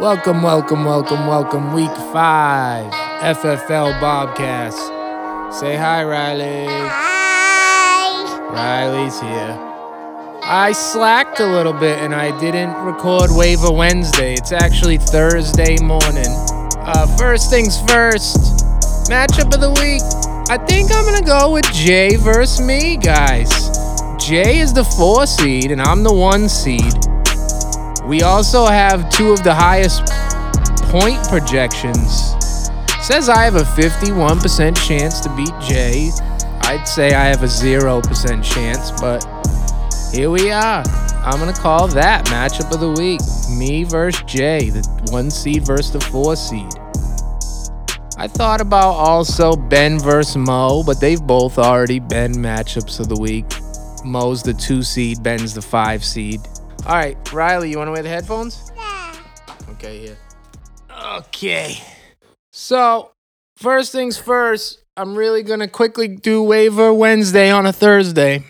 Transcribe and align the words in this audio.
Welcome, 0.00 0.40
welcome, 0.42 0.86
welcome, 0.86 1.26
welcome. 1.26 1.74
Week 1.74 1.94
five, 2.10 2.90
FFL 3.20 4.00
Bobcast. 4.00 5.52
Say 5.52 5.76
hi, 5.76 6.02
Riley. 6.04 6.64
Hi. 6.66 8.48
Riley's 8.50 9.20
here. 9.20 9.58
I 10.42 10.72
slacked 10.72 11.40
a 11.40 11.46
little 11.46 11.74
bit 11.74 11.98
and 11.98 12.14
I 12.14 12.30
didn't 12.40 12.74
record 12.82 13.30
Waiver 13.30 13.70
Wednesday. 13.70 14.32
It's 14.32 14.52
actually 14.52 14.96
Thursday 14.96 15.76
morning. 15.82 16.32
Uh, 16.78 17.06
first 17.18 17.50
things 17.50 17.78
first, 17.82 18.64
matchup 19.10 19.52
of 19.54 19.60
the 19.60 19.68
week. 19.82 20.00
I 20.48 20.56
think 20.66 20.90
I'm 20.94 21.04
gonna 21.04 21.20
go 21.20 21.52
with 21.52 21.70
Jay 21.74 22.16
versus 22.16 22.66
me, 22.66 22.96
guys. 22.96 23.50
Jay 24.18 24.60
is 24.60 24.72
the 24.72 24.84
four 24.96 25.26
seed 25.26 25.70
and 25.70 25.82
I'm 25.82 26.02
the 26.04 26.14
one 26.14 26.48
seed. 26.48 26.94
We 28.10 28.22
also 28.22 28.66
have 28.66 29.08
two 29.08 29.30
of 29.30 29.44
the 29.44 29.54
highest 29.54 30.04
point 30.90 31.22
projections. 31.28 32.34
Says 33.00 33.28
I 33.28 33.44
have 33.44 33.54
a 33.54 33.62
51% 33.62 34.76
chance 34.84 35.20
to 35.20 35.28
beat 35.36 35.52
Jay. 35.60 36.10
I'd 36.62 36.88
say 36.88 37.14
I 37.14 37.26
have 37.26 37.44
a 37.44 37.46
0% 37.46 38.42
chance, 38.42 38.90
but 39.00 39.24
here 40.12 40.28
we 40.28 40.50
are. 40.50 40.82
I'm 41.24 41.38
going 41.38 41.54
to 41.54 41.60
call 41.60 41.86
that 41.86 42.26
matchup 42.26 42.74
of 42.74 42.80
the 42.80 42.90
week. 42.90 43.20
Me 43.56 43.84
versus 43.84 44.20
Jay, 44.26 44.70
the 44.70 44.82
one 45.12 45.30
seed 45.30 45.64
versus 45.64 45.92
the 45.92 46.00
four 46.00 46.34
seed. 46.34 46.66
I 48.18 48.26
thought 48.26 48.60
about 48.60 48.90
also 48.94 49.54
Ben 49.54 50.00
versus 50.00 50.36
Mo, 50.36 50.82
but 50.82 51.00
they've 51.00 51.22
both 51.22 51.58
already 51.58 52.00
been 52.00 52.32
matchups 52.32 52.98
of 52.98 53.08
the 53.08 53.20
week. 53.20 53.46
Mo's 54.04 54.42
the 54.42 54.54
two 54.54 54.82
seed, 54.82 55.22
Ben's 55.22 55.54
the 55.54 55.62
five 55.62 56.04
seed. 56.04 56.40
All 56.86 56.96
right, 56.96 57.32
Riley, 57.32 57.70
you 57.70 57.76
want 57.76 57.88
to 57.88 57.92
wear 57.92 58.02
the 58.02 58.08
headphones? 58.08 58.72
Yeah. 58.74 59.16
Okay, 59.72 59.98
here. 59.98 60.16
Okay. 61.16 61.78
So, 62.52 63.12
first 63.56 63.92
things 63.92 64.16
first, 64.16 64.82
I'm 64.96 65.14
really 65.14 65.42
going 65.42 65.60
to 65.60 65.68
quickly 65.68 66.08
do 66.08 66.42
waiver 66.42 66.92
Wednesday 66.92 67.50
on 67.50 67.66
a 67.66 67.72
Thursday. 67.72 68.44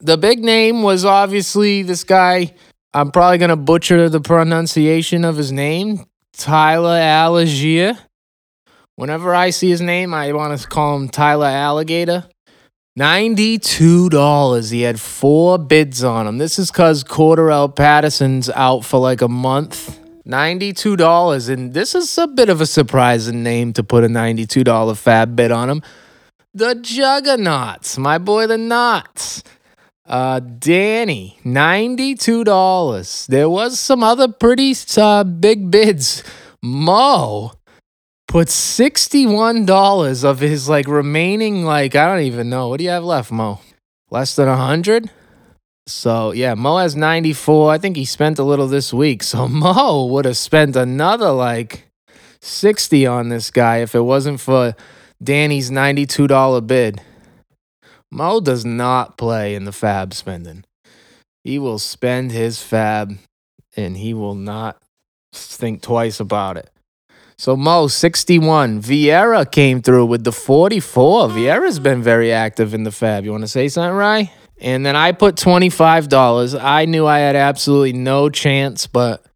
The 0.00 0.18
big 0.18 0.44
name 0.44 0.82
was 0.82 1.04
obviously 1.04 1.82
this 1.82 2.04
guy. 2.04 2.54
I'm 2.92 3.10
probably 3.10 3.38
going 3.38 3.48
to 3.48 3.56
butcher 3.56 4.08
the 4.10 4.20
pronunciation 4.20 5.24
of 5.24 5.36
his 5.36 5.52
name, 5.52 6.04
Tyler 6.34 7.00
Allgeier. 7.00 7.98
Whenever 8.96 9.34
I 9.34 9.50
see 9.50 9.70
his 9.70 9.80
name, 9.80 10.12
I 10.12 10.32
want 10.32 10.60
to 10.60 10.68
call 10.68 10.96
him 10.96 11.08
Tyler 11.08 11.46
Alligator. 11.46 12.28
$92. 12.98 14.72
He 14.72 14.82
had 14.82 15.00
four 15.00 15.58
bids 15.58 16.04
on 16.04 16.26
him. 16.26 16.38
This 16.38 16.58
is 16.58 16.70
because 16.70 17.04
Cordarrelle 17.04 17.74
Patterson's 17.74 18.50
out 18.50 18.84
for 18.84 19.00
like 19.00 19.22
a 19.22 19.28
month. 19.28 19.98
$92. 20.26 21.48
And 21.48 21.74
this 21.74 21.94
is 21.94 22.16
a 22.18 22.26
bit 22.26 22.48
of 22.48 22.60
a 22.60 22.66
surprising 22.66 23.42
name 23.42 23.72
to 23.72 23.82
put 23.82 24.04
a 24.04 24.08
$92 24.08 24.96
fab 24.96 25.34
bid 25.34 25.50
on 25.50 25.70
him. 25.70 25.82
The 26.54 26.74
Juggernauts, 26.74 27.96
my 27.96 28.18
boy, 28.18 28.46
the 28.46 28.58
Knots. 28.58 29.42
Uh, 30.04 30.40
Danny, 30.40 31.38
$92. 31.44 33.26
There 33.26 33.48
was 33.48 33.80
some 33.80 34.02
other 34.02 34.28
pretty 34.28 34.74
uh, 34.98 35.24
big 35.24 35.70
bids. 35.70 36.22
Mo 36.60 37.52
put 38.32 38.48
$61 38.48 40.24
of 40.24 40.38
his 40.40 40.66
like 40.66 40.88
remaining 40.88 41.66
like 41.66 41.94
I 41.94 42.06
don't 42.06 42.24
even 42.24 42.48
know. 42.48 42.68
What 42.68 42.78
do 42.78 42.84
you 42.84 42.88
have 42.88 43.04
left, 43.04 43.30
Mo? 43.30 43.60
Less 44.10 44.34
than 44.34 44.48
100? 44.48 45.10
So, 45.86 46.32
yeah, 46.32 46.54
Mo 46.54 46.78
has 46.78 46.96
94. 46.96 47.70
I 47.70 47.76
think 47.76 47.94
he 47.94 48.06
spent 48.06 48.38
a 48.38 48.42
little 48.42 48.68
this 48.68 48.90
week. 48.90 49.22
So, 49.22 49.46
Mo 49.64 50.06
would 50.06 50.24
have 50.24 50.38
spent 50.38 50.76
another 50.76 51.30
like 51.30 51.88
60 52.40 53.06
on 53.06 53.28
this 53.28 53.50
guy 53.50 53.82
if 53.82 53.94
it 53.94 54.00
wasn't 54.00 54.40
for 54.40 54.74
Danny's 55.22 55.70
$92 55.70 56.66
bid. 56.66 57.02
Mo 58.10 58.40
does 58.40 58.64
not 58.64 59.18
play 59.18 59.54
in 59.54 59.66
the 59.66 59.72
fab 59.72 60.14
spending. 60.14 60.64
He 61.44 61.58
will 61.58 61.78
spend 61.78 62.32
his 62.32 62.62
fab 62.62 63.18
and 63.76 63.98
he 63.98 64.14
will 64.14 64.34
not 64.34 64.80
think 65.34 65.82
twice 65.82 66.18
about 66.18 66.56
it. 66.56 66.71
So 67.42 67.56
Mo, 67.56 67.88
61. 67.88 68.80
Vieira 68.80 69.50
came 69.50 69.82
through 69.82 70.06
with 70.06 70.22
the 70.22 70.30
44. 70.30 71.26
Vieira's 71.26 71.80
been 71.80 72.00
very 72.00 72.30
active 72.30 72.72
in 72.72 72.84
the 72.84 72.92
fab. 72.92 73.24
You 73.24 73.32
want 73.32 73.42
to 73.42 73.48
say 73.48 73.66
something, 73.66 73.96
Rye? 73.96 74.30
And 74.60 74.86
then 74.86 74.94
I 74.94 75.10
put 75.10 75.34
$25. 75.34 76.62
I 76.62 76.84
knew 76.84 77.04
I 77.04 77.18
had 77.18 77.34
absolutely 77.34 77.94
no 77.94 78.28
chance, 78.28 78.86
but 78.86 79.26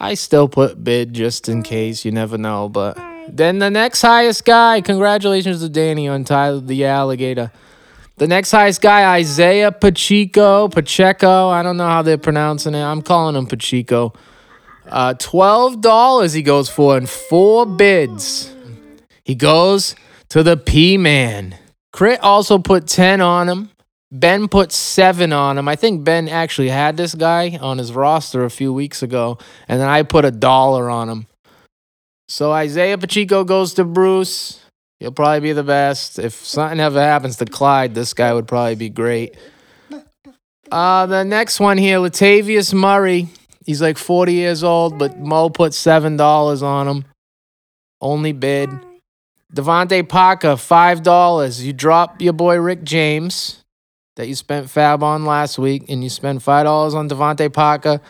I 0.00 0.14
still 0.14 0.48
put 0.48 0.82
bid 0.82 1.12
just 1.12 1.48
in 1.48 1.62
case. 1.62 2.04
You 2.04 2.10
never 2.10 2.36
know. 2.36 2.68
But 2.68 2.98
then 3.28 3.60
the 3.60 3.70
next 3.70 4.02
highest 4.02 4.44
guy, 4.44 4.80
congratulations 4.80 5.60
to 5.60 5.68
Danny 5.68 6.08
on 6.08 6.24
Tyler 6.24 6.58
the 6.58 6.86
Alligator. 6.86 7.52
The 8.16 8.26
next 8.26 8.50
highest 8.50 8.80
guy, 8.80 9.14
Isaiah 9.14 9.70
Pacheco, 9.70 10.66
Pacheco. 10.66 11.50
I 11.50 11.62
don't 11.62 11.76
know 11.76 11.86
how 11.86 12.02
they're 12.02 12.18
pronouncing 12.18 12.74
it. 12.74 12.82
I'm 12.82 13.00
calling 13.00 13.36
him 13.36 13.46
Pacheco. 13.46 14.12
Uh, 14.92 15.14
twelve 15.14 15.80
dollars 15.80 16.34
he 16.34 16.42
goes 16.42 16.68
for 16.68 16.98
in 16.98 17.06
four 17.06 17.64
bids. 17.64 18.54
He 19.24 19.34
goes 19.34 19.96
to 20.28 20.42
the 20.42 20.58
P 20.58 20.98
Man. 20.98 21.56
Crit 21.94 22.20
also 22.20 22.58
put 22.58 22.86
ten 22.86 23.22
on 23.22 23.48
him. 23.48 23.70
Ben 24.10 24.48
put 24.48 24.70
seven 24.70 25.32
on 25.32 25.56
him. 25.56 25.66
I 25.66 25.76
think 25.76 26.04
Ben 26.04 26.28
actually 26.28 26.68
had 26.68 26.98
this 26.98 27.14
guy 27.14 27.58
on 27.58 27.78
his 27.78 27.94
roster 27.94 28.44
a 28.44 28.50
few 28.50 28.70
weeks 28.70 29.02
ago, 29.02 29.38
and 29.66 29.80
then 29.80 29.88
I 29.88 30.02
put 30.02 30.26
a 30.26 30.30
dollar 30.30 30.90
on 30.90 31.08
him. 31.08 31.26
So 32.28 32.52
Isaiah 32.52 32.98
Pacheco 32.98 33.44
goes 33.44 33.72
to 33.74 33.84
Bruce. 33.84 34.60
He'll 35.00 35.12
probably 35.12 35.40
be 35.40 35.52
the 35.54 35.64
best. 35.64 36.18
If 36.18 36.34
something 36.34 36.80
ever 36.80 37.00
happens 37.00 37.36
to 37.36 37.46
Clyde, 37.46 37.94
this 37.94 38.12
guy 38.12 38.34
would 38.34 38.46
probably 38.46 38.74
be 38.74 38.90
great. 38.90 39.36
Uh, 40.70 41.06
the 41.06 41.24
next 41.24 41.60
one 41.60 41.78
here, 41.78 41.98
Latavius 41.98 42.74
Murray. 42.74 43.28
He's 43.64 43.80
like 43.82 43.98
40 43.98 44.32
years 44.32 44.64
old, 44.64 44.98
but 44.98 45.18
Mo 45.18 45.50
put 45.50 45.72
$7 45.72 46.62
on 46.62 46.88
him. 46.88 47.04
Only 48.00 48.32
bid. 48.32 48.70
DeVante 49.54 50.08
Parker, 50.08 50.54
$5. 50.54 51.62
You 51.62 51.72
drop 51.72 52.20
your 52.20 52.32
boy 52.32 52.58
Rick 52.58 52.84
James 52.84 53.62
that 54.16 54.28
you 54.28 54.34
spent 54.34 54.68
fab 54.68 55.02
on 55.02 55.24
last 55.24 55.58
week, 55.58 55.84
and 55.88 56.02
you 56.02 56.10
spend 56.10 56.40
$5 56.40 56.94
on 56.94 57.08
DeVante 57.08 57.52
Parker. 57.52 58.00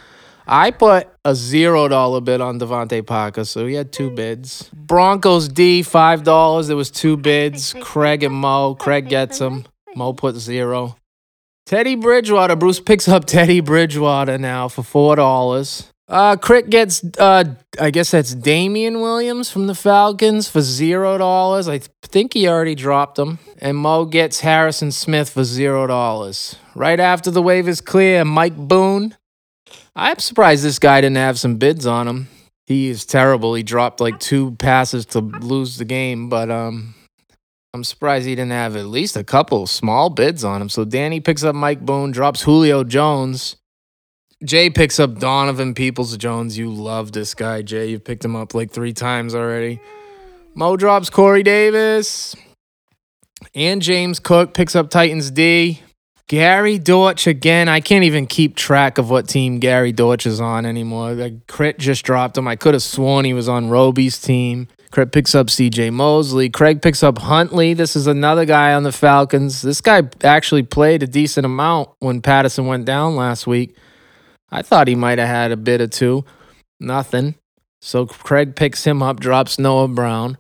I 0.47 0.71
put 0.71 1.09
a 1.25 1.33
$0 1.33 2.25
bid 2.25 2.41
on 2.41 2.59
DeVante 2.59 3.07
Parker, 3.07 3.45
so 3.45 3.67
he 3.67 3.75
had 3.75 3.93
two 3.93 4.11
bids. 4.11 4.71
Broncos 4.73 5.49
D, 5.49 5.83
$5. 5.83 6.67
There 6.67 6.77
was 6.77 6.91
two 6.91 7.17
bids. 7.17 7.75
Craig 7.81 8.23
and 8.23 8.35
Mo. 8.35 8.75
Craig 8.75 9.09
gets 9.09 9.39
them. 9.39 9.65
Mo 9.95 10.13
put 10.13 10.37
zero. 10.37 10.97
Teddy 11.67 11.95
Bridgewater. 11.95 12.57
Bruce 12.57 12.81
picks 12.81 13.09
up 13.09 13.25
Teddy 13.25 13.61
Bridgewater 13.61 14.39
now 14.39 14.69
for 14.69 14.83
four 14.83 15.17
dollars. 15.17 15.89
Uh, 16.09 16.37
Crick 16.37 16.69
gets 16.69 17.03
uh, 17.19 17.45
I 17.81 17.91
guess 17.91 18.11
that's 18.11 18.35
Damien 18.35 19.01
Williams 19.01 19.51
from 19.51 19.67
the 19.67 19.75
Falcons 19.75 20.49
for 20.49 20.61
zero 20.61 21.17
dollars. 21.17 21.69
I 21.69 21.79
th- 21.79 21.91
think 22.03 22.35
he 22.35 22.49
already 22.49 22.75
dropped 22.75 23.19
him. 23.19 23.39
And 23.59 23.77
Mo 23.79 24.05
gets 24.05 24.41
Harrison 24.41 24.93
Smith 24.93 25.31
for 25.31 25.45
zero 25.45 25.87
dollars. 25.87 26.57
Right 26.75 27.01
after 27.01 27.31
the 27.31 27.41
wave 27.41 27.69
is 27.69 27.81
clear, 27.81 28.25
Mike 28.25 28.57
Boone. 28.57 29.17
I'm 29.97 30.19
surprised 30.19 30.65
this 30.65 30.79
guy 30.79 31.01
didn't 31.01 31.17
have 31.17 31.39
some 31.39 31.57
bids 31.57 31.87
on 31.87 32.09
him. 32.09 32.29
He 32.67 32.89
is 32.89 33.05
terrible. 33.07 33.55
He 33.55 33.63
dropped 33.63 34.01
like 34.01 34.19
two 34.19 34.53
passes 34.53 35.07
to 35.07 35.21
lose 35.21 35.79
the 35.79 35.85
game, 35.85 36.29
but 36.29 36.51
um, 36.51 36.95
I'm 37.75 37.85
surprised 37.85 38.27
he 38.27 38.35
didn't 38.35 38.53
have 38.53 38.77
at 38.77 38.85
least 38.85 39.17
a 39.17 39.25
couple 39.25 39.67
small 39.67 40.11
bids 40.11 40.45
on 40.45 40.61
him. 40.61 40.69
So 40.69 40.85
Danny 40.85 41.21
picks 41.21 41.43
up 41.43 41.55
Mike 41.55 41.81
Boone, 41.81 42.11
drops 42.11 42.43
Julio 42.43 42.85
Jones. 42.85 43.57
Jay 44.45 44.69
picks 44.69 45.01
up 45.01 45.19
Donovan 45.19 45.73
Peoples 45.73 46.17
Jones. 46.19 46.59
You 46.59 46.71
love 46.71 47.13
this 47.13 47.33
guy, 47.35 47.63
Jay. 47.63 47.89
You've 47.89 48.05
picked 48.05 48.25
him 48.25 48.37
up 48.37 48.55
like 48.55 48.73
three 48.73 48.93
times 48.93 49.35
already. 49.35 49.81
Mo 50.55 50.77
drops 50.77 51.09
Corey 51.09 51.43
Davis. 51.43 52.37
And 53.55 53.81
James 53.81 54.21
Cook 54.21 54.53
picks 54.53 54.77
up 54.77 54.91
Titans 54.91 55.31
D. 55.31 55.81
Gary 56.29 56.79
Dortch 56.79 57.27
again. 57.27 57.69
I 57.69 57.81
can't 57.81 58.05
even 58.05 58.27
keep 58.27 58.55
track 58.55 58.99
of 58.99 59.09
what 59.09 59.29
team 59.29 59.61
Gary 59.61 59.93
Dortch 59.93 60.27
is 60.27 60.41
on 60.41 60.67
anymore. 60.67 61.13
Like 61.13 61.47
Crit 61.47 61.79
just 61.79 62.05
dropped 62.05 62.37
him. 62.37 62.47
I 62.47 62.57
could 62.57 62.75
have 62.75 62.83
sworn 62.83 63.25
he 63.25 63.33
was 63.33 63.49
on 63.49 63.71
Roby's 63.71 64.21
team. 64.21 64.69
Craig 64.93 65.11
picks 65.11 65.35
up 65.35 65.47
CJ 65.47 65.91
Mosley. 65.91 66.51
Craig 66.51 66.83
picks 66.83 67.03
up 67.03 67.17
Huntley. 67.17 67.73
This 67.73 67.97
is 67.97 68.07
another 68.07 68.45
guy 68.45 68.75
on 68.75 68.83
the 68.83 68.93
Falcons. 68.93 69.63
This 69.63 69.81
guy 69.81 70.03
actually 70.23 70.65
played 70.65 71.03
a 71.03 71.07
decent 71.07 71.47
amount 71.47 71.89
when 72.01 72.21
Patterson 72.21 72.67
went 72.67 72.85
down 72.85 73.17
last 73.17 73.47
week. 73.47 73.75
I 74.51 74.61
thought 74.61 74.89
he 74.89 74.95
might 74.95 75.19
have 75.19 75.29
had 75.29 75.51
a 75.51 75.57
bit 75.57 75.81
or 75.81 75.87
two. 75.87 76.27
Nothing. 76.79 77.37
So 77.81 78.05
Craig 78.05 78.55
picks 78.55 78.85
him 78.85 79.03
up, 79.03 79.19
drops 79.19 79.59
Noah 79.59 79.89
Brown. 79.89 80.37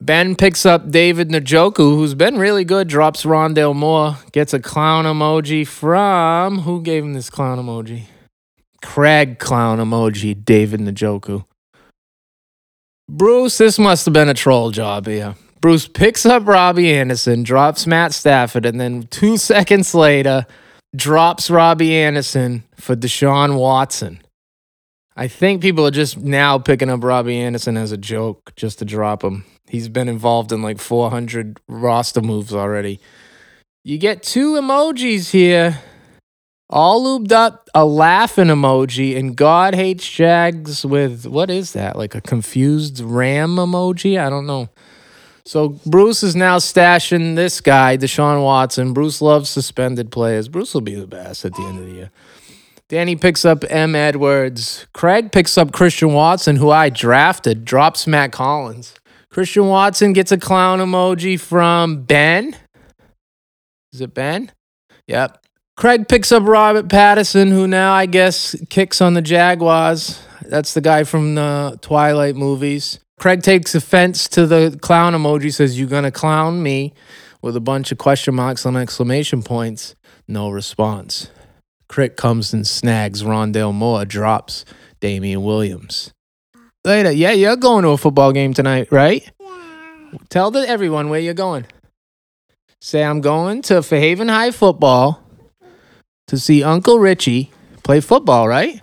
Ben 0.00 0.36
picks 0.36 0.64
up 0.64 0.88
David 0.88 1.30
Njoku, 1.30 1.96
who's 1.96 2.14
been 2.14 2.38
really 2.38 2.64
good, 2.64 2.86
drops 2.86 3.24
Rondale 3.24 3.74
Moore, 3.74 4.16
gets 4.30 4.54
a 4.54 4.60
clown 4.60 5.06
emoji 5.06 5.66
from 5.66 6.60
who 6.60 6.80
gave 6.82 7.02
him 7.02 7.14
this 7.14 7.30
clown 7.30 7.58
emoji? 7.58 8.04
Craig 8.80 9.40
clown 9.40 9.78
emoji, 9.78 10.44
David 10.44 10.78
Njoku. 10.78 11.47
Bruce, 13.08 13.58
this 13.58 13.78
must 13.78 14.04
have 14.04 14.12
been 14.12 14.28
a 14.28 14.34
troll 14.34 14.70
job 14.70 15.08
yeah. 15.08 15.34
Bruce 15.60 15.88
picks 15.88 16.24
up 16.24 16.46
Robbie 16.46 16.92
Anderson, 16.92 17.42
drops 17.42 17.86
Matt 17.86 18.12
Stafford, 18.12 18.64
and 18.64 18.80
then 18.80 19.04
two 19.04 19.36
seconds 19.38 19.94
later, 19.94 20.46
drops 20.94 21.50
Robbie 21.50 21.96
Anderson 21.96 22.64
for 22.76 22.94
Deshaun 22.94 23.58
Watson. 23.58 24.20
I 25.16 25.26
think 25.26 25.62
people 25.62 25.84
are 25.84 25.90
just 25.90 26.16
now 26.16 26.58
picking 26.58 26.90
up 26.90 27.02
Robbie 27.02 27.38
Anderson 27.38 27.76
as 27.76 27.90
a 27.90 27.96
joke 27.96 28.52
just 28.54 28.78
to 28.78 28.84
drop 28.84 29.24
him. 29.24 29.44
He's 29.66 29.88
been 29.88 30.08
involved 30.08 30.52
in 30.52 30.62
like 30.62 30.78
400 30.78 31.58
roster 31.66 32.20
moves 32.20 32.54
already. 32.54 33.00
You 33.82 33.98
get 33.98 34.22
two 34.22 34.52
emojis 34.52 35.30
here, 35.30 35.80
all 36.70 37.04
lubed 37.04 37.32
up, 37.32 37.68
a 37.74 37.84
laughing 37.84 38.48
emoji, 38.48 39.16
and 39.16 39.36
God 39.36 39.74
hates 39.74 40.08
Jags 40.08 40.84
with 40.84 41.26
what 41.26 41.50
is 41.50 41.72
that? 41.72 41.96
Like 41.96 42.14
a 42.14 42.20
confused 42.20 43.00
ram 43.00 43.56
emoji? 43.56 44.20
I 44.20 44.28
don't 44.28 44.46
know. 44.46 44.68
So 45.44 45.80
Bruce 45.86 46.22
is 46.22 46.36
now 46.36 46.58
stashing 46.58 47.34
this 47.34 47.62
guy, 47.62 47.96
Deshaun 47.96 48.44
Watson. 48.44 48.92
Bruce 48.92 49.22
loves 49.22 49.48
suspended 49.48 50.12
players. 50.12 50.46
Bruce 50.46 50.74
will 50.74 50.82
be 50.82 50.94
the 50.94 51.06
best 51.06 51.46
at 51.46 51.54
the 51.54 51.62
end 51.62 51.78
of 51.78 51.86
the 51.86 51.92
year. 51.92 52.10
Danny 52.88 53.16
picks 53.16 53.46
up 53.46 53.64
M. 53.70 53.94
Edwards. 53.94 54.86
Craig 54.92 55.32
picks 55.32 55.56
up 55.56 55.72
Christian 55.72 56.12
Watson, 56.12 56.56
who 56.56 56.70
I 56.70 56.90
drafted, 56.90 57.64
drops 57.64 58.06
Matt 58.06 58.32
Collins. 58.32 58.94
Christian 59.30 59.68
Watson 59.68 60.12
gets 60.12 60.32
a 60.32 60.38
clown 60.38 60.80
emoji 60.80 61.40
from 61.40 62.02
Ben. 62.02 62.56
Is 63.92 64.02
it 64.02 64.12
Ben? 64.12 64.52
Yep. 65.06 65.42
Craig 65.78 66.08
picks 66.08 66.32
up 66.32 66.42
Robert 66.42 66.88
Pattinson, 66.88 67.50
who 67.50 67.68
now 67.68 67.92
I 67.92 68.06
guess 68.06 68.56
kicks 68.68 69.00
on 69.00 69.14
the 69.14 69.22
Jaguars. 69.22 70.20
That's 70.42 70.74
the 70.74 70.80
guy 70.80 71.04
from 71.04 71.36
the 71.36 71.78
Twilight 71.80 72.34
movies. 72.34 72.98
Craig 73.20 73.44
takes 73.44 73.76
offense 73.76 74.26
to 74.30 74.44
the 74.44 74.76
clown 74.82 75.12
emoji, 75.12 75.54
says, 75.54 75.78
You 75.78 75.86
gonna 75.86 76.10
clown 76.10 76.64
me? 76.64 76.94
With 77.42 77.54
a 77.54 77.60
bunch 77.60 77.92
of 77.92 77.98
question 77.98 78.34
marks 78.34 78.64
and 78.64 78.76
exclamation 78.76 79.44
points. 79.44 79.94
No 80.26 80.50
response. 80.50 81.30
Crick 81.88 82.16
comes 82.16 82.52
and 82.52 82.66
snags 82.66 83.22
Rondale 83.22 83.72
Moore, 83.72 84.04
drops 84.04 84.64
Damien 84.98 85.44
Williams. 85.44 86.12
Later, 86.84 87.12
yeah, 87.12 87.30
you're 87.30 87.54
going 87.54 87.84
to 87.84 87.90
a 87.90 87.96
football 87.96 88.32
game 88.32 88.52
tonight, 88.52 88.88
right? 88.90 89.30
Yeah. 89.38 90.18
Tell 90.28 90.50
the, 90.50 90.68
everyone 90.68 91.08
where 91.08 91.20
you're 91.20 91.34
going. 91.34 91.66
Say, 92.80 93.04
I'm 93.04 93.20
going 93.20 93.62
to 93.62 93.74
Fairhaven 93.74 94.28
High 94.28 94.50
football 94.50 95.22
to 96.28 96.38
see 96.38 96.62
Uncle 96.62 96.98
Richie 96.98 97.50
play 97.82 98.00
football, 98.00 98.48
right? 98.48 98.80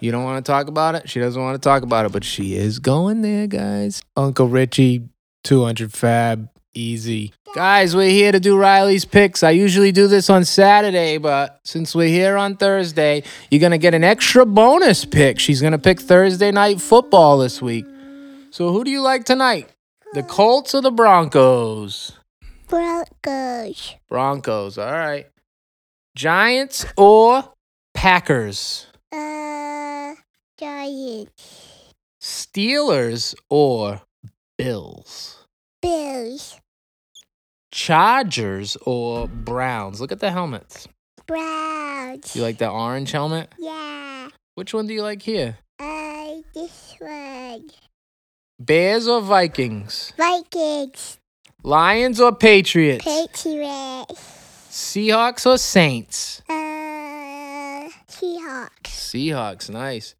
You 0.00 0.10
don't 0.12 0.24
want 0.24 0.44
to 0.44 0.50
talk 0.50 0.68
about 0.68 0.94
it? 0.94 1.08
She 1.08 1.20
doesn't 1.20 1.40
want 1.40 1.60
to 1.60 1.66
talk 1.66 1.82
about 1.82 2.06
it, 2.06 2.12
but 2.12 2.24
she 2.24 2.54
is 2.54 2.78
going 2.78 3.22
there, 3.22 3.46
guys. 3.46 4.02
Uncle 4.16 4.48
Richie, 4.48 5.08
200 5.44 5.92
fab, 5.92 6.48
easy. 6.74 7.32
Guys, 7.54 7.94
we're 7.96 8.10
here 8.10 8.32
to 8.32 8.40
do 8.40 8.56
Riley's 8.56 9.04
picks. 9.04 9.42
I 9.42 9.50
usually 9.50 9.92
do 9.92 10.06
this 10.06 10.30
on 10.30 10.44
Saturday, 10.44 11.18
but 11.18 11.60
since 11.64 11.94
we're 11.94 12.08
here 12.08 12.36
on 12.36 12.56
Thursday, 12.56 13.24
you're 13.50 13.60
going 13.60 13.72
to 13.72 13.78
get 13.78 13.92
an 13.92 14.04
extra 14.04 14.46
bonus 14.46 15.04
pick. 15.04 15.38
She's 15.38 15.60
going 15.60 15.72
to 15.72 15.78
pick 15.78 16.00
Thursday 16.00 16.50
night 16.50 16.80
football 16.80 17.38
this 17.38 17.60
week. 17.60 17.86
So 18.50 18.72
who 18.72 18.84
do 18.84 18.90
you 18.90 19.02
like 19.02 19.24
tonight? 19.24 19.68
The 20.14 20.22
Colts 20.22 20.74
or 20.74 20.80
the 20.80 20.90
Broncos? 20.90 22.12
Broncos. 22.68 23.96
Broncos, 24.08 24.78
all 24.78 24.92
right. 24.92 25.26
Giants 26.16 26.84
or 26.96 27.52
Packers? 27.94 28.86
Uh, 29.12 30.14
Giants. 30.58 31.84
Steelers 32.20 33.34
or 33.48 34.02
Bills? 34.58 35.46
Bills. 35.80 36.58
Chargers 37.70 38.76
or 38.84 39.28
Browns? 39.28 40.00
Look 40.00 40.10
at 40.10 40.18
the 40.18 40.32
helmets. 40.32 40.88
Browns. 41.26 42.34
You 42.34 42.42
like 42.42 42.58
that 42.58 42.70
orange 42.70 43.12
helmet? 43.12 43.52
Yeah. 43.58 44.28
Which 44.56 44.74
one 44.74 44.88
do 44.88 44.94
you 44.94 45.02
like 45.02 45.22
here? 45.22 45.58
Uh, 45.78 46.42
this 46.52 46.96
one. 46.98 47.70
Bears 48.58 49.06
or 49.06 49.22
Vikings? 49.22 50.12
Vikings. 50.16 51.18
Lions 51.62 52.20
or 52.20 52.34
Patriots? 52.34 53.04
Patriots. 53.04 54.39
Seahawks 54.70 55.46
or 55.46 55.58
Saints? 55.58 56.42
Uh, 56.48 56.52
Seahawks. 58.08 58.70
Seahawks, 58.86 59.68
nice. 59.68 60.14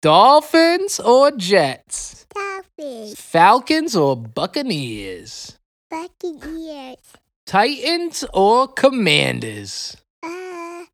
Dolphins 0.00 0.98
or 0.98 1.32
Jets? 1.32 2.26
Dolphins. 2.34 3.20
Falcons 3.20 3.94
or 3.94 4.16
Buccaneers? 4.16 5.58
Buccaneers. 5.90 6.96
Titans 7.44 8.24
or 8.32 8.68
Commanders? 8.68 9.98
Uh, 10.22 10.84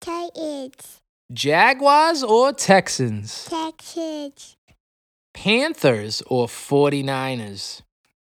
Titans. 0.00 1.00
Jaguars 1.32 2.22
or 2.22 2.52
Texans? 2.52 3.46
Texans. 3.46 4.56
Panthers 5.34 6.22
or 6.28 6.46
49ers? 6.46 7.82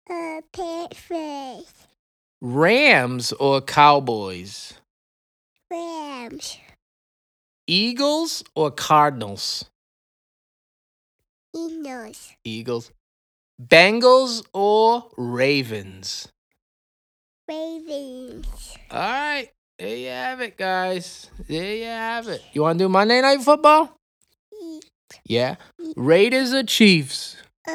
Uh, 0.08 0.41
Panthers. 0.52 1.73
Rams 2.41 3.33
or 3.33 3.61
Cowboys? 3.61 4.75
Rams. 5.71 6.57
Eagles 7.67 8.43
or 8.55 8.71
Cardinals? 8.71 9.67
Eagles. 11.55 12.33
Eagles. 12.45 12.91
Bengals 13.61 14.43
or 14.55 15.05
Ravens? 15.19 16.29
Ravens. 17.47 18.77
All 18.91 19.01
right. 19.01 19.51
There 19.79 19.97
you 19.97 20.09
have 20.09 20.41
it, 20.41 20.57
guys. 20.57 21.31
There 21.49 21.75
you 21.75 21.85
have 21.85 22.29
it. 22.29 22.43
You 22.53 22.63
want 22.63 22.79
to 22.79 22.85
do 22.85 22.89
Monday 22.89 23.21
Night 23.21 23.43
Football? 23.43 23.95
Yeah. 25.25 25.57
Raiders 25.97 26.55
or 26.55 26.63
Chiefs? 26.63 27.37
Uh, 27.69 27.75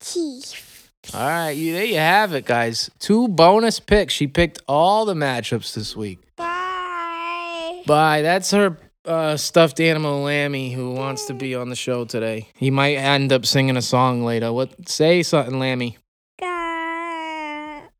Chief. 0.00 0.75
All 1.14 1.26
right. 1.26 1.50
You, 1.50 1.72
there 1.72 1.84
you 1.84 1.96
have 1.96 2.32
it, 2.34 2.44
guys. 2.44 2.90
Two 2.98 3.28
bonus 3.28 3.80
picks. 3.80 4.12
She 4.12 4.26
picked 4.26 4.60
all 4.66 5.04
the 5.04 5.14
matchups 5.14 5.74
this 5.74 5.96
week. 5.96 6.18
Bye. 6.36 7.82
Bye. 7.86 8.22
That's 8.22 8.50
her 8.50 8.76
uh, 9.04 9.36
stuffed 9.36 9.80
animal 9.80 10.22
Lammy 10.22 10.72
who 10.72 10.92
wants 10.92 11.26
to 11.26 11.34
be 11.34 11.54
on 11.54 11.68
the 11.68 11.76
show 11.76 12.04
today. 12.04 12.48
He 12.54 12.70
might 12.70 12.96
end 12.96 13.32
up 13.32 13.46
singing 13.46 13.76
a 13.76 13.82
song 13.82 14.24
later. 14.24 14.52
What? 14.52 14.88
Say 14.88 15.22
something, 15.22 15.58
Lammy. 15.58 15.96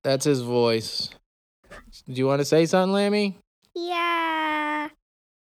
That's 0.02 0.24
his 0.24 0.40
voice. 0.40 1.10
Do 2.06 2.12
you 2.12 2.26
want 2.26 2.40
to 2.40 2.44
say 2.44 2.66
something, 2.66 2.92
Lammy? 2.92 3.38
Yeah. 3.74 4.88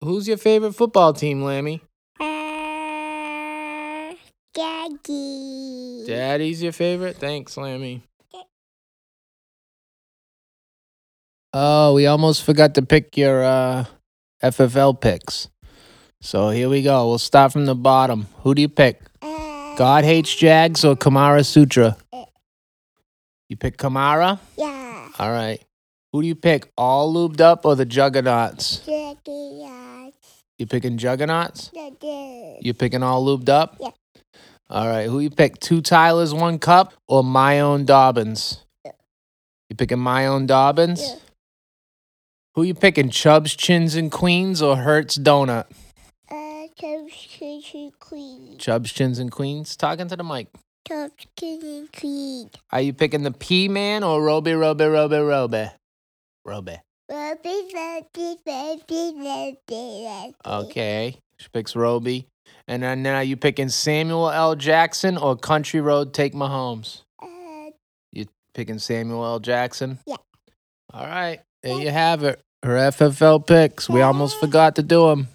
Who's 0.02 0.28
your 0.28 0.36
favorite 0.36 0.74
football 0.74 1.14
team, 1.14 1.42
Lammy? 1.42 1.80
Uh, 2.20 4.12
Daddy. 5.02 6.04
Daddy's 6.06 6.62
your 6.62 6.72
favorite? 6.72 7.16
Thanks, 7.16 7.56
Lammy. 7.56 8.02
Oh, 11.54 11.94
we 11.94 12.06
almost 12.06 12.42
forgot 12.44 12.74
to 12.76 12.82
pick 12.82 13.16
your 13.16 13.42
uh, 13.44 13.84
FFL 14.42 14.98
picks. 15.00 15.48
So 16.20 16.50
here 16.50 16.68
we 16.68 16.82
go. 16.82 17.08
We'll 17.08 17.18
start 17.18 17.52
from 17.52 17.66
the 17.66 17.74
bottom. 17.74 18.26
Who 18.42 18.54
do 18.54 18.62
you 18.62 18.68
pick? 18.68 19.00
Uh, 19.20 19.74
God 19.76 20.04
hates 20.04 20.34
Jags 20.34 20.84
or 20.84 20.96
Kamara 20.96 21.44
Sutra? 21.44 21.96
You 23.48 23.56
pick 23.56 23.76
Kamara? 23.76 24.38
Yeah. 24.56 25.08
All 25.18 25.30
right. 25.30 25.60
Who 26.12 26.22
do 26.22 26.28
you 26.28 26.34
pick? 26.34 26.70
All 26.76 27.12
lubed 27.12 27.40
up 27.40 27.66
or 27.66 27.74
the 27.76 27.84
Juggernauts? 27.84 28.78
Daddy. 28.86 29.62
Uh, 29.66 30.10
You 30.58 30.66
picking 30.66 30.96
Juggernauts? 30.96 31.68
Daddy. 31.74 32.58
You 32.62 32.72
picking 32.72 33.02
all 33.02 33.24
lubed 33.26 33.48
up? 33.50 33.76
Yeah. 33.80 33.90
All 34.72 34.88
right. 34.88 35.06
Who 35.06 35.20
you 35.20 35.28
pick? 35.28 35.60
Two 35.60 35.82
Tylers, 35.82 36.32
one 36.32 36.58
cup, 36.58 36.94
or 37.06 37.22
my 37.22 37.60
own 37.60 37.84
Dobbins? 37.84 38.64
You 39.68 39.76
picking 39.76 39.98
my 39.98 40.26
own 40.26 40.46
Dobbins? 40.46 41.02
Yeah. 41.02 41.16
Who 42.54 42.62
you 42.62 42.72
picking? 42.72 43.10
Chubbs, 43.10 43.54
Chins, 43.54 43.96
and 43.96 44.10
Queens, 44.10 44.62
or 44.62 44.76
Hertz 44.76 45.18
Donut? 45.18 45.66
Uh, 46.30 46.66
Toast 46.80 47.38
Queen. 48.00 48.56
Chubbs, 48.56 48.92
Chins, 48.94 49.18
and 49.18 49.30
Queens. 49.30 49.76
Talking 49.76 50.08
to 50.08 50.16
the 50.16 50.24
mic. 50.24 50.48
Toast 50.86 51.26
Queen. 51.38 51.88
Queen. 51.94 52.48
Are 52.70 52.80
you 52.80 52.94
picking 52.94 53.24
the 53.24 53.30
P 53.30 53.68
Man 53.68 54.02
or 54.02 54.22
Roby, 54.22 54.54
Roby, 54.54 54.86
Roby, 54.86 55.18
Roby? 55.18 55.70
Roby. 56.46 56.76
Ruby, 57.10 57.68
Ruby, 57.74 58.36
Ruby, 58.46 59.12
Ruby, 59.18 59.56
Ruby. 59.68 60.34
Okay. 60.46 61.18
She 61.36 61.48
picks 61.52 61.76
Roby. 61.76 62.26
And 62.68 62.82
then 62.82 63.02
now 63.02 63.20
you 63.20 63.36
picking 63.36 63.68
Samuel 63.68 64.30
L. 64.30 64.54
Jackson 64.54 65.16
or 65.16 65.36
Country 65.36 65.80
Road 65.80 66.14
Take 66.14 66.32
Mahomes? 66.34 67.02
Uh, 67.20 67.70
you 68.12 68.26
Picking 68.54 68.78
Samuel 68.78 69.24
L. 69.24 69.40
Jackson? 69.40 69.98
Yeah. 70.06 70.16
All 70.92 71.06
right. 71.06 71.40
There 71.62 71.80
you 71.80 71.90
have 71.90 72.22
it. 72.24 72.40
her 72.62 72.74
FFL 72.74 73.46
picks. 73.46 73.88
We 73.88 74.02
almost 74.02 74.38
forgot 74.40 74.76
to 74.76 74.82
do 74.82 75.08
them. 75.08 75.28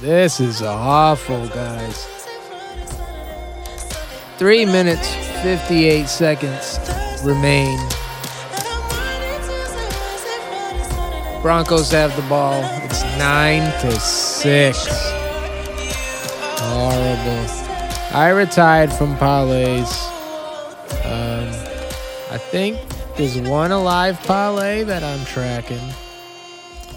This 0.00 0.40
is 0.40 0.62
awful, 0.62 1.46
guys. 1.48 2.06
Three 4.38 4.64
minutes, 4.64 5.14
58 5.42 6.08
seconds 6.08 6.78
remain. 7.22 7.78
Broncos 11.42 11.90
have 11.90 12.14
the 12.14 12.22
ball. 12.28 12.62
It's 12.84 13.02
nine 13.18 13.62
to 13.80 13.90
six. 13.98 14.86
Horrible. 16.60 17.46
I 18.16 18.28
retired 18.28 18.92
from 18.92 19.16
parlays. 19.16 19.90
Um, 21.04 21.48
I 22.30 22.38
think 22.38 22.78
there's 23.16 23.36
one 23.38 23.72
alive 23.72 24.20
parlay 24.20 24.84
that 24.84 25.02
I'm 25.02 25.24
tracking. 25.24 25.82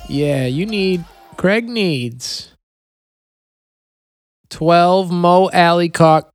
Yeah, 0.07 0.45
you 0.45 0.67
need. 0.67 1.03
Craig 1.37 1.67
needs 1.67 2.55
12 4.51 5.09
Mo 5.11 5.49
Alie-Cox 5.49 6.29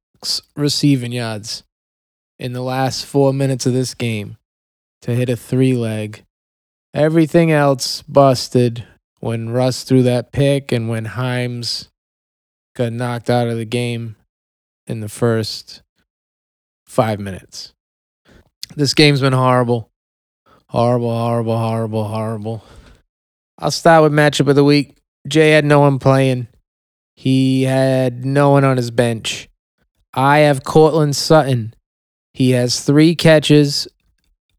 receiving 0.57 1.13
yards 1.13 1.63
in 2.41 2.55
the 2.55 2.61
last 2.61 3.07
four 3.07 3.33
minutes 3.33 3.67
of 3.67 3.73
this 3.73 3.95
game 3.95 4.37
to 5.03 5.15
hit 5.15 5.29
a 5.29 5.37
three 5.37 5.75
leg. 5.75 6.25
Everything 6.93 7.53
else 7.53 8.03
busted 8.03 8.85
when 9.21 9.51
Russ 9.51 9.85
threw 9.85 10.03
that 10.03 10.33
pick 10.33 10.73
and 10.73 10.89
when 10.89 11.05
Hines 11.05 11.89
got 12.75 12.93
knocked 12.93 13.31
out 13.31 13.49
of 13.49 13.57
the 13.57 13.65
game 13.65 14.17
in 14.87 15.01
the 15.01 15.09
first 15.09 15.83
five 16.87 17.21
minutes. 17.21 17.73
This 18.75 18.95
game's 18.95 19.21
been 19.21 19.33
horrible. 19.33 19.91
Horrible, 20.69 21.17
horrible, 21.17 21.59
horrible, 21.59 22.05
horrible. 22.09 22.65
I'll 23.59 23.71
start 23.71 24.03
with 24.03 24.13
matchup 24.13 24.49
of 24.49 24.57
the 24.57 24.65
week. 24.65 24.97
Jay 25.29 25.51
had 25.51 25.65
no 25.65 25.81
one 25.81 25.99
playing. 25.99 26.49
He 27.15 27.63
had 27.65 28.25
no 28.25 28.51
one 28.51 28.65
on 28.65 28.77
his 28.77 28.91
bench. 28.91 29.49
I 30.15 30.39
have 30.39 30.65
Courtland 30.65 31.15
Sutton. 31.15 31.75
He 32.33 32.51
has 32.53 32.81
three 32.81 33.15
catches 33.15 33.87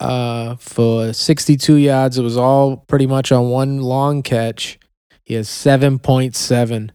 uh, 0.02 0.56
for 0.56 1.14
62 1.14 1.76
yards. 1.76 2.18
It 2.18 2.24
was 2.24 2.36
all 2.36 2.78
pretty 2.78 3.06
much 3.06 3.32
on 3.32 3.50
one 3.50 3.82
long 3.82 4.24
catch. 4.24 4.80
He 5.24 5.36
has 5.36 5.48
7.7. 5.48 6.90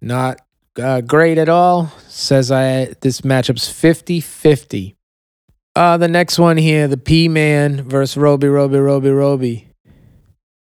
Not 0.00 0.40
uh, 0.78 1.00
great 1.00 1.38
at 1.38 1.48
all. 1.48 1.92
Says 2.08 2.50
I 2.50 2.94
this 3.00 3.22
matchup's 3.22 3.68
50 3.68 4.20
50. 4.20 4.96
Uh, 5.74 5.96
the 5.96 6.08
next 6.08 6.38
one 6.40 6.56
here, 6.56 6.88
the 6.88 6.96
P 6.96 7.28
Man 7.28 7.88
versus 7.88 8.16
Roby, 8.16 8.48
Roby, 8.48 8.78
Roby, 8.78 9.10
Roby. 9.10 9.68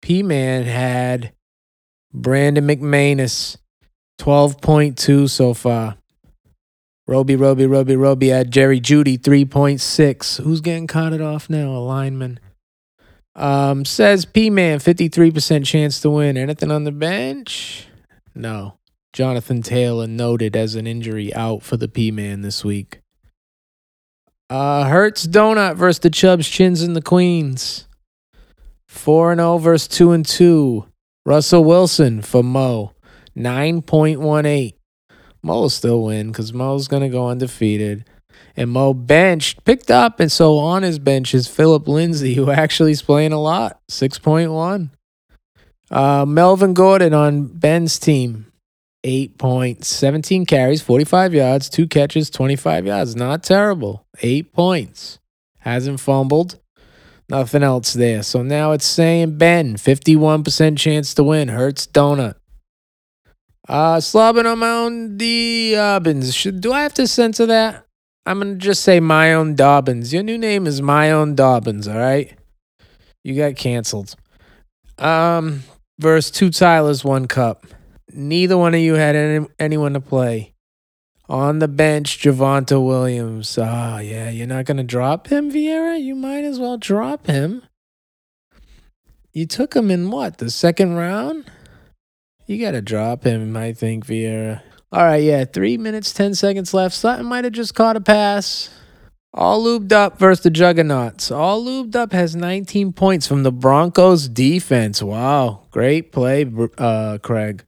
P 0.03 0.23
Man 0.23 0.65
had 0.65 1.33
Brandon 2.13 2.67
McManus, 2.67 3.57
12.2 4.19 5.31
so 5.31 5.55
far. 5.55 5.97
Roby, 7.11 7.35
Roby, 7.35 7.67
Roby, 7.67 7.97
Roby 7.97 8.29
had 8.29 8.52
Jerry 8.52 8.81
Jeudy, 8.81 9.19
3.6. 9.19 10.45
Who's 10.45 10.61
getting 10.61 10.87
carted 10.87 11.21
off 11.21 11.50
now? 11.50 11.73
A 11.73 11.83
lineman. 11.83 12.38
Um, 13.35 13.85
says 13.85 14.25
P 14.25 14.49
Man, 14.49 14.79
53% 14.79 15.67
chance 15.67 16.00
to 16.02 16.11
win. 16.11 16.37
Anything 16.37 16.71
on 16.71 16.85
the 16.85 16.93
bench? 16.93 17.88
No. 18.33 18.79
Jonathan 19.12 19.61
Taylor 19.61 20.07
noted 20.07 20.55
as 20.55 20.76
an 20.76 20.87
injury 20.87 21.35
out 21.35 21.64
for 21.64 21.76
the 21.76 21.88
P 21.88 22.12
Man 22.12 22.43
this 22.43 22.64
week. 22.64 23.00
Uh, 24.49 24.85
Hertz 24.85 25.26
Donut 25.26 25.75
versus 25.75 25.99
the 25.99 26.11
Chubs, 26.11 26.49
Chins, 26.49 26.81
and 26.81 26.95
the 26.95 27.02
Queens. 27.02 27.88
4 28.87 29.35
0 29.35 29.59
versus 29.59 29.88
2 29.88 30.12
and 30.12 30.25
2. 30.25 30.87
Russell 31.26 31.64
Wilson 31.64 32.23
for 32.23 32.45
Mo, 32.45 32.93
9.18. 33.37 34.75
Mo 35.43 35.61
will 35.61 35.71
still 35.71 36.03
win 36.03 36.29
because 36.29 36.53
Mo's 36.53 36.89
going 36.89 37.03
to 37.03 37.09
go 37.09 37.29
undefeated. 37.29 38.05
And 38.57 38.71
Mo 38.71 38.95
benched, 38.95 39.65
picked 39.65 39.91
up, 39.91 40.21
and 40.21 40.31
so 40.31 40.59
on 40.59 40.83
his 40.83 40.99
bench 40.99 41.35
is 41.35 41.49
Phillip 41.49 41.89
Lindsay, 41.89 42.35
who 42.37 42.51
actually 42.51 42.93
is 42.93 43.03
playing 43.03 43.33
a 43.33 43.41
lot, 43.41 43.81
6.1. 43.91 44.91
Uh, 45.91 46.25
Melvin 46.25 46.75
Gordon 46.75 47.15
on 47.15 47.47
Ben's 47.47 47.99
team, 47.99 48.53
8 49.03 49.39
points, 49.39 49.89
17 49.89 50.47
carries, 50.47 50.83
45 50.83 51.35
yards, 51.35 51.69
two 51.69 51.89
catches, 51.89 52.31
25 52.31 52.87
yards. 52.87 53.17
Not 53.17 53.43
terrible. 53.43 54.07
Eight 54.23 54.53
points. 54.53 55.19
Hasn't 55.59 56.01
fumbled. 56.01 56.59
Nothing 57.29 57.63
else 57.63 57.93
there. 57.93 58.23
So 58.23 58.43
now 58.43 58.73
it's 58.73 58.85
saying 58.85 59.39
Ben, 59.39 59.77
51% 59.77 60.77
chance 60.77 61.15
to 61.15 61.23
win. 61.25 61.49
Hertz 61.49 61.87
Donut. 61.87 62.35
Uh, 63.69 63.99
slobbing 63.99 64.50
on 64.50 64.59
my 64.59 65.17
the 65.17 65.73
Dobbins. 65.75 66.35
Should, 66.35 66.61
do 66.61 66.73
I 66.73 66.83
have 66.83 66.95
to 66.95 67.07
censor 67.07 67.47
that? 67.47 67.85
I'm 68.26 68.40
going 68.40 68.55
to 68.55 68.59
just 68.59 68.83
say 68.83 69.00
my 69.00 69.33
own 69.33 69.55
Dobbins. 69.55 70.12
Your 70.12 70.23
new 70.23 70.38
name 70.38 70.67
is 70.67 70.83
my 70.83 71.11
own 71.11 71.35
Dobbins, 71.35 71.88
all 71.88 71.99
right? 71.99 72.37
You 73.23 73.37
got 73.37 73.57
canceled. 73.57 74.14
Um, 74.99 75.62
verse 75.99 76.31
two 76.31 76.50
Tylers, 76.50 77.05
one 77.05 77.26
cup. 77.26 77.67
Neither 78.12 78.59
one 78.59 78.75
of 78.75 78.81
you 78.81 78.95
had 78.95 79.14
any, 79.14 79.47
anyone 79.59 79.93
to 79.93 80.00
play. 80.00 80.55
On 81.29 81.61
the 81.61 81.69
bench, 81.69 82.19
Javonte 82.19 82.85
Williams. 82.85 83.57
Ah, 83.57 84.00
yeah, 84.00 84.31
you're 84.31 84.49
not 84.49 84.64
going 84.64 84.79
to 84.79 84.83
drop 84.83 85.29
him, 85.29 85.50
Vieira? 85.50 86.02
You 86.02 86.17
might 86.17 86.43
as 86.43 86.59
well 86.59 86.76
drop 86.76 87.29
him. 87.29 87.62
You 89.33 89.47
took 89.47 89.75
him 89.75 89.93
in 89.93 90.11
what, 90.11 90.38
the 90.38 90.50
second 90.50 90.95
round? 90.97 91.45
You 92.50 92.59
got 92.59 92.73
to 92.73 92.83
drop 92.83 93.23
him, 93.23 93.57
I 93.57 93.73
think, 93.73 94.04
Vieira. 94.04 94.62
All 94.90 95.04
right, 95.04 95.23
yeah, 95.23 95.45
three 95.45 95.78
minutes, 95.78 96.12
10 96.12 96.35
seconds 96.35 96.75
left. 96.75 96.97
Sutton 96.97 97.26
might 97.26 97.45
have 97.45 97.52
just 97.52 97.76
caught 97.76 97.95
a 97.95 98.00
pass. 98.00 98.71
All 99.33 99.64
lubed 99.64 99.92
up 99.92 100.19
versus 100.19 100.42
the 100.42 100.50
Juggernauts. 100.50 101.30
All 101.30 101.64
lubed 101.64 101.95
up 101.95 102.11
has 102.11 102.35
19 102.35 102.92
points 102.92 103.28
from 103.28 103.45
the 103.45 103.52
Broncos 103.52 104.28
defense. 104.28 105.00
Wow, 105.00 105.69
great 105.71 106.11
play, 106.11 106.45
uh, 106.76 107.19
Craig. 107.23 107.64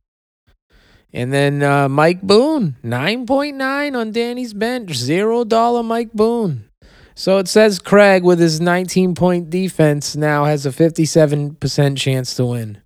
And 1.12 1.32
then 1.32 1.62
uh, 1.62 1.88
Mike 1.88 2.22
Boone, 2.22 2.74
9.9 2.82 3.96
on 3.96 4.10
Danny's 4.10 4.52
bench. 4.52 4.94
Zero 4.94 5.44
dollar 5.44 5.84
Mike 5.84 6.12
Boone. 6.12 6.68
So 7.14 7.38
it 7.38 7.46
says 7.46 7.78
Craig 7.78 8.24
with 8.24 8.40
his 8.40 8.60
19 8.60 9.14
point 9.14 9.48
defense 9.48 10.16
now 10.16 10.46
has 10.46 10.66
a 10.66 10.70
57% 10.70 11.96
chance 11.96 12.34
to 12.34 12.46
win. 12.46 12.81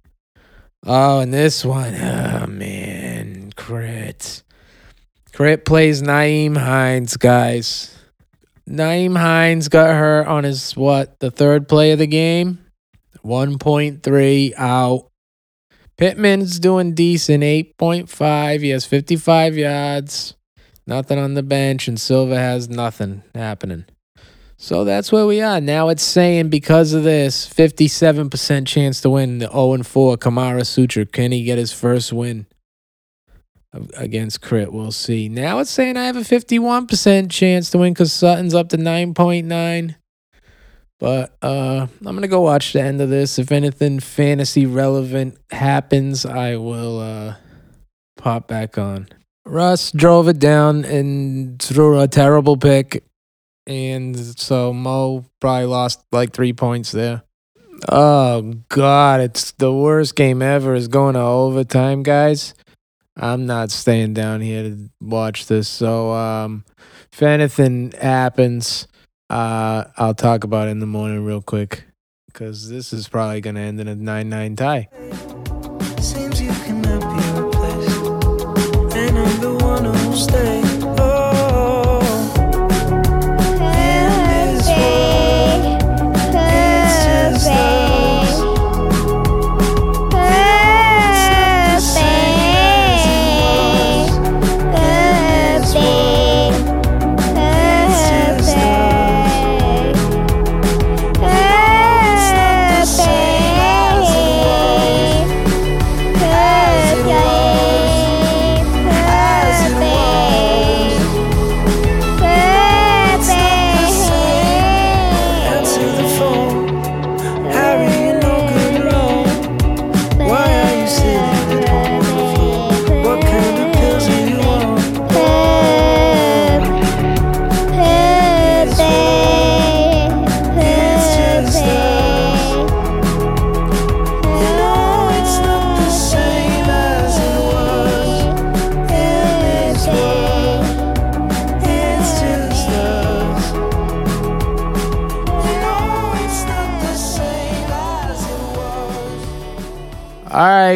Oh, 0.85 1.21
and 1.21 1.33
this 1.33 1.64
one, 1.64 1.95
oh 1.95 2.47
man, 2.47 3.52
crit. 3.56 4.42
Crit 5.33 5.64
plays 5.64 6.02
Nyheim 6.02 6.56
Hines, 6.56 7.16
guys. 7.16 7.97
Nyheim 8.68 9.16
Hines 9.16 9.68
got 9.68 9.95
hurt 9.95 10.26
on 10.26 10.45
his, 10.45 10.76
what, 10.76 11.18
the 11.21 11.30
third 11.30 11.68
play 11.68 11.92
of 11.92 11.99
the 11.99 12.06
game? 12.06 12.64
1.3 13.25 14.52
out. 14.56 15.11
Pittman's 15.97 16.61
doing 16.61 16.95
decent, 16.95 17.42
8.5. 17.42 18.61
He 18.61 18.68
has 18.71 18.85
55 18.85 19.56
yards, 19.56 20.35
nothing 20.87 21.18
on 21.18 21.35
the 21.35 21.42
bench, 21.42 21.88
and 21.88 22.00
Silva 22.00 22.37
has 22.37 22.68
nothing 22.68 23.23
happening. 23.35 23.87
So 24.58 24.84
that's 24.84 25.12
where 25.12 25.26
we 25.26 25.42
are. 25.42 25.60
Now 25.60 25.90
it's 25.90 26.02
saying 26.02 26.48
because 26.48 26.92
of 26.92 27.04
this, 27.04 27.46
57% 27.48 28.66
chance 28.66 29.00
to 29.02 29.10
win 29.10 29.38
the 29.38 29.50
0 29.50 29.82
4 29.82 30.16
Kamara 30.16 30.66
Sutra. 30.66 31.04
Can 31.04 31.32
he 31.32 31.44
get 31.44 31.58
his 31.58 31.72
first 31.72 32.12
win 32.12 32.46
against 33.96 34.40
Crit? 34.40 34.72
We'll 34.72 34.92
see. 34.92 35.28
Now 35.28 35.58
it's 35.58 35.70
saying 35.70 35.96
I 35.96 36.04
have 36.04 36.16
a 36.16 36.20
51% 36.20 37.30
chance 37.30 37.70
to 37.70 37.78
win 37.78 37.92
because 37.92 38.12
Sutton's 38.12 38.54
up 38.54 38.70
to 38.70 38.78
9.9. 38.78 39.96
But 40.98 41.36
uh, 41.42 41.86
I'm 42.06 42.14
gonna 42.14 42.26
go 42.26 42.40
watch 42.40 42.72
the 42.72 42.80
end 42.80 43.02
of 43.02 43.10
this. 43.10 43.38
If 43.38 43.52
anything 43.52 44.00
fantasy 44.00 44.64
relevant 44.64 45.36
happens, 45.50 46.25
I 46.25 46.56
will 46.56 47.00
uh, 47.00 47.34
pop 48.16 48.48
back 48.48 48.78
on. 48.78 49.08
Russ 49.44 49.92
drove 49.92 50.28
it 50.28 50.38
down 50.38 50.84
and 50.84 51.60
threw 51.60 52.00
a 52.00 52.08
terrible 52.08 52.56
pick, 52.56 53.04
and 53.66 54.16
so 54.38 54.73
Mo 54.73 55.25
probably 55.40 55.66
lost 55.66 56.04
like 56.12 56.32
three 56.32 56.52
points 56.52 56.92
there. 56.92 57.23
Oh 57.88 58.54
God, 58.68 59.20
it's 59.20 59.52
the 59.52 59.73
worst 59.73 60.16
game 60.16 60.42
ever. 60.42 60.75
Is 60.75 60.88
going 60.88 61.14
to 61.14 61.20
overtime, 61.20 62.02
guys. 62.02 62.54
I'm 63.16 63.46
not 63.46 63.70
staying 63.70 64.14
down 64.14 64.40
here 64.40 64.62
to 64.62 64.90
watch 65.00 65.46
this. 65.46 65.68
So 65.68 66.12
um, 66.12 66.64
if 67.12 67.23
anything 67.23 67.92
happens 67.92 68.87
uh, 69.28 69.85
I'll 69.96 70.14
talk 70.14 70.44
about 70.44 70.68
it 70.68 70.73
in 70.73 70.78
the 70.78 70.87
morning 70.87 71.25
real 71.25 71.42
quick 71.42 71.85
because 72.26 72.68
this 72.68 72.92
is 72.92 73.08
probably 73.08 73.40
going 73.40 73.56
to 73.56 73.61
end 73.61 73.80
in 73.80 73.88
a 73.88 73.94
9 73.94 74.28
9 74.28 74.56
tie. 74.56 74.88
Seems 76.00 76.40
you 76.40 76.50
cannot 76.50 77.00
be 77.00 77.40
replaced, 77.40 78.00
and 78.96 79.18
I'm 79.18 79.40
the 79.40 79.58
one 79.61 79.85
who'll. 79.85 80.75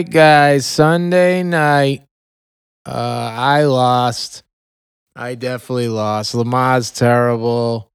Right, 0.01 0.11
guys. 0.11 0.65
Sunday 0.65 1.43
night. 1.43 2.03
Uh, 2.87 3.35
I 3.35 3.65
lost. 3.65 4.43
I 5.15 5.35
definitely 5.35 5.89
lost. 5.89 6.35
Lamar's 6.35 6.91
terrible. 6.91 7.91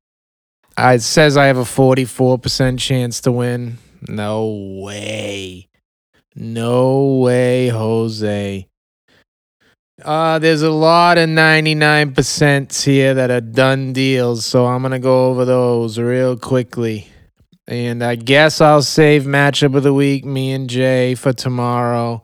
Uh, 0.78 0.94
it 0.98 1.02
says 1.02 1.36
I 1.36 1.46
have 1.46 1.58
a 1.58 1.64
44% 1.64 2.78
chance 2.78 3.22
to 3.22 3.32
win. 3.32 3.80
No 4.08 4.82
way. 4.84 5.68
No 6.36 7.16
way, 7.24 7.70
Jose. 7.70 8.68
Uh, 10.04 10.38
there's 10.38 10.62
a 10.62 10.70
lot 10.70 11.18
of 11.18 11.28
99% 11.28 12.84
here 12.84 13.16
that 13.16 13.32
are 13.32 13.42
done 13.42 13.94
deals, 13.94 14.46
so 14.46 14.68
I'm 14.68 14.82
going 14.82 14.92
to 14.92 15.00
go 15.00 15.30
over 15.30 15.44
those 15.44 15.98
real 15.98 16.38
quickly. 16.38 17.08
And 17.68 18.04
I 18.04 18.16
guess 18.16 18.62
I'll 18.62 18.84
save 18.84 19.24
matchup 19.24 19.76
of 19.76 19.84
the 19.84 19.94
week, 19.94 20.24
me 20.24 20.52
and 20.52 20.70
Jay, 20.70 21.16
for 21.16 21.34
tomorrow. 21.34 22.22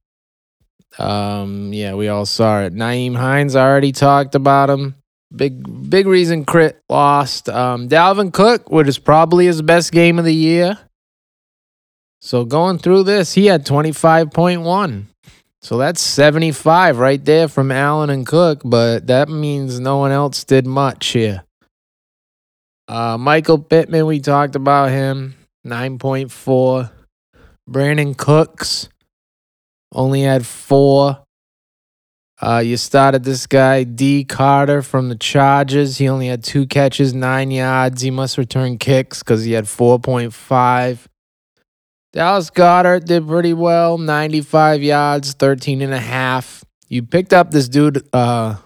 Um, 0.99 1.73
yeah, 1.73 1.95
we 1.95 2.09
all 2.09 2.27
saw 2.27 2.63
it. 2.63 2.75
Nyheim 2.75 3.17
Hines 3.17 3.57
already 3.57 3.93
talked 3.93 4.35
about 4.35 4.71
him. 4.71 4.95
Big, 5.35 5.91
big 5.91 6.07
reason 6.07 6.45
Crit 6.45 6.81
lost. 6.89 7.49
Um, 7.49 7.89
Dalvin 7.89 8.33
Cook, 8.33 8.71
which 8.71 8.87
is 8.87 8.99
probably 8.99 9.47
his 9.47 9.63
best 9.63 9.91
game 9.91 10.19
of 10.19 10.25
the 10.25 10.35
year. 10.35 10.79
So 12.21 12.45
going 12.45 12.79
through 12.79 13.03
this, 13.03 13.35
he 13.35 13.47
had 13.47 13.67
25.1. 13.67 15.05
So 15.61 15.79
that's 15.79 16.01
75 16.01 16.99
right 16.99 17.25
there 17.25 17.49
from 17.49 17.73
Allen 17.73 18.11
and 18.11 18.27
Cook, 18.27 18.61
but 18.65 19.07
that 19.09 19.29
means 19.29 19.81
no 19.81 19.99
one 19.99 20.11
else 20.13 20.45
did 20.45 20.67
much 20.67 21.09
here. 21.09 21.43
Uh, 22.87 23.17
Michael 23.19 23.59
Pittman, 23.59 24.07
we 24.07 24.21
talked 24.21 24.57
about 24.57 24.91
him, 24.91 25.35
9.4. 25.67 26.91
Brandin 27.69 28.17
Cooks 28.17 28.89
only 29.93 30.23
had 30.23 30.47
four. 30.47 31.21
Uh, 32.41 32.59
you 32.65 32.77
started 32.77 33.25
this 33.25 33.47
guy, 33.47 33.85
D. 33.85 34.25
Carter 34.25 34.83
from 34.83 35.09
the 35.09 35.17
Chargers. 35.17 35.97
He 35.97 36.09
only 36.09 36.27
had 36.27 36.45
two 36.45 36.67
catches, 36.67 37.15
nine 37.15 37.51
yards. 37.51 38.03
He 38.03 38.11
must 38.11 38.37
return 38.37 38.77
kicks 38.77 39.23
because 39.23 39.45
he 39.45 39.53
had 39.53 39.65
4.5. 39.65 41.07
Dallas 42.13 42.51
Goedert 42.51 43.07
did 43.07 43.27
pretty 43.27 43.55
well, 43.55 43.99
95 43.99 44.83
yards, 44.83 45.33
13 45.33 45.81
and 45.81 45.95
a 45.95 45.99
half. 45.99 46.65
You 46.89 47.03
picked 47.03 47.33
up 47.33 47.51
this 47.51 47.69
dude 47.69 48.07
uh, 48.13 48.57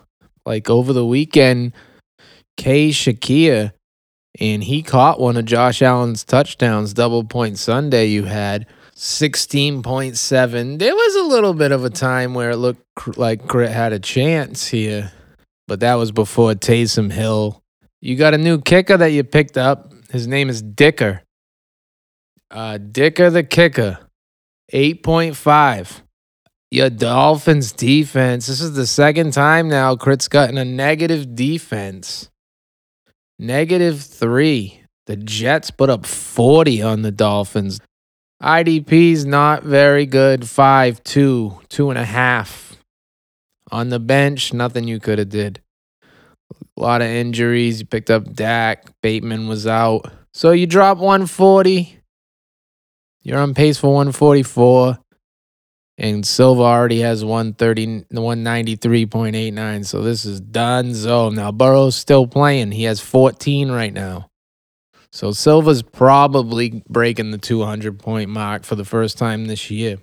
like 0.45 0.69
over 0.69 0.93
the 0.93 1.07
weekend, 1.07 1.73
K. 2.57 2.91
Shakir, 2.91 3.73
and 4.41 4.65
he 4.65 4.83
caught 4.83 5.21
one 5.21 5.37
of 5.37 5.45
Josh 5.45 5.83
Allen's 5.83 6.25
touchdowns, 6.25 6.93
double 6.93 7.25
point 7.25 7.59
Sunday 7.59 8.07
you 8.07 8.25
had. 8.25 8.67
16.7. 8.99 10.79
There 10.81 10.95
was 10.95 11.15
a 11.15 11.23
little 11.23 11.55
bit 11.55 11.71
of 11.71 11.85
a 11.85 11.91
time 11.91 12.35
where 12.35 12.51
it 12.51 12.57
looked 12.57 13.17
like 13.17 13.47
Crit 13.47 13.71
had 13.71 13.93
a 13.93 14.01
chance 14.01 14.67
here, 14.67 15.13
but 15.69 15.79
that 15.81 15.95
was 15.95 16.11
before 16.11 16.55
Taysom 16.55 17.13
Hill. 17.13 17.63
You 18.01 18.17
got 18.17 18.35
a 18.35 18.39
new 18.39 18.61
kicker 18.61 18.97
that 18.97 19.13
you 19.13 19.23
picked 19.23 19.57
up. 19.57 19.93
His 20.11 20.27
name 20.27 20.49
is 20.49 20.63
Dicker. 20.63 21.23
Uh, 22.51 22.79
Dicker 22.79 23.31
the 23.31 23.45
kicker, 23.45 24.01
8.5. 24.73 26.01
Your 26.73 26.91
Dolphins 26.91 27.71
defense. 27.71 28.49
This 28.49 28.61
is 28.61 28.75
the 28.75 28.87
second 28.87 29.33
time 29.33 29.69
now 29.69 29.95
Crit's 29.95 30.27
gotten 30.27 30.59
a 30.59 30.65
negative 30.65 31.37
defense. 31.37 32.31
Negative 33.39 34.01
three. 34.01 34.83
The 35.07 35.17
Jets 35.17 35.71
put 35.71 35.89
up 35.89 36.05
40 36.05 36.83
on 36.83 37.03
the 37.03 37.13
Dolphins. 37.13 37.81
IDP's 38.43 39.25
not 39.25 39.65
very 39.65 40.07
good. 40.07 40.49
Five, 40.49 41.03
two, 41.03 41.59
two 41.69 41.91
and 41.91 41.99
a 41.99 42.05
half. 42.05 42.77
On 43.71 43.89
the 43.89 43.99
bench, 43.99 44.53
nothing 44.53 44.87
you 44.89 45.01
could 45.01 45.19
have 45.19 45.29
did. 45.29 45.61
A 46.77 46.81
lot 46.81 47.03
of 47.03 47.09
injuries. 47.09 47.81
You 47.81 47.87
picked 47.87 48.11
up 48.11 48.33
Dak. 48.33 48.87
Bateman 49.03 49.49
was 49.49 49.67
out. 49.67 50.11
So 50.33 50.53
you 50.53 50.67
drop 50.67 50.99
140. 50.99 51.99
You're 53.23 53.41
on 53.41 53.55
pace 53.55 53.79
for 53.79 53.89
144. 53.89 54.99
And 56.01 56.25
Silva 56.25 56.63
already 56.63 57.01
has 57.01 57.25
130, 57.25 58.05
193.89. 58.15 59.85
So 59.85 60.03
this 60.03 60.25
is 60.25 60.41
done. 60.41 60.95
So 60.95 61.29
now 61.31 61.51
Burrow's 61.51 61.97
still 61.97 62.29
playing. 62.29 62.71
He 62.71 62.85
has 62.85 63.01
14 63.01 63.73
right 63.73 63.93
now. 63.93 64.31
So 65.13 65.33
Silva's 65.33 65.83
probably 65.83 66.83
breaking 66.89 67.31
the 67.31 67.39
200 67.39 67.99
point 67.99 68.31
mark 68.31 68.65
for 68.65 68.75
the 68.75 68.85
first 68.85 69.19
time 69.19 69.47
this 69.47 69.71
year. 69.71 69.99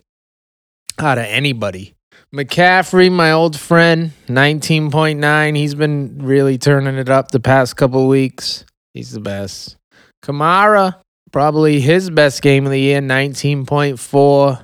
Out 0.98 1.18
of 1.18 1.26
anybody. 1.26 1.96
McCaffrey, 2.34 3.12
my 3.12 3.32
old 3.32 3.58
friend, 3.60 4.12
19.9. 4.28 5.58
He's 5.58 5.76
been 5.76 6.18
really 6.20 6.58
turning 6.58 6.96
it 6.96 7.10
up 7.10 7.32
the 7.32 7.40
past 7.40 7.76
couple 7.78 8.08
weeks. 8.08 8.66
He's 8.94 9.12
the 9.12 9.20
best. 9.20 9.78
Kamara, 10.24 10.96
probably 11.32 11.80
his 11.80 12.10
best 12.10 12.42
game 12.42 12.66
of 12.66 12.72
the 12.72 12.80
year, 12.80 13.00
19.4. 13.00 14.64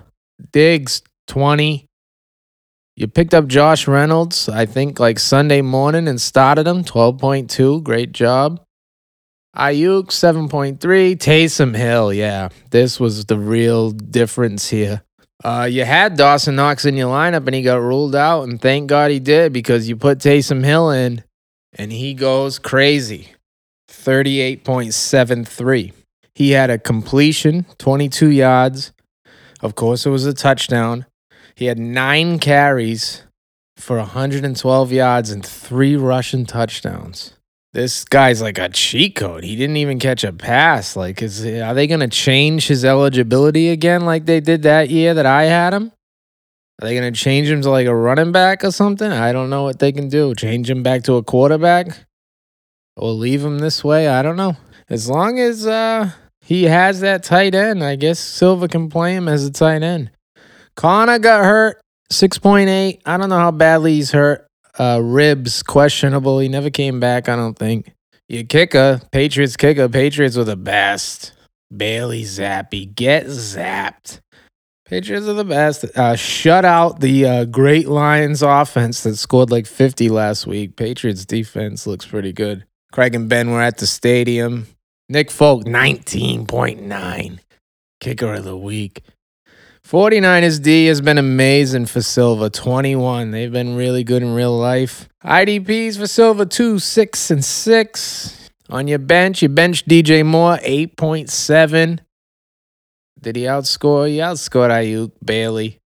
Diggs, 0.51 1.01
20. 1.27 1.85
You 2.95 3.07
picked 3.07 3.33
up 3.33 3.47
Josh 3.47 3.87
Reynolds, 3.87 4.49
I 4.49 4.65
think, 4.65 4.99
like 4.99 5.19
Sunday 5.19 5.61
morning 5.61 6.07
and 6.07 6.19
started 6.19 6.67
him, 6.67 6.83
12.2. 6.83 7.83
Great 7.83 8.11
job. 8.11 8.61
Aiyuk, 9.55 10.07
7.3. 10.07 10.79
Taysom 11.17 11.75
Hill, 11.75 12.11
yeah. 12.13 12.49
This 12.69 12.99
was 12.99 13.25
the 13.25 13.37
real 13.37 13.91
difference 13.91 14.69
here. 14.69 15.03
Uh, 15.43 15.67
you 15.69 15.83
had 15.83 16.15
Dawson 16.17 16.55
Knox 16.55 16.85
in 16.85 16.95
your 16.95 17.11
lineup 17.11 17.47
and 17.47 17.55
he 17.55 17.63
got 17.63 17.81
ruled 17.81 18.15
out, 18.15 18.43
and 18.43 18.61
thank 18.61 18.87
God 18.87 19.11
he 19.11 19.19
did 19.19 19.51
because 19.51 19.89
you 19.89 19.97
put 19.97 20.19
Taysom 20.19 20.63
Hill 20.63 20.91
in 20.91 21.23
and 21.73 21.91
he 21.91 22.13
goes 22.13 22.59
crazy. 22.59 23.29
38.73. 23.89 25.93
He 26.33 26.51
had 26.51 26.69
a 26.69 26.77
completion, 26.77 27.65
22 27.77 28.29
yards. 28.29 28.93
Of 29.61 29.75
course, 29.75 30.05
it 30.05 30.09
was 30.09 30.25
a 30.25 30.33
touchdown. 30.33 31.05
He 31.55 31.65
had 31.65 31.77
nine 31.77 32.39
carries 32.39 33.23
for 33.77 33.97
112 33.97 34.91
yards 34.91 35.31
and 35.31 35.45
three 35.45 35.95
rushing 35.95 36.45
touchdowns. 36.45 37.33
This 37.73 38.03
guy's 38.03 38.41
like 38.41 38.57
a 38.57 38.67
cheat 38.69 39.15
code. 39.15 39.43
He 39.43 39.55
didn't 39.55 39.77
even 39.77 39.97
catch 39.97 40.23
a 40.23 40.33
pass. 40.33 40.95
Like, 40.95 41.21
is 41.21 41.45
are 41.45 41.73
they 41.73 41.87
going 41.87 42.01
to 42.01 42.07
change 42.07 42.67
his 42.67 42.83
eligibility 42.83 43.69
again, 43.69 44.05
like 44.05 44.25
they 44.25 44.41
did 44.41 44.63
that 44.63 44.89
year 44.89 45.13
that 45.13 45.25
I 45.25 45.43
had 45.43 45.73
him? 45.73 45.91
Are 46.81 46.87
they 46.87 46.95
going 46.95 47.13
to 47.13 47.17
change 47.17 47.47
him 47.47 47.61
to 47.61 47.69
like 47.69 47.87
a 47.87 47.95
running 47.95 48.31
back 48.31 48.63
or 48.63 48.71
something? 48.71 49.11
I 49.11 49.31
don't 49.31 49.49
know 49.49 49.63
what 49.63 49.79
they 49.79 49.91
can 49.91 50.09
do. 50.09 50.35
Change 50.35 50.69
him 50.69 50.83
back 50.83 51.03
to 51.03 51.15
a 51.15 51.23
quarterback? 51.23 52.05
or 52.95 53.11
leave 53.11 53.43
him 53.43 53.59
this 53.59 53.83
way. 53.83 54.07
I 54.07 54.21
don't 54.21 54.35
know. 54.35 54.57
As 54.89 55.09
long 55.09 55.39
as 55.39 55.65
uh, 55.65 56.11
he 56.41 56.63
has 56.65 56.99
that 57.01 57.23
tight 57.23 57.55
end, 57.55 57.83
I 57.83 57.95
guess 57.95 58.19
Silva 58.19 58.67
can 58.67 58.89
play 58.89 59.15
him 59.15 59.27
as 59.27 59.45
a 59.45 59.51
tight 59.51 59.83
end. 59.83 60.11
Connor 60.75 61.19
got 61.19 61.43
hurt, 61.43 61.81
6.8. 62.11 63.01
I 63.05 63.17
don't 63.17 63.29
know 63.29 63.37
how 63.37 63.51
badly 63.51 63.95
he's 63.95 64.11
hurt. 64.11 64.47
Uh, 64.77 65.01
ribs 65.03 65.63
questionable. 65.63 66.39
He 66.39 66.47
never 66.47 66.69
came 66.69 66.99
back, 66.99 67.29
I 67.29 67.35
don't 67.35 67.57
think. 67.57 67.91
Your 68.27 68.43
kicker, 68.43 69.01
Patriots 69.11 69.57
kicker, 69.57 69.89
Patriots 69.89 70.37
are 70.37 70.45
the 70.45 70.55
best. 70.55 71.33
Bailey 71.75 72.23
Zappe, 72.23 72.93
get 72.95 73.25
zapped. 73.25 74.19
Patriots 74.85 75.27
are 75.27 75.33
the 75.33 75.45
best. 75.45 75.85
Uh, 75.97 76.15
shut 76.15 76.65
out 76.65 76.99
the 76.99 77.25
uh, 77.25 77.45
great 77.45 77.87
Lions 77.87 78.41
offense 78.41 79.03
that 79.03 79.15
scored 79.15 79.49
like 79.49 79.65
50 79.65 80.09
last 80.09 80.45
week. 80.45 80.75
Patriots 80.75 81.25
defense 81.25 81.87
looks 81.87 82.05
pretty 82.05 82.33
good. 82.33 82.65
Craig 82.91 83.15
and 83.15 83.29
Ben 83.29 83.51
were 83.51 83.61
at 83.61 83.77
the 83.77 83.87
stadium. 83.87 84.67
Nick 85.07 85.31
Folk, 85.31 85.63
19.9. 85.63 87.39
Kicker 88.01 88.33
of 88.33 88.43
the 88.43 88.57
week. 88.57 89.03
49ers 89.91 90.61
D 90.61 90.85
has 90.85 91.01
been 91.01 91.17
amazing 91.17 91.85
for 91.85 92.01
Silva, 92.01 92.49
21. 92.49 93.31
They've 93.31 93.51
been 93.51 93.75
really 93.75 94.05
good 94.05 94.23
in 94.23 94.33
real 94.33 94.57
life. 94.57 95.09
IDPs 95.21 95.97
for 95.97 96.07
Silva, 96.07 96.45
2, 96.45 96.79
6, 96.79 97.31
and 97.31 97.43
6. 97.43 98.49
On 98.69 98.87
your 98.87 98.99
bench, 98.99 99.41
you 99.41 99.49
bench 99.49 99.83
DJ 99.83 100.25
Moore, 100.25 100.59
8.7. 100.59 101.99
Did 103.19 103.35
he 103.35 103.41
outscore? 103.41 104.07
He 104.07 104.19
outscored 104.19 104.69
Aiyuk, 104.69 105.11
Bailey. 105.25 105.79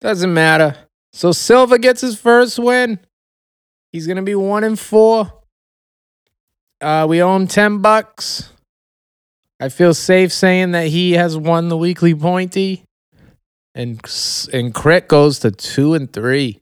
Doesn't 0.00 0.32
matter. 0.32 0.76
So 1.12 1.32
Silva 1.32 1.80
gets 1.80 2.02
his 2.02 2.16
first 2.16 2.60
win. 2.60 3.00
He's 3.90 4.06
going 4.06 4.18
to 4.18 4.22
be 4.22 4.36
1 4.36 4.62
and 4.62 4.78
4. 4.78 5.32
Uh, 6.80 7.06
we 7.08 7.20
owe 7.20 7.34
him 7.34 7.48
10 7.48 7.78
bucks. 7.78 8.52
I 9.58 9.68
feel 9.68 9.94
safe 9.94 10.32
saying 10.32 10.70
that 10.70 10.86
he 10.86 11.14
has 11.14 11.36
won 11.36 11.68
the 11.68 11.76
weekly 11.76 12.14
pointy 12.14 12.84
and 13.74 14.00
and 14.52 14.74
crit 14.74 15.08
goes 15.08 15.38
to 15.40 15.50
two 15.50 15.94
and 15.94 16.12
three, 16.12 16.60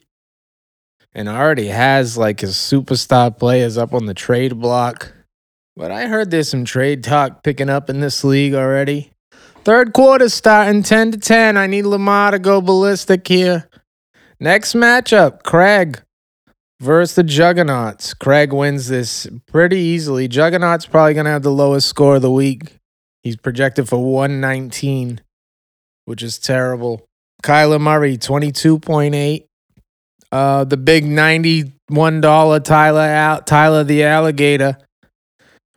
and 1.14 1.28
already 1.28 1.68
has 1.68 2.16
like 2.18 2.40
his 2.40 2.54
superstar 2.54 3.36
players 3.36 3.78
up 3.78 3.94
on 3.94 4.06
the 4.06 4.14
trade 4.14 4.58
block. 4.60 5.12
But 5.76 5.90
I 5.90 6.06
heard 6.06 6.30
there's 6.30 6.48
some 6.48 6.64
trade 6.64 7.04
talk 7.04 7.42
picking 7.42 7.70
up 7.70 7.88
in 7.88 8.00
this 8.00 8.24
league 8.24 8.54
already. 8.54 9.12
Third 9.64 9.92
quarter 9.92 10.28
starting 10.28 10.82
10 10.82 11.12
to 11.12 11.18
10. 11.18 11.56
I 11.56 11.66
need 11.66 11.82
Lamar 11.82 12.32
to 12.32 12.38
go 12.38 12.60
ballistic 12.60 13.28
here. 13.28 13.68
Next 14.40 14.74
matchup, 14.74 15.42
Craig 15.42 16.02
versus 16.80 17.16
the 17.16 17.22
Juggernauts. 17.22 18.14
Craig 18.14 18.52
wins 18.52 18.88
this 18.88 19.26
pretty 19.46 19.78
easily. 19.78 20.26
Juggernaut's 20.26 20.86
probably 20.86 21.14
to 21.26 21.30
have 21.30 21.42
the 21.42 21.52
lowest 21.52 21.88
score 21.88 22.16
of 22.16 22.22
the 22.22 22.30
week. 22.30 22.78
He's 23.22 23.36
projected 23.36 23.88
for 23.88 23.98
119 23.98 25.20
which 26.08 26.22
is 26.22 26.38
terrible. 26.38 27.06
Kyler 27.42 27.78
Murray, 27.78 28.16
22.8. 28.16 29.44
Uh, 30.32 30.64
the 30.64 30.76
big 30.76 31.04
$91 31.04 32.64
Tyler 32.64 33.00
out 33.00 33.46
Tyler 33.46 33.84
the 33.84 34.04
Alligator, 34.04 34.78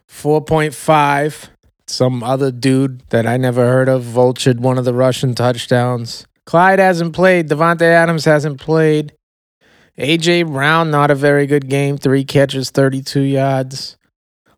4.5. 0.09 1.49
Some 1.87 2.23
other 2.23 2.51
dude 2.51 3.01
that 3.09 3.27
I 3.27 3.35
never 3.35 3.65
heard 3.65 3.89
of 3.89 4.03
vultured 4.03 4.59
one 4.59 4.77
of 4.77 4.85
the 4.85 4.93
Russian 4.93 5.35
touchdowns. 5.35 6.25
Clyde 6.45 6.79
hasn't 6.79 7.13
played. 7.13 7.49
Davante 7.49 7.81
Adams 7.81 8.23
hasn't 8.23 8.59
played. 8.59 9.13
AJ 9.97 10.47
Brown, 10.47 10.89
not 10.89 11.11
a 11.11 11.15
very 11.15 11.45
good 11.45 11.67
game. 11.69 11.97
Three 11.97 12.23
catches, 12.23 12.71
32 12.71 13.21
yards. 13.21 13.97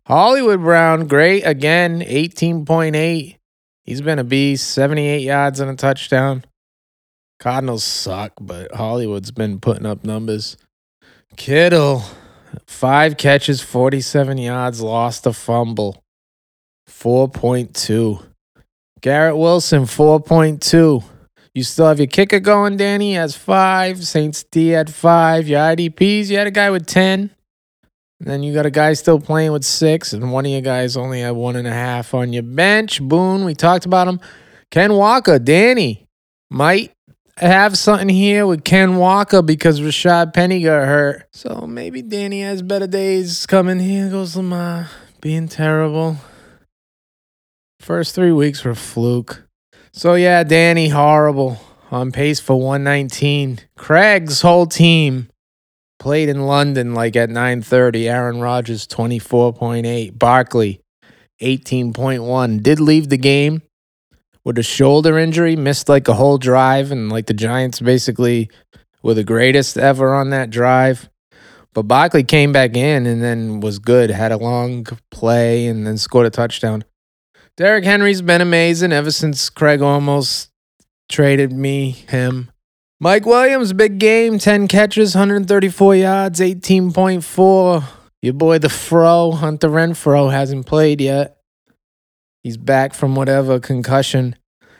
Hollywood 0.06 0.60
Brown, 0.60 1.08
great 1.08 1.42
again, 1.42 2.00
18.8. 2.00 3.36
He's 3.84 4.00
been 4.00 4.18
a 4.18 4.24
beast, 4.24 4.70
78 4.70 5.22
yards 5.22 5.60
and 5.60 5.70
a 5.70 5.76
touchdown. 5.76 6.44
Cardinals 7.38 7.84
suck, 7.84 8.32
but 8.40 8.74
Hollywood's 8.74 9.30
been 9.30 9.60
putting 9.60 9.84
up 9.84 10.04
numbers. 10.04 10.56
Kittle, 11.36 12.02
five 12.66 13.16
catches, 13.16 13.60
47 13.60 14.38
yards, 14.38 14.80
lost 14.80 15.26
a 15.26 15.32
fumble. 15.32 16.02
4.2. 16.88 18.24
Garrett 19.00 19.36
Wilson, 19.36 19.82
4.2. 19.82 21.04
You 21.54 21.62
still 21.62 21.86
have 21.86 21.98
your 21.98 22.06
kicker 22.06 22.40
going, 22.40 22.76
Danny. 22.76 23.10
He 23.10 23.14
has 23.14 23.36
five. 23.36 24.04
Saints 24.04 24.44
D 24.44 24.68
had 24.68 24.92
five. 24.92 25.46
Your 25.46 25.60
IDPs, 25.60 26.28
you 26.28 26.38
had 26.38 26.46
a 26.46 26.50
guy 26.50 26.70
with 26.70 26.86
10. 26.86 27.30
Then 28.20 28.42
you 28.42 28.54
got 28.54 28.66
a 28.66 28.70
guy 28.70 28.92
still 28.94 29.20
playing 29.20 29.52
with 29.52 29.64
six, 29.64 30.12
and 30.12 30.32
one 30.32 30.46
of 30.46 30.52
you 30.52 30.60
guys 30.60 30.96
only 30.96 31.20
have 31.20 31.36
one 31.36 31.56
and 31.56 31.66
a 31.66 31.72
half 31.72 32.14
on 32.14 32.32
your 32.32 32.42
bench. 32.42 33.02
Boone, 33.02 33.44
we 33.44 33.54
talked 33.54 33.86
about 33.86 34.08
him. 34.08 34.20
Ken 34.70 34.94
Walker, 34.94 35.38
Danny 35.38 36.06
might 36.50 36.92
have 37.36 37.76
something 37.76 38.08
here 38.08 38.46
with 38.46 38.64
Ken 38.64 38.96
Walker 38.96 39.42
because 39.42 39.80
Rashad 39.80 40.32
Penny 40.32 40.62
got 40.62 40.86
hurt. 40.86 41.26
So 41.32 41.66
maybe 41.66 42.02
Danny 42.02 42.42
has 42.42 42.62
better 42.62 42.86
days 42.86 43.44
coming. 43.46 43.80
Here 43.80 44.08
goes 44.08 44.36
Lamar 44.36 44.88
being 45.20 45.48
terrible. 45.48 46.16
First 47.80 48.14
three 48.14 48.32
weeks 48.32 48.64
were 48.64 48.74
fluke. 48.74 49.46
So 49.92 50.14
yeah, 50.14 50.44
Danny 50.44 50.88
horrible 50.88 51.58
on 51.90 52.12
pace 52.12 52.40
for 52.40 52.58
119. 52.58 53.60
Craig's 53.76 54.40
whole 54.40 54.66
team 54.66 55.28
Played 56.04 56.28
in 56.28 56.42
London 56.44 56.92
like 56.92 57.16
at 57.16 57.30
9:30. 57.30 58.10
Aaron 58.10 58.38
Rodgers 58.38 58.86
24.8. 58.86 60.18
Barkley 60.18 60.82
18.1. 61.40 62.62
Did 62.62 62.78
leave 62.78 63.08
the 63.08 63.16
game 63.16 63.62
with 64.44 64.58
a 64.58 64.62
shoulder 64.62 65.18
injury, 65.18 65.56
missed 65.56 65.88
like 65.88 66.06
a 66.06 66.12
whole 66.12 66.36
drive 66.36 66.92
and 66.92 67.10
like 67.10 67.24
the 67.24 67.32
Giants 67.32 67.80
basically 67.80 68.50
were 69.02 69.14
the 69.14 69.24
greatest 69.24 69.78
ever 69.78 70.14
on 70.14 70.28
that 70.28 70.50
drive. 70.50 71.08
But 71.72 71.84
Barkley 71.84 72.22
came 72.22 72.52
back 72.52 72.76
in 72.76 73.06
and 73.06 73.22
then 73.22 73.60
was 73.60 73.78
good, 73.78 74.10
had 74.10 74.30
a 74.30 74.36
long 74.36 74.84
play 75.10 75.66
and 75.66 75.86
then 75.86 75.96
scored 75.96 76.26
a 76.26 76.30
touchdown. 76.30 76.84
Derrick 77.56 77.86
Henry's 77.86 78.20
been 78.20 78.42
amazing 78.42 78.92
ever 78.92 79.10
since 79.10 79.48
Craig 79.48 79.80
almost 79.80 80.50
traded 81.08 81.50
me 81.50 81.92
him. 81.92 82.50
Mike 83.04 83.26
Williams, 83.26 83.74
big 83.74 83.98
game, 83.98 84.38
10 84.38 84.66
catches, 84.66 85.14
134 85.14 85.94
yards, 85.94 86.40
18.4. 86.40 87.84
Your 88.22 88.32
boy, 88.32 88.56
the 88.56 88.70
Fro, 88.70 89.32
Hunter 89.32 89.68
Renfrow, 89.68 90.32
hasn't 90.32 90.64
played 90.64 91.02
yet. 91.02 91.36
He's 92.42 92.56
back 92.56 92.94
from 92.94 93.14
whatever 93.14 93.60
concussion. 93.60 94.36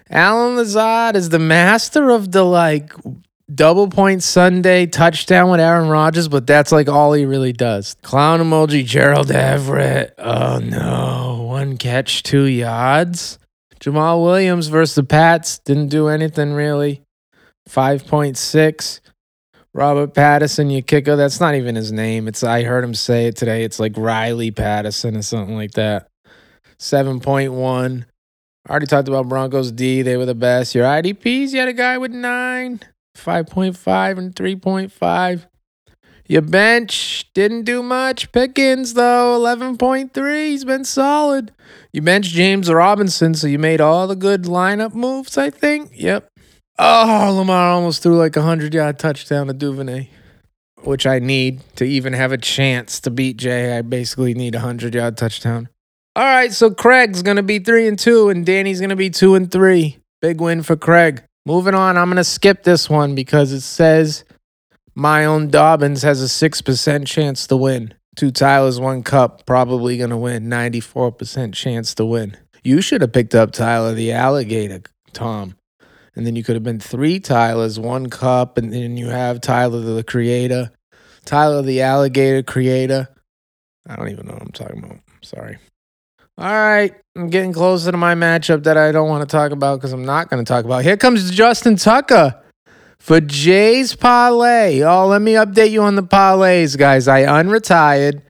Allen 0.09 0.57
Lazard 0.57 1.17
is 1.17 1.29
the 1.29 1.39
master 1.39 2.09
of 2.09 2.33
the 2.33 2.45
like 2.45 2.95
double 3.55 3.89
point 3.89 4.23
Sunday 4.23 4.87
touchdown 4.87 5.51
with 5.51 5.61
Aaron 5.61 5.91
Rodgers, 5.91 6.29
but 6.29 6.47
that's 6.47 6.73
like 6.73 6.89
all 6.89 7.13
he 7.13 7.27
really 7.27 7.53
does. 7.53 7.95
Clown 8.01 8.41
emoji, 8.41 8.87
Gerald 8.87 9.31
Everett. 9.31 10.15
Oh 10.17 10.61
no, 10.61 11.45
one 11.47 11.77
catch, 11.77 12.23
two 12.23 12.45
yards. 12.45 13.39
Jamaal 13.81 14.25
Williams 14.25 14.69
versus 14.69 14.95
the 14.95 15.05
Pats 15.05 15.59
didn't 15.59 15.89
do 15.89 16.09
anything 16.09 16.55
really. 16.55 17.04
5.6. 17.69 19.01
Robert 19.73 20.15
Patterson, 20.15 20.71
your 20.71 20.83
kicker. 20.83 21.17
That's 21.17 21.41
not 21.41 21.57
even 21.57 21.75
his 21.75 21.91
name. 21.91 22.29
It's 22.29 22.45
I 22.45 22.63
heard 22.63 22.85
him 22.85 22.95
say 22.95 23.27
it 23.27 23.37
today. 23.37 23.65
It's 23.65 23.81
like 23.81 23.97
Riley 23.97 24.53
Patterson 24.53 25.17
or 25.17 25.23
something 25.23 25.57
like 25.57 25.73
that. 25.73 26.09
7.1. 26.79 28.05
I 28.67 28.71
already 28.71 28.87
talked 28.87 29.09
about 29.09 29.29
Broncos 29.29 29.73
D. 29.73 30.03
They 30.03 30.17
were 30.17 30.27
the 30.27 30.35
best. 30.35 30.75
Your 30.75 30.85
IDPs, 30.85 31.53
you 31.53 31.59
had 31.59 31.69
a 31.69 31.73
guy 31.73 31.99
with 31.99 32.13
9, 32.13 32.81
5.5, 33.17 34.19
and 34.19 34.35
3.5. 34.35 35.47
Your 36.27 36.43
bench 36.43 37.31
didn't 37.35 37.65
do 37.65 37.83
much. 37.83 38.33
Pickens, 38.33 38.95
though, 38.95 39.39
11.3. 39.39 40.47
He's 40.47 40.65
been 40.65 40.85
solid. 40.85 41.53
You 41.93 42.01
benched 42.01 42.33
James 42.33 42.73
Robinson, 42.73 43.35
so 43.35 43.47
you 43.47 43.59
made 43.59 43.81
all 43.81 44.07
the 44.07 44.17
good 44.17 44.45
lineup 44.45 44.95
moves, 44.95 45.37
I 45.37 45.51
think. 45.51 45.91
Yep. 45.95 46.31
Oh, 46.77 47.33
Lamar 47.37 47.71
almost 47.71 48.03
threw 48.03 48.17
like 48.17 48.35
a 48.37 48.41
100 48.41 48.75
yard 48.75 48.99
touchdown 48.99 49.47
to 49.47 49.53
Duvernay, 49.53 50.09
which 50.83 51.07
I 51.07 51.21
need 51.21 51.61
to 51.77 51.85
even 51.85 52.15
have 52.15 52.33
a 52.33 52.39
chance 52.39 52.99
to 53.01 53.11
beat 53.11 53.37
Jay. 53.37 53.79
I 53.79 53.83
basically 53.83 54.35
need 54.35 54.57
a 54.57 54.59
100 54.59 54.95
yard 54.95 55.17
touchdown. 55.17 55.69
All 56.17 56.25
right, 56.25 56.53
so 56.53 56.71
Craig's 56.71 57.23
going 57.23 57.37
to 57.37 57.43
be 57.45 57.59
3 57.61 57.89
and 57.89 57.99
2, 57.99 58.29
and 58.29 58.47
Danny's 58.47 58.81
going 58.81 58.91
to 58.91 58.97
be 58.97 59.11
2 59.11 59.35
and 59.37 59.51
3. 59.51 59.99
Big 60.21 60.41
win 60.41 60.63
for 60.63 60.77
Craig. 60.77 61.23
Moving 61.47 61.75
on, 61.75 61.97
I'm 61.97 62.09
going 62.09 62.17
to 62.17 62.25
skip 62.25 62.65
this 62.65 62.89
one 62.91 63.15
because 63.15 63.53
it 63.53 63.61
says 63.61 64.25
my 64.95 65.25
own 65.25 65.49
Dobbins 65.49 66.03
has 66.03 66.23
a 66.23 66.27
6% 66.27 67.07
chance 67.07 67.47
to 67.49 67.57
win. 67.57 67.95
Two 68.17 68.31
Tyler's, 68.31 68.81
one 68.81 69.03
cup, 69.03 69.45
probably 69.45 69.99
going 69.99 70.11
to 70.11 70.17
win. 70.17 70.47
94% 70.47 71.53
chance 71.53 71.95
to 71.97 72.05
win. 72.05 72.37
You 72.63 72.81
should 72.81 73.01
have 73.01 73.13
picked 73.13 73.35
up 73.35 73.53
Tyler 73.53 73.93
the 73.93 74.13
alligator, 74.13 74.83
Tom 75.13 75.57
and 76.17 76.27
then 76.27 76.37
you 76.37 76.45
could 76.45 76.55
have 76.55 76.63
been 76.63 76.81
three 76.81 77.21
Tylers, 77.21 77.79
one 77.79 78.09
cup, 78.09 78.59
and 78.59 78.73
then 78.73 78.97
you 78.97 79.09
have 79.09 79.41
Tyler 79.41 79.81
the 79.81 80.05
creator, 80.05 80.71
Tyler 81.25 81.63
the 81.63 81.83
alligator 81.83 82.43
creator. 82.43 83.09
I 83.89 83.97
don't 83.97 84.09
even 84.09 84.27
know 84.27 84.35
what 84.35 84.43
I'm 84.43 84.53
talking 84.53 84.83
about. 84.83 84.99
Sorry. 85.23 85.59
All 86.37 86.47
right. 86.47 86.93
I'm 87.17 87.29
getting 87.29 87.53
closer 87.53 87.93
to 87.93 87.97
my 87.97 88.15
matchup 88.15 88.65
that 88.65 88.77
I 88.77 88.91
don't 88.91 89.09
want 89.09 89.29
to 89.29 89.33
talk 89.33 89.53
about 89.53 89.77
because 89.77 89.93
I'm 89.93 90.05
not 90.05 90.31
going 90.31 90.45
to 90.45 90.49
talk 90.49 90.65
about. 90.65 90.83
Here 90.83 90.97
comes 90.97 91.31
Justin 91.31 91.77
Tucker 91.77 92.43
for 92.99 93.21
Jay's 93.21 93.95
parlay. 93.95 94.83
Oh, 94.83 95.07
let 95.07 95.23
me 95.23 95.35
update 95.35 95.71
you 95.71 95.83
on 95.83 95.95
the 95.95 96.03
parlays, 96.03 96.77
guys. 96.77 97.07
I 97.07 97.23
unretired 97.23 98.23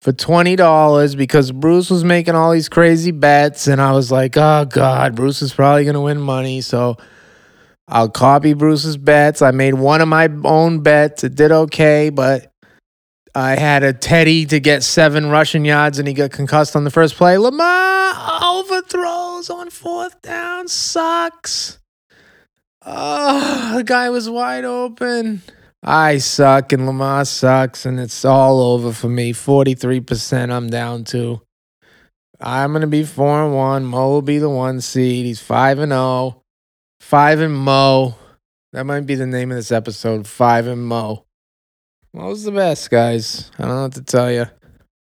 for 0.00 0.12
$20 0.12 1.16
because 1.16 1.52
Bruce 1.52 1.90
was 1.90 2.02
making 2.02 2.34
all 2.34 2.52
these 2.52 2.70
crazy 2.70 3.10
bets. 3.10 3.66
And 3.66 3.80
I 3.80 3.92
was 3.92 4.10
like, 4.10 4.36
oh, 4.38 4.64
God, 4.64 5.14
Bruce 5.14 5.42
is 5.42 5.52
probably 5.52 5.84
going 5.84 5.94
to 5.94 6.00
win 6.00 6.20
money. 6.20 6.62
So 6.62 6.96
I'll 7.90 8.08
copy 8.08 8.52
Bruce's 8.52 8.96
bets. 8.96 9.42
I 9.42 9.50
made 9.50 9.74
one 9.74 10.00
of 10.00 10.06
my 10.06 10.28
own 10.44 10.80
bets. 10.80 11.24
It 11.24 11.34
did 11.34 11.50
okay, 11.50 12.08
but 12.08 12.52
I 13.34 13.56
had 13.56 13.82
a 13.82 13.92
Teddy 13.92 14.46
to 14.46 14.60
get 14.60 14.84
seven 14.84 15.28
rushing 15.28 15.64
yards 15.64 15.98
and 15.98 16.06
he 16.06 16.14
got 16.14 16.30
concussed 16.30 16.76
on 16.76 16.84
the 16.84 16.90
first 16.90 17.16
play. 17.16 17.36
Lamar 17.36 18.14
overthrows 18.42 19.50
on 19.50 19.70
fourth 19.70 20.22
down. 20.22 20.68
Sucks. 20.68 21.80
Oh, 22.86 23.74
the 23.76 23.84
guy 23.84 24.08
was 24.08 24.30
wide 24.30 24.64
open. 24.64 25.42
I 25.82 26.18
suck 26.18 26.72
and 26.72 26.86
Lamar 26.86 27.24
sucks 27.24 27.86
and 27.86 27.98
it's 27.98 28.24
all 28.24 28.60
over 28.60 28.92
for 28.92 29.08
me. 29.08 29.32
43% 29.32 30.52
I'm 30.52 30.70
down 30.70 31.04
to. 31.04 31.40
I'm 32.40 32.70
going 32.70 32.82
to 32.82 32.86
be 32.86 33.04
4 33.04 33.44
and 33.44 33.54
1. 33.54 33.84
Mo 33.84 34.08
will 34.08 34.22
be 34.22 34.38
the 34.38 34.48
one 34.48 34.80
seed. 34.80 35.26
He's 35.26 35.40
5 35.40 35.80
and 35.80 35.92
0. 35.92 36.39
5 37.00 37.40
and 37.40 37.54
Mo. 37.54 38.14
That 38.72 38.84
might 38.84 39.06
be 39.06 39.16
the 39.16 39.26
name 39.26 39.50
of 39.50 39.56
this 39.56 39.72
episode. 39.72 40.28
5 40.28 40.66
and 40.68 40.86
Mo. 40.86 41.24
Mo's 42.12 42.44
the 42.44 42.52
best, 42.52 42.90
guys. 42.90 43.50
I 43.58 43.62
don't 43.62 43.74
know 43.74 43.82
what 43.82 43.94
to 43.94 44.02
tell 44.02 44.30
you. 44.30 44.46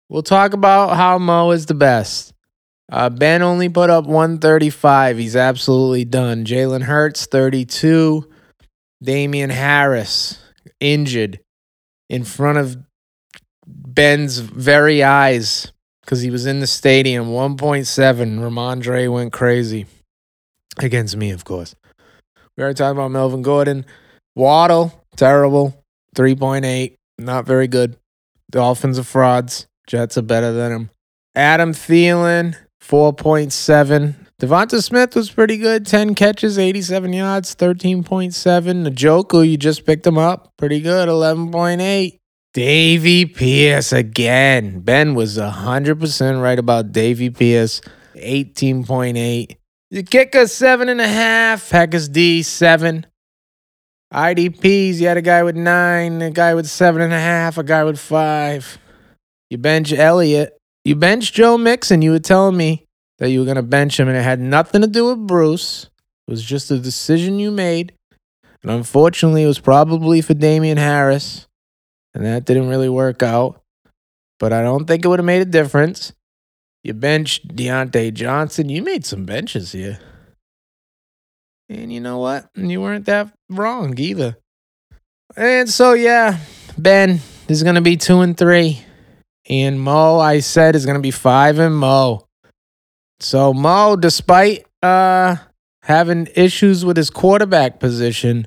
We'll 0.09 0.23
talk 0.23 0.53
about 0.53 0.97
how 0.97 1.19
Mo 1.19 1.51
is 1.51 1.67
the 1.67 1.75
best. 1.75 2.33
Uh, 2.91 3.11
ben 3.11 3.43
only 3.43 3.69
put 3.69 3.91
up 3.91 4.05
135. 4.05 5.19
He's 5.19 5.35
absolutely 5.35 6.05
done. 6.05 6.45
Jalen 6.45 6.83
Hurts, 6.83 7.27
32. 7.27 8.29
Damien 9.03 9.51
Harris, 9.51 10.39
injured 10.79 11.41
in 12.09 12.25
front 12.25 12.59
of 12.59 12.77
Ben's 13.67 14.39
very 14.39 15.03
eyes 15.03 15.73
because 16.03 16.21
he 16.23 16.31
was 16.31 16.47
in 16.47 16.61
the 16.61 16.67
stadium. 16.67 17.27
1.7. 17.31 18.39
Rhamondre 18.39 19.13
went 19.13 19.33
crazy. 19.33 19.87
Against 20.79 21.17
me, 21.17 21.31
of 21.31 21.45
course. 21.45 21.75
We 22.57 22.63
already 22.63 22.77
talked 22.77 22.93
about 22.97 23.11
Melvin 23.11 23.43
Gordon. 23.43 23.85
Waddle, 24.35 25.05
terrible. 25.17 25.85
3.8. 26.15 26.97
Not 27.19 27.47
very 27.47 27.69
good. 27.69 27.97
Dolphins 28.51 28.99
are 28.99 29.05
frauds. 29.05 29.67
Jets 29.87 30.17
are 30.17 30.23
better 30.23 30.53
than 30.53 30.73
him. 30.73 30.91
Adam 31.35 31.73
Thielen, 31.73 32.57
4.7. 32.83 34.15
Devonta 34.41 34.83
Smith 34.83 35.15
was 35.15 35.31
pretty 35.31 35.57
good. 35.57 35.87
10 35.87 36.15
catches, 36.15 36.59
87 36.59 37.13
yards, 37.13 37.55
13.7. 37.55 38.85
The 38.85 38.91
Njoku, 38.91 39.49
you 39.49 39.57
just 39.57 39.85
picked 39.85 40.07
him 40.07 40.19
up. 40.19 40.53
Pretty 40.57 40.81
good, 40.81 41.09
11.8. 41.09 42.19
Davy 42.53 43.27
Pierce 43.27 43.93
again. 43.93 44.81
Ben 44.81 45.15
was 45.15 45.37
100% 45.37 46.43
right 46.43 46.59
about 46.59 46.93
Davy 46.93 47.29
Pierce, 47.29 47.83
18.8. 48.15 49.57
The 49.91 50.03
kicker, 50.03 50.43
7.5. 50.43 51.71
Packers 51.71 52.09
D, 52.09 52.43
7. 52.43 53.07
IDPs, 54.13 54.97
you 54.97 55.07
had 55.07 55.17
a 55.17 55.23
guy 55.23 55.43
with 55.43 55.57
nine, 55.57 56.23
a 56.23 56.31
guy 56.31 56.55
with 56.55 56.67
seven 56.67 57.03
and 57.03 57.13
a 57.13 57.19
half, 57.19 57.59
a 57.59 57.63
guy 57.63 57.85
with 57.85 57.99
five. 57.99 58.79
You 59.51 59.59
bench 59.59 59.93
Elliott. 59.93 60.57
You 60.85 60.97
bench 60.97 61.33
Joe 61.33 61.59
Mixon. 61.59 62.03
You 62.03 62.13
were 62.13 62.19
telling 62.19 62.57
me 62.57 62.87
that 63.19 63.31
you 63.31 63.41
were 63.41 63.45
going 63.45 63.57
to 63.57 63.63
bench 63.63 63.99
him, 63.99 64.09
and 64.09 64.17
it 64.17 64.23
had 64.23 64.41
nothing 64.41 64.81
to 64.83 64.87
do 64.87 65.09
with 65.09 65.27
Bruce. 65.27 65.91
It 66.27 66.31
was 66.31 66.43
just 66.43 66.71
a 66.71 66.79
decision 66.79 67.39
you 67.39 67.51
made. 67.51 67.93
And 68.63 68.71
unfortunately, 68.71 69.43
it 69.43 69.49
was 69.49 69.59
probably 69.59 70.21
for 70.21 70.35
Damien 70.35 70.79
Harris, 70.79 71.47
and 72.15 72.25
that 72.25 72.45
didn't 72.45 72.69
really 72.69 72.89
work 72.89 73.23
out. 73.23 73.61
But 74.39 74.53
I 74.53 74.63
don't 74.63 74.87
think 74.87 75.05
it 75.05 75.09
would 75.09 75.19
have 75.19 75.27
made 75.27 75.43
a 75.43 75.47
difference. 75.47 76.13
You 76.87 76.95
benched 76.95 77.49
Diontae 77.49 78.15
Johnson. 78.15 78.69
You 78.69 78.81
made 78.81 79.05
some 79.05 79.25
benches 79.25 79.73
here. 79.73 79.99
And 81.69 81.93
you 81.93 81.99
know 81.99 82.19
what? 82.19 82.49
You 82.55 82.81
weren't 82.81 83.07
that 83.07 83.33
wrong 83.51 83.99
either. 83.99 84.37
And 85.37 85.69
so, 85.69 85.95
yeah, 85.95 86.39
Ben 86.79 87.19
is 87.49 87.65
going 87.65 87.75
to 87.75 87.81
be 87.81 87.97
two 87.97 88.21
and 88.21 88.39
three. 88.39 88.85
And 89.51 89.81
Mo, 89.81 90.21
I 90.21 90.39
said, 90.39 90.77
is 90.77 90.87
going 90.87 90.95
to 90.95 91.03
be 91.03 91.11
five 91.11 91.59
and 91.59 91.77
Mo. 91.77 92.29
So, 93.19 93.53
Mo, 93.53 93.97
despite 93.97 94.65
uh, 94.81 95.35
having 95.83 96.29
issues 96.37 96.85
with 96.85 96.97
his 96.97 97.11
quarterback 97.11 97.81
position, 97.81 98.47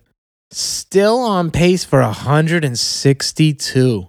still 0.50 1.20
on 1.20 1.52
pace 1.52 1.84
for 1.84 2.00
162. 2.00 4.08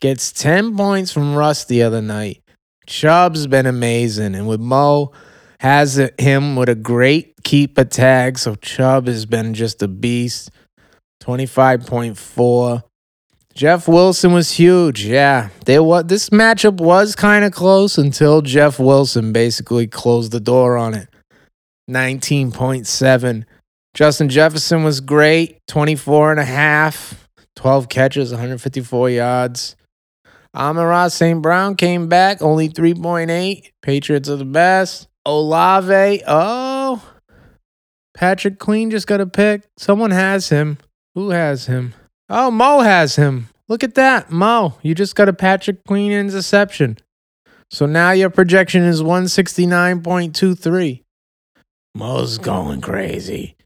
Gets 0.00 0.32
10 0.32 0.78
points 0.78 1.12
from 1.12 1.34
Russ 1.34 1.66
the 1.66 1.82
other 1.82 2.00
night. 2.00 2.42
Chubb's 2.90 3.46
been 3.46 3.66
amazing. 3.66 4.34
And 4.34 4.48
with 4.48 4.60
Mo, 4.60 5.12
has 5.60 6.00
him 6.18 6.56
with 6.56 6.68
a 6.68 6.74
great 6.74 7.42
keeper 7.44 7.84
tag. 7.84 8.36
So 8.36 8.56
Chubb 8.56 9.06
has 9.06 9.26
been 9.26 9.54
just 9.54 9.80
a 9.80 9.88
beast. 9.88 10.50
25.4. 11.22 12.82
Jeff 13.54 13.86
Wilson 13.86 14.32
was 14.32 14.52
huge. 14.52 15.04
Yeah. 15.04 15.50
They 15.66 15.78
what 15.78 16.08
this 16.08 16.30
matchup 16.30 16.80
was 16.80 17.14
kind 17.14 17.44
of 17.44 17.52
close 17.52 17.96
until 17.96 18.42
Jeff 18.42 18.80
Wilson 18.80 19.32
basically 19.32 19.86
closed 19.86 20.32
the 20.32 20.40
door 20.40 20.76
on 20.76 20.94
it. 20.94 21.08
19.7. 21.88 23.44
Justin 23.94 24.28
Jefferson 24.28 24.82
was 24.82 25.00
great. 25.00 25.58
24 25.68 26.32
and 26.32 26.40
a 26.40 26.44
half. 26.44 27.28
12 27.54 27.88
catches, 27.88 28.30
154 28.30 29.10
yards. 29.10 29.76
Amon-Ra 30.54 31.08
St. 31.08 31.40
Brown 31.40 31.76
came 31.76 32.08
back, 32.08 32.42
only 32.42 32.68
3.8. 32.68 33.70
Patriots 33.82 34.28
are 34.28 34.36
the 34.36 34.44
best. 34.44 35.08
Olave. 35.24 36.22
Oh, 36.26 37.02
Patrick 38.14 38.58
Queen 38.58 38.90
just 38.90 39.06
got 39.06 39.20
a 39.20 39.26
pick. 39.26 39.68
Someone 39.76 40.10
has 40.10 40.48
him. 40.48 40.78
Who 41.14 41.30
has 41.30 41.66
him? 41.66 41.94
Oh, 42.28 42.50
Mo 42.50 42.80
has 42.80 43.16
him. 43.16 43.48
Look 43.68 43.84
at 43.84 43.94
that. 43.94 44.30
Mo, 44.30 44.78
you 44.82 44.94
just 44.94 45.14
got 45.14 45.28
a 45.28 45.32
Patrick 45.32 45.84
Queen 45.86 46.10
interception. 46.10 46.98
So 47.70 47.86
now 47.86 48.10
your 48.10 48.30
projection 48.30 48.82
is 48.82 49.02
169.23. 49.02 51.02
Mo's 51.94 52.38
going 52.38 52.80
crazy. 52.80 53.56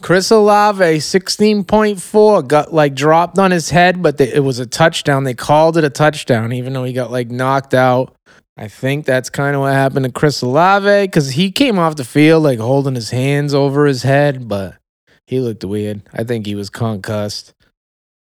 Chris 0.00 0.30
Olave, 0.30 0.82
16.4, 0.84 2.46
got 2.46 2.72
like 2.72 2.94
dropped 2.94 3.38
on 3.38 3.50
his 3.50 3.70
head, 3.70 4.02
but 4.02 4.16
they, 4.16 4.32
it 4.32 4.44
was 4.44 4.58
a 4.58 4.66
touchdown. 4.66 5.24
They 5.24 5.34
called 5.34 5.76
it 5.76 5.84
a 5.84 5.90
touchdown, 5.90 6.52
even 6.52 6.72
though 6.72 6.84
he 6.84 6.92
got 6.92 7.10
like 7.10 7.30
knocked 7.30 7.74
out. 7.74 8.14
I 8.56 8.68
think 8.68 9.04
that's 9.04 9.30
kind 9.30 9.54
of 9.54 9.62
what 9.62 9.72
happened 9.72 10.04
to 10.04 10.12
Chris 10.12 10.42
Olave 10.42 11.06
because 11.06 11.30
he 11.30 11.50
came 11.50 11.78
off 11.78 11.96
the 11.96 12.04
field 12.04 12.42
like 12.42 12.58
holding 12.58 12.94
his 12.94 13.10
hands 13.10 13.54
over 13.54 13.86
his 13.86 14.02
head, 14.02 14.48
but 14.48 14.76
he 15.26 15.40
looked 15.40 15.64
weird. 15.64 16.02
I 16.12 16.24
think 16.24 16.46
he 16.46 16.54
was 16.54 16.70
concussed. 16.70 17.54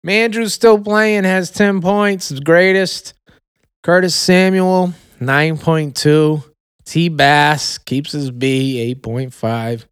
Mandrew's 0.06 0.54
still 0.54 0.80
playing, 0.80 1.24
has 1.24 1.52
10 1.52 1.82
points, 1.82 2.32
greatest. 2.40 3.14
Curtis 3.84 4.16
Samuel, 4.16 4.94
9.2. 5.20 6.44
T 6.86 7.10
Bass 7.10 7.78
keeps 7.78 8.14
his 8.14 8.32
B, 8.32 8.96
8.5. 9.02 9.86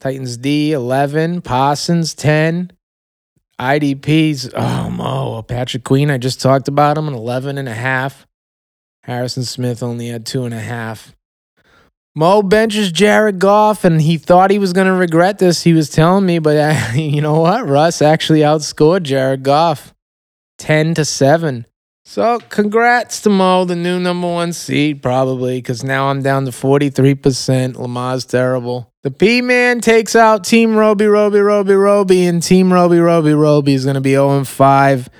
Titans 0.00 0.36
D, 0.36 0.72
11. 0.72 1.42
Parsons, 1.42 2.14
10. 2.14 2.72
IDPs, 3.60 4.52
oh, 4.54 4.88
Mo. 4.90 5.42
Patrick 5.42 5.82
Queen, 5.82 6.10
I 6.10 6.18
just 6.18 6.40
talked 6.40 6.68
about 6.68 6.96
him, 6.96 7.08
an 7.08 7.14
11 7.14 7.58
and 7.58 7.68
a 7.68 7.74
half. 7.74 8.26
Harrison 9.02 9.42
Smith 9.42 9.82
only 9.82 10.08
had 10.08 10.24
two 10.24 10.44
and 10.44 10.54
a 10.54 10.60
half. 10.60 11.16
Mo 12.14 12.42
benches 12.42 12.92
Jared 12.92 13.38
Goff, 13.38 13.84
and 13.84 14.00
he 14.00 14.16
thought 14.16 14.50
he 14.50 14.58
was 14.58 14.72
going 14.72 14.86
to 14.86 14.92
regret 14.92 15.38
this. 15.38 15.62
He 15.62 15.72
was 15.72 15.88
telling 15.88 16.26
me, 16.26 16.38
but 16.38 16.56
uh, 16.56 16.92
you 16.94 17.20
know 17.20 17.40
what? 17.40 17.66
Russ 17.66 18.00
actually 18.00 18.40
outscored 18.40 19.02
Jared 19.02 19.42
Goff 19.42 19.94
10 20.58 20.94
to 20.94 21.04
7. 21.04 21.66
So, 22.10 22.38
congrats 22.48 23.20
to 23.20 23.28
Mo, 23.28 23.66
the 23.66 23.76
new 23.76 24.00
number 24.00 24.28
one 24.28 24.54
seed, 24.54 25.02
probably, 25.02 25.58
because 25.58 25.84
now 25.84 26.08
I'm 26.08 26.22
down 26.22 26.46
to 26.46 26.50
43%. 26.50 27.76
Lamar's 27.76 28.24
terrible. 28.24 28.90
The 29.02 29.10
P 29.10 29.42
Man 29.42 29.82
takes 29.82 30.16
out 30.16 30.42
Team 30.42 30.74
Roby, 30.74 31.04
Roby, 31.04 31.40
Roby, 31.40 31.74
Roby, 31.74 32.24
and 32.24 32.42
Team 32.42 32.72
Roby, 32.72 32.98
Roby, 32.98 33.34
Roby 33.34 33.74
is 33.74 33.84
going 33.84 33.96
to 33.96 34.00
be 34.00 34.12
0 34.12 34.42
5 34.44 35.10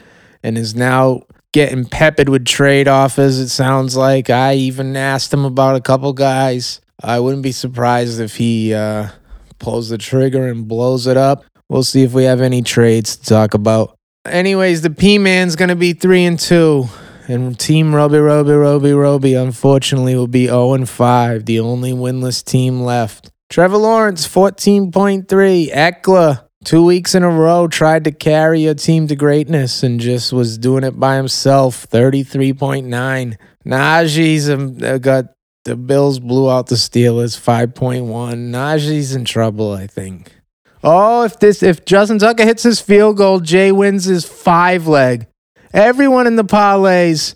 and 0.43 0.57
is 0.57 0.75
now 0.75 1.25
getting 1.53 1.85
peppered 1.85 2.31
with 2.31 2.47
trade 2.47 2.89
offers, 2.89 3.39
it 3.39 3.51
sounds 3.51 3.95
like. 3.95 4.31
I 4.31 4.55
even 4.55 4.97
asked 4.97 5.31
him 5.31 5.45
about 5.45 5.77
a 5.77 5.83
couple 5.83 6.15
guys. 6.15 6.81
I 7.05 7.21
wouldn't 7.21 7.43
be 7.43 7.53
surprised 7.53 8.19
if 8.19 8.37
he 8.37 8.73
uh, 8.73 9.11
pulls 9.59 9.91
the 9.91 9.99
trigger 9.99 10.49
and 10.49 10.67
blows 10.67 11.07
it 11.07 11.19
up. 11.19 11.45
We'll 11.69 11.85
see 11.85 12.03
if 12.03 12.15
we 12.15 12.25
have 12.25 12.41
any 12.41 12.63
trades 12.63 13.15
to 13.19 13.27
talk 13.27 13.53
about. 13.53 13.98
Anyways, 14.31 14.83
the 14.83 14.91
P 14.91 15.19
Man's 15.19 15.57
to 15.57 15.77
be 15.77 15.93
3 15.93 16.25
and 16.25 16.39
2. 16.39 16.89
And 17.29 17.59
Team 17.59 17.95
Roby, 17.95 18.19
Roby, 18.19 18.53
Roby, 18.53 18.93
Roby, 18.93 19.35
unfortunately, 19.35 20.15
will 20.15 20.29
be 20.29 20.47
0 20.47 20.73
and 20.73 20.89
5, 20.89 21.45
the 21.45 21.61
only 21.61 21.93
winless 21.93 22.43
team 22.43 22.81
left. 22.81 23.31
Trevor 23.51 23.77
Lawrence, 23.77 24.27
14.3. 24.27 25.27
Ekeler, 25.71 26.45
two 26.65 26.85
weeks 26.85 27.15
in 27.15 27.23
a 27.23 27.29
row, 27.29 27.69
tried 27.69 28.05
to 28.05 28.13
carry 28.13 28.67
a 28.67 28.75
team 28.75 29.09
to 29.09 29.17
greatness 29.17 29.83
and 29.83 30.01
just 30.01 30.33
was 30.33 30.57
doing 30.57 30.85
it 30.85 30.99
by 30.99 31.17
himself, 31.17 31.87
33.9. 31.91 33.37
Najee's 33.67 34.49
um, 34.49 34.79
uh, 34.83 34.97
got 34.97 35.27
the 35.65 35.77
Bills 35.77 36.19
blew 36.19 36.51
out 36.51 36.69
the 36.69 36.77
Steelers, 36.77 37.39
5.1. 37.39 38.07
Najee's 38.51 39.15
in 39.15 39.27
trouble, 39.27 39.73
I 39.73 39.87
think. 39.87 40.38
Oh, 40.83 41.25
if 41.25 41.39
this 41.41 41.63
if 41.63 41.85
Justin 41.85 42.19
Tucker 42.19 42.45
hits 42.45 42.63
his 42.63 42.81
field 42.81 43.17
goal, 43.17 43.41
Jay 43.41 43.73
wins 43.73 44.05
his 44.05 44.25
five 44.25 44.87
leg. 44.87 45.27
Everyone 45.73 46.27
in 46.27 46.37
the 46.37 46.45
parlays 46.45 47.35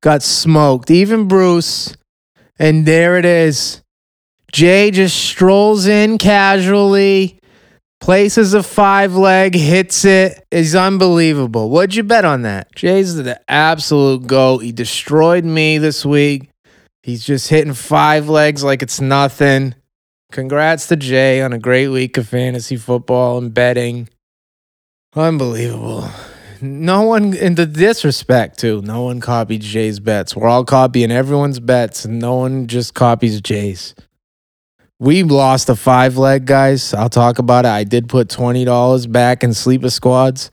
got 0.00 0.22
smoked, 0.22 0.90
even 0.90 1.28
Bruce. 1.28 1.96
And 2.58 2.86
there 2.86 3.18
it 3.18 3.24
is. 3.24 3.82
Jay 4.50 4.90
just 4.90 5.16
strolls 5.16 5.86
in 5.86 6.18
casually, 6.18 7.38
places 8.00 8.54
a 8.54 8.62
five 8.62 9.14
leg, 9.14 9.54
hits 9.54 10.04
it. 10.04 10.44
It's 10.50 10.74
unbelievable. 10.74 11.70
What'd 11.70 11.94
you 11.94 12.02
bet 12.02 12.24
on 12.24 12.42
that? 12.42 12.74
Jay's 12.74 13.14
the 13.14 13.40
absolute 13.48 14.26
goat. 14.26 14.58
He 14.58 14.72
destroyed 14.72 15.44
me 15.44 15.78
this 15.78 16.04
week. 16.04 16.48
He's 17.02 17.24
just 17.24 17.48
hitting 17.48 17.74
five 17.74 18.28
legs 18.28 18.64
like 18.64 18.82
it's 18.82 19.00
nothing. 19.00 19.74
Congrats 20.30 20.86
to 20.88 20.96
Jay 20.96 21.40
on 21.40 21.54
a 21.54 21.58
great 21.58 21.88
week 21.88 22.18
of 22.18 22.28
fantasy 22.28 22.76
football 22.76 23.38
and 23.38 23.54
betting. 23.54 24.10
Unbelievable. 25.14 26.06
No 26.60 27.02
one, 27.02 27.32
in 27.32 27.54
the 27.54 27.64
disrespect 27.64 28.58
too, 28.58 28.82
no 28.82 29.04
one 29.04 29.20
copied 29.20 29.62
Jay's 29.62 30.00
bets. 30.00 30.36
We're 30.36 30.48
all 30.48 30.64
copying 30.64 31.10
everyone's 31.10 31.60
bets, 31.60 32.04
and 32.04 32.18
no 32.18 32.34
one 32.34 32.66
just 32.66 32.92
copies 32.92 33.40
Jay's. 33.40 33.94
We 34.98 35.22
lost 35.22 35.70
a 35.70 35.76
five 35.76 36.18
leg, 36.18 36.44
guys. 36.44 36.92
I'll 36.92 37.08
talk 37.08 37.38
about 37.38 37.64
it. 37.64 37.68
I 37.68 37.84
did 37.84 38.08
put 38.08 38.28
$20 38.28 39.10
back 39.10 39.42
in 39.42 39.54
sleeper 39.54 39.88
squads, 39.88 40.50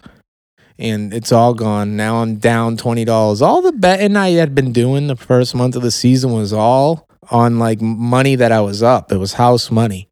and 0.79 1.13
it's 1.13 1.33
all 1.33 1.53
gone. 1.53 1.97
Now 1.97 2.21
I'm 2.21 2.37
down 2.37 2.77
$20. 2.77 3.41
All 3.41 3.61
the 3.61 3.73
betting 3.73 4.15
I 4.15 4.29
had 4.29 4.55
been 4.55 4.71
doing 4.71 5.07
the 5.07 5.17
first 5.17 5.53
month 5.53 5.75
of 5.75 5.81
the 5.81 5.91
season 5.91 6.31
was 6.31 6.53
all 6.53 7.09
on 7.31 7.59
like 7.59 7.81
money 7.81 8.35
that 8.35 8.51
I 8.51 8.61
was 8.61 8.83
up. 8.83 9.11
It 9.11 9.17
was 9.17 9.33
house 9.33 9.71
money. 9.71 10.09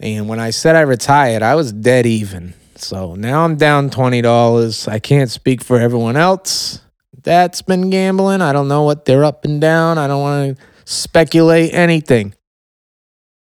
And 0.00 0.28
when 0.28 0.38
I 0.38 0.50
said 0.50 0.76
I 0.76 0.82
retired, 0.82 1.42
I 1.42 1.54
was 1.54 1.72
dead 1.72 2.06
even. 2.06 2.54
So 2.76 3.14
now 3.14 3.44
I'm 3.44 3.56
down 3.56 3.90
$20. 3.90 4.88
I 4.88 4.98
can't 4.98 5.30
speak 5.30 5.64
for 5.64 5.78
everyone 5.78 6.16
else 6.16 6.80
that's 7.22 7.62
been 7.62 7.90
gambling. 7.90 8.40
I 8.40 8.52
don't 8.52 8.68
know 8.68 8.84
what 8.84 9.04
they're 9.04 9.24
up 9.24 9.44
and 9.44 9.60
down. 9.60 9.98
I 9.98 10.06
don't 10.06 10.20
want 10.20 10.56
to 10.56 10.64
speculate 10.84 11.74
anything. 11.74 12.34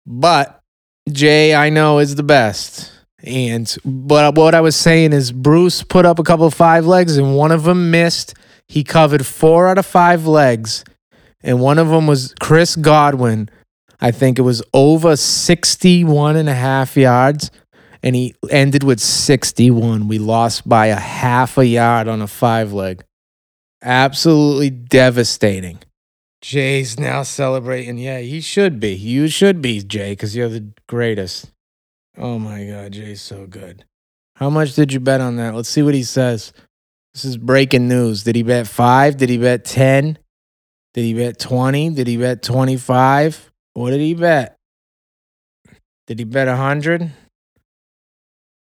But 0.07 0.63
Jay, 1.11 1.55
I 1.55 1.71
know, 1.71 1.99
is 1.99 2.15
the 2.15 2.23
best. 2.23 2.93
And 3.23 3.75
but 3.85 4.35
what 4.35 4.55
I 4.55 4.61
was 4.61 4.77
saying 4.77 5.13
is 5.13 5.33
Bruce 5.33 5.83
put 5.83 6.07
up 6.07 6.19
a 6.19 6.23
couple 6.23 6.49
five 6.51 6.87
legs 6.87 7.17
and 7.17 7.37
one 7.37 7.53
of 7.53 7.65
them 7.65 7.91
missed. 7.91 8.35
He 8.69 8.85
covered 8.85 9.27
four 9.27 9.69
out 9.69 9.79
of 9.79 9.87
five 9.87 10.27
legs. 10.27 10.85
And 11.47 11.61
one 11.61 11.79
of 11.79 11.89
them 11.89 12.09
was 12.09 12.35
Chris 12.41 12.75
Godwin. 12.75 13.49
I 14.01 14.11
think 14.11 14.37
it 14.37 14.43
was 14.43 14.65
over 14.75 15.17
61 15.17 16.35
and 16.35 16.49
a 16.49 16.55
half 16.55 16.97
yards. 16.97 17.53
And 18.03 18.17
he 18.17 18.35
ended 18.51 18.83
with 18.83 18.99
61. 18.99 20.09
We 20.09 20.19
lost 20.19 20.69
by 20.69 20.87
a 20.87 20.97
half 20.97 21.57
a 21.57 21.65
yard 21.65 22.09
on 22.09 22.21
a 22.21 22.27
five 22.27 22.73
leg. 22.73 23.05
Absolutely 23.81 24.71
devastating. 24.71 25.79
Jay's 26.43 26.99
now 26.99 27.23
celebrating. 27.23 27.97
Yeah, 27.97 28.19
he 28.19 28.41
should 28.41 28.81
be. 28.81 28.95
You 28.95 29.29
should 29.29 29.63
be, 29.63 29.81
Jay, 29.83 30.13
because 30.13 30.35
you're 30.35 30.49
the 30.49 30.73
greatest. 30.89 31.53
Oh 32.19 32.41
my 32.41 32.65
God, 32.65 32.93
Jay's 32.93 33.23
so 33.23 33.47
good. 33.47 33.85
How 34.35 34.51
much 34.51 34.75
did 34.75 34.93
you 34.93 34.99
bet 34.99 35.21
on 35.21 35.37
that? 35.37 35.55
Let's 35.55 35.69
see 35.69 35.83
what 35.83 35.95
he 35.95 36.03
says. 36.03 36.53
This 37.15 37.25
is 37.25 37.37
breaking 37.37 37.89
news. 37.89 38.25
Did 38.25 38.35
he 38.35 38.43
bet 38.43 38.67
five? 38.67 39.17
Did 39.17 39.31
he 39.31 39.39
bet 39.39 39.65
10? 39.65 40.19
Did 40.97 41.03
he 41.03 41.13
bet 41.13 41.39
20? 41.39 41.91
Did 41.91 42.07
he 42.07 42.17
bet 42.17 42.43
25? 42.43 43.53
What 43.75 43.91
did 43.91 44.01
he 44.01 44.15
bet? 44.15 44.57
Did 46.07 46.19
he 46.19 46.25
bet 46.25 46.49
100? 46.49 47.13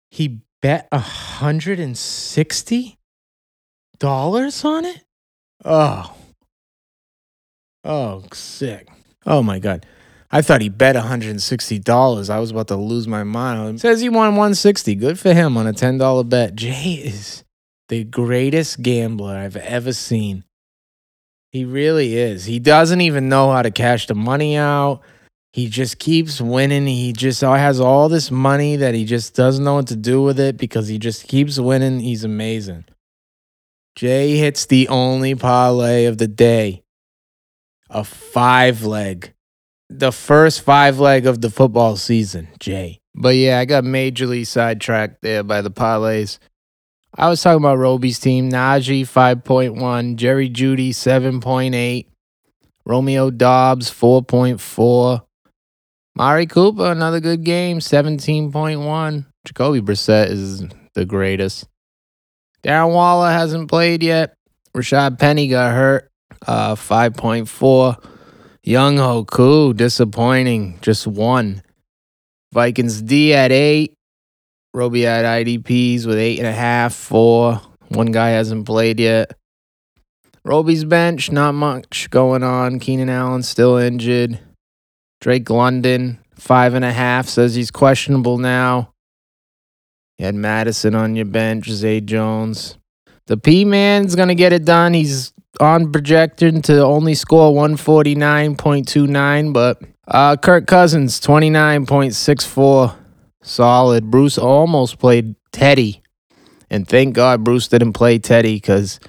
He 0.09 0.39
bet 0.59 0.89
$160 0.91 2.95
on 4.65 4.85
it? 4.85 5.03
Oh. 5.63 6.15
Oh, 7.83 8.23
sick. 8.33 8.87
Oh 9.27 9.43
my 9.43 9.59
god. 9.59 9.85
I 10.31 10.41
thought 10.41 10.61
he 10.61 10.69
bet 10.69 10.95
$160. 10.95 12.29
I 12.31 12.39
was 12.39 12.49
about 12.49 12.69
to 12.69 12.77
lose 12.77 13.07
my 13.07 13.23
mind. 13.23 13.79
Says 13.79 14.01
he 14.01 14.09
won 14.09 14.29
160. 14.29 14.95
Good 14.95 15.19
for 15.19 15.33
him 15.33 15.55
on 15.55 15.67
a 15.67 15.73
$10 15.73 16.27
bet. 16.27 16.55
Jay 16.55 16.93
is 16.93 17.43
the 17.89 18.05
greatest 18.05 18.81
gambler 18.81 19.35
I've 19.35 19.55
ever 19.55 19.93
seen. 19.93 20.45
He 21.51 21.65
really 21.65 22.15
is. 22.17 22.45
He 22.45 22.59
doesn't 22.59 23.01
even 23.01 23.29
know 23.29 23.51
how 23.51 23.61
to 23.61 23.71
cash 23.71 24.07
the 24.07 24.15
money 24.15 24.57
out. 24.57 25.01
He 25.53 25.69
just 25.69 25.97
keeps 25.97 26.39
winning. 26.39 26.85
He 26.85 27.13
just 27.13 27.43
uh, 27.43 27.53
has 27.53 27.79
all 27.79 28.09
this 28.09 28.29
money 28.29 28.75
that 28.75 28.93
he 28.93 29.05
just 29.05 29.33
doesn't 29.33 29.63
know 29.63 29.75
what 29.75 29.87
to 29.87 29.95
do 29.95 30.21
with 30.21 30.39
it 30.39 30.57
because 30.57 30.87
he 30.87 30.99
just 30.99 31.27
keeps 31.27 31.57
winning. 31.57 31.99
He's 31.99 32.23
amazing. 32.23 32.85
Jay 33.95 34.37
hits 34.37 34.67
the 34.67 34.87
only 34.89 35.33
parlay 35.33 36.05
of 36.05 36.19
the 36.19 36.27
day 36.27 36.83
a 37.89 38.03
five 38.03 38.83
leg. 38.83 39.33
The 39.89 40.11
first 40.11 40.61
five 40.61 40.99
leg 40.99 41.25
of 41.25 41.41
the 41.41 41.49
football 41.49 41.95
season, 41.95 42.49
Jay. 42.59 42.99
But 43.15 43.35
yeah, 43.35 43.57
I 43.57 43.65
got 43.65 43.83
majorly 43.83 44.45
sidetracked 44.45 45.21
there 45.21 45.41
by 45.41 45.61
the 45.61 45.71
parlays. 45.71 46.37
I 47.13 47.29
was 47.29 47.41
talking 47.41 47.63
about 47.63 47.77
Roby's 47.77 48.19
team. 48.19 48.51
Najee 48.51 49.01
5.1, 49.01 50.15
Jerry 50.15 50.49
Jeudy 50.49 50.89
7.8, 50.89 52.05
Romeo 52.85 53.31
Doubs 53.31 53.89
4.4, 53.89 55.21
Mari 56.15 56.47
Cooper 56.47 56.91
another 56.91 57.19
good 57.19 57.43
game 57.43 57.79
17.1. 57.79 59.25
Jacoby 59.45 59.81
Brissett 59.81 60.29
is 60.29 60.65
the 60.93 61.05
greatest. 61.05 61.67
Darren 62.63 62.91
Waller 62.91 63.31
hasn't 63.31 63.69
played 63.69 64.03
yet. 64.03 64.33
Rashad 64.75 65.19
Penny 65.19 65.47
got 65.47 65.73
hurt 65.73 66.11
uh, 66.45 66.75
5.4. 66.75 68.03
Young 68.63 68.97
Hoku, 68.97 69.75
disappointing, 69.75 70.77
just 70.81 71.07
one. 71.07 71.61
Vikings 72.51 73.01
D 73.01 73.33
at 73.33 73.51
eight. 73.51 73.96
Roby 74.77 75.07
at 75.07 75.25
IDPs 75.25 76.05
with 76.05 76.19
eight 76.19 76.37
and 76.37 76.47
a 76.47 76.53
half, 76.53 76.93
four. 76.93 77.59
One 77.87 78.11
guy 78.11 78.29
hasn't 78.29 78.67
played 78.67 78.99
yet. 78.99 79.35
Roby's 80.43 80.83
bench, 80.83 81.31
not 81.31 81.53
much 81.53 82.11
going 82.11 82.43
on. 82.43 82.77
Keenan 82.77 83.09
Allen 83.09 83.41
still 83.41 83.77
injured. 83.77 84.39
Drake 85.19 85.49
London, 85.49 86.19
five 86.35 86.75
and 86.75 86.85
a 86.85 86.91
half, 86.91 87.27
says 87.27 87.55
he's 87.55 87.71
questionable 87.71 88.37
now. 88.37 88.93
You 90.19 90.25
had 90.25 90.35
Madison 90.35 90.93
on 90.93 91.15
your 91.15 91.25
bench, 91.25 91.71
Zay 91.71 91.99
Jones. 91.99 92.77
The 93.25 93.37
P 93.37 93.65
Man's 93.65 94.15
to 94.15 94.35
get 94.35 94.53
it 94.53 94.63
done. 94.63 94.93
He's 94.93 95.33
on 95.59 95.91
projection 95.91 96.61
to 96.61 96.85
only 96.85 97.15
score 97.15 97.51
149.29, 97.51 99.53
but 99.53 99.81
uh, 100.07 100.37
Kirk 100.37 100.67
Cousins, 100.67 101.19
29.64. 101.19 103.06
Solid. 103.47 104.11
Bruce 104.11 104.37
almost 104.37 104.99
played 104.99 105.35
Teddy. 105.51 106.01
And 106.69 106.87
thank 106.87 107.15
God 107.15 107.43
Bruce 107.43 107.67
didn't 107.69 107.93
play 107.93 108.19
Teddy 108.19 108.55
because 108.55 108.99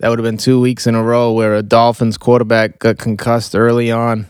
that 0.00 0.08
would 0.08 0.18
have 0.18 0.24
been 0.24 0.38
two 0.38 0.60
weeks 0.60 0.86
in 0.86 0.94
a 0.94 1.02
row 1.02 1.32
where 1.32 1.54
a 1.54 1.62
Dolphins 1.62 2.18
quarterback 2.18 2.80
got 2.80 2.98
concussed 2.98 3.54
early 3.54 3.92
on 3.92 4.26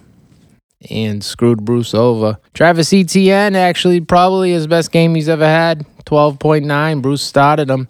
and 0.90 1.24
screwed 1.24 1.64
Bruce 1.64 1.94
over. 1.94 2.38
Travis 2.52 2.92
Etienne, 2.92 3.56
actually, 3.56 4.00
probably 4.00 4.52
his 4.52 4.66
best 4.66 4.92
game 4.92 5.14
he's 5.14 5.28
ever 5.30 5.46
had. 5.46 5.86
12.9. 6.04 7.00
Bruce 7.00 7.22
started 7.22 7.70
him. 7.70 7.88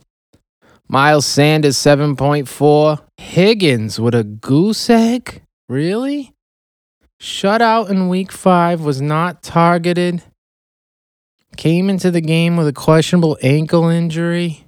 Miles 0.87 1.27
Sanders, 1.27 1.77
7.4. 1.77 3.01
Higgins 3.19 3.99
with 3.99 4.15
a 4.15 4.23
goose 4.23 4.89
egg? 4.89 5.43
Really? 5.69 6.33
Shutout 7.21 7.91
in 7.91 8.09
week 8.09 8.31
five 8.31 8.83
was 8.83 9.01
not 9.01 9.43
targeted. 9.43 10.23
Came 11.57 11.89
into 11.89 12.11
the 12.11 12.21
game 12.21 12.57
with 12.57 12.67
a 12.67 12.73
questionable 12.73 13.39
ankle 13.43 13.89
injury. 13.89 14.67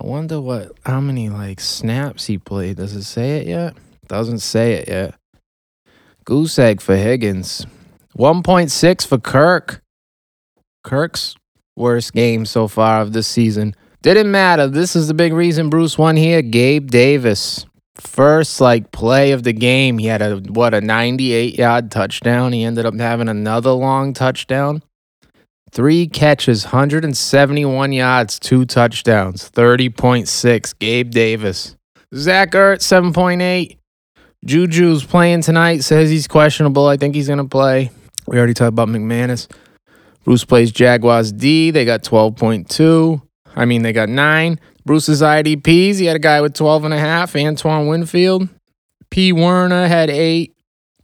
I 0.00 0.04
wonder 0.04 0.40
what 0.40 0.72
how 0.84 1.00
many 1.00 1.28
like 1.28 1.60
snaps 1.60 2.26
he 2.26 2.38
played. 2.38 2.76
Does 2.76 2.94
it 2.94 3.04
say 3.04 3.38
it 3.38 3.46
yet? 3.46 3.74
Doesn't 4.08 4.40
say 4.40 4.74
it 4.74 4.88
yet. 4.88 5.14
Goose 6.24 6.58
egg 6.58 6.80
for 6.80 6.96
Higgins. 6.96 7.66
1.6 8.18 9.06
for 9.06 9.18
Kirk. 9.18 9.82
Kirk's 10.84 11.34
worst 11.76 12.12
game 12.12 12.46
so 12.46 12.68
far 12.68 13.00
of 13.00 13.12
this 13.12 13.26
season. 13.26 13.74
Didn't 14.02 14.30
matter. 14.30 14.68
This 14.68 14.94
is 14.94 15.08
the 15.08 15.14
big 15.14 15.32
reason 15.32 15.70
Bruce 15.70 15.98
won 15.98 16.16
here. 16.16 16.42
Gabe 16.42 16.90
Davis. 16.90 17.66
First 17.96 18.60
like 18.60 18.92
play 18.92 19.32
of 19.32 19.42
the 19.42 19.54
game, 19.54 19.96
he 19.98 20.06
had 20.06 20.20
a 20.20 20.36
what 20.36 20.74
a 20.74 20.82
98 20.82 21.54
yard 21.54 21.90
touchdown. 21.90 22.52
He 22.52 22.62
ended 22.62 22.84
up 22.84 22.94
having 22.98 23.28
another 23.28 23.70
long 23.70 24.12
touchdown. 24.12 24.82
Three 25.72 26.06
catches, 26.06 26.64
171 26.64 27.92
yards, 27.92 28.38
two 28.38 28.64
touchdowns, 28.64 29.50
30.6. 29.50 30.78
Gabe 30.78 31.10
Davis. 31.10 31.76
Zach 32.14 32.52
Ertz, 32.52 32.82
7.8. 32.82 33.76
Juju's 34.46 35.04
playing 35.04 35.42
tonight, 35.42 35.82
says 35.82 36.08
he's 36.08 36.28
questionable. 36.28 36.86
I 36.86 36.96
think 36.96 37.14
he's 37.14 37.26
going 37.26 37.38
to 37.38 37.44
play. 37.44 37.90
We 38.26 38.38
already 38.38 38.54
talked 38.54 38.68
about 38.68 38.88
McManus. 38.88 39.50
Bruce 40.24 40.44
plays 40.44 40.72
Jaguars 40.72 41.32
D. 41.32 41.70
They 41.70 41.84
got 41.84 42.02
12.2. 42.02 43.22
I 43.54 43.64
mean, 43.64 43.82
they 43.82 43.92
got 43.92 44.08
nine. 44.08 44.60
Bruce's 44.84 45.20
IDPs, 45.20 45.98
he 45.98 46.04
had 46.04 46.16
a 46.16 46.20
guy 46.20 46.40
with 46.40 46.54
12 46.54 46.84
and 46.84 46.94
a 46.94 46.98
half, 46.98 47.34
Antoine 47.34 47.88
Winfield. 47.88 48.48
P. 49.10 49.32
Werner 49.32 49.88
had 49.88 50.10
eight. 50.10 50.54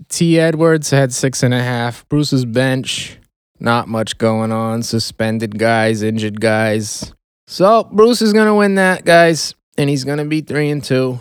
T. 0.08 0.38
Edwards 0.38 0.90
had 0.90 1.12
six 1.12 1.42
and 1.42 1.54
a 1.54 1.62
half. 1.62 2.08
Bruce's 2.08 2.44
bench, 2.44 3.18
not 3.62 3.88
much 3.88 4.18
going 4.18 4.52
on. 4.52 4.82
Suspended 4.82 5.58
guys, 5.58 6.02
injured 6.02 6.40
guys. 6.40 7.14
So 7.46 7.88
Bruce 7.92 8.20
is 8.20 8.32
gonna 8.32 8.54
win 8.54 8.74
that, 8.74 9.04
guys, 9.04 9.54
and 9.78 9.88
he's 9.88 10.04
gonna 10.04 10.24
be 10.24 10.40
three 10.40 10.70
and 10.70 10.82
two. 10.82 11.20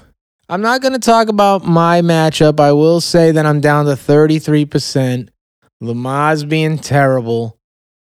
I'm 0.50 0.62
not 0.62 0.82
gonna 0.82 1.00
talk 1.00 1.30
about 1.30 1.66
my 1.66 2.02
matchup. 2.02 2.60
I 2.60 2.74
will 2.74 3.00
say 3.00 3.32
that 3.32 3.46
I'm 3.46 3.62
down 3.62 3.86
to 3.86 3.92
33%. 3.92 5.30
Lamar's 5.80 6.44
being 6.44 6.78
terrible. 6.78 7.58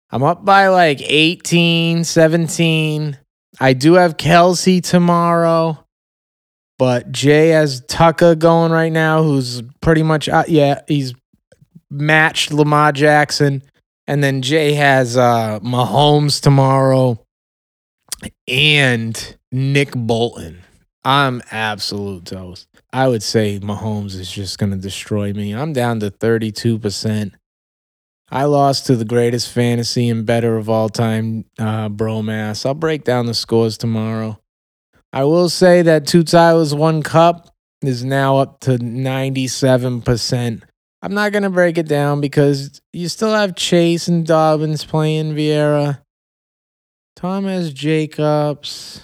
I'm 0.09 0.23
up 0.23 0.45
by 0.45 0.69
like 0.69 1.01
18, 1.01 2.03
17. 2.03 3.17
I 3.59 3.73
do 3.73 3.93
have 3.93 4.17
Kelce 4.17 4.81
tomorrow, 4.81 5.83
but 6.77 7.11
Jay 7.11 7.49
has 7.49 7.81
Tucker 7.87 8.35
going 8.35 8.71
right 8.71 8.91
now, 8.91 9.23
who's 9.23 9.61
pretty 9.81 10.03
much, 10.03 10.29
uh, 10.29 10.43
yeah, 10.47 10.81
he's 10.87 11.13
matched 11.89 12.51
Lamar 12.53 12.91
Jackson. 12.91 13.63
And 14.07 14.23
then 14.23 14.41
Jay 14.41 14.73
has 14.73 15.17
uh, 15.17 15.59
Mahomes 15.59 16.41
tomorrow 16.41 17.19
and 18.47 19.37
Nick 19.51 19.91
Bolton. 19.93 20.61
I'm 21.03 21.41
absolute 21.51 22.25
toast. 22.25 22.67
I 22.91 23.07
would 23.07 23.23
say 23.23 23.59
Mahomes 23.59 24.15
is 24.15 24.31
just 24.31 24.57
going 24.57 24.71
to 24.71 24.77
destroy 24.77 25.33
me. 25.33 25.53
I'm 25.53 25.73
down 25.73 25.99
to 26.01 26.11
32%. 26.11 27.31
I 28.29 28.43
lost 28.43 28.87
to 28.87 28.95
the 28.95 29.05
greatest 29.05 29.51
fantasy 29.51 30.09
and 30.09 30.25
better 30.25 30.57
of 30.57 30.69
all 30.69 30.89
time, 30.89 31.45
uh, 31.59 31.87
Bromass. 31.87 32.65
I'll 32.65 32.73
break 32.73 33.03
down 33.03 33.25
the 33.25 33.33
scores 33.33 33.77
tomorrow. 33.77 34.39
I 35.13 35.23
will 35.23 35.47
say 35.49 35.81
that 35.83 36.07
two 36.07 36.23
titles, 36.23 36.75
one 36.75 37.03
cup 37.03 37.55
is 37.81 38.03
now 38.03 38.37
up 38.37 38.59
to 38.61 38.71
97%. 38.71 40.63
I'm 41.01 41.13
not 41.13 41.31
going 41.31 41.43
to 41.43 41.49
break 41.49 41.77
it 41.77 41.87
down 41.87 42.21
because 42.21 42.81
you 42.91 43.07
still 43.07 43.33
have 43.33 43.55
Chase 43.55 44.07
and 44.07 44.25
Dobbins 44.25 44.83
playing 44.83 45.33
Vieira. 45.35 46.01
Thomas 47.15 47.71
Jacobs. 47.71 49.01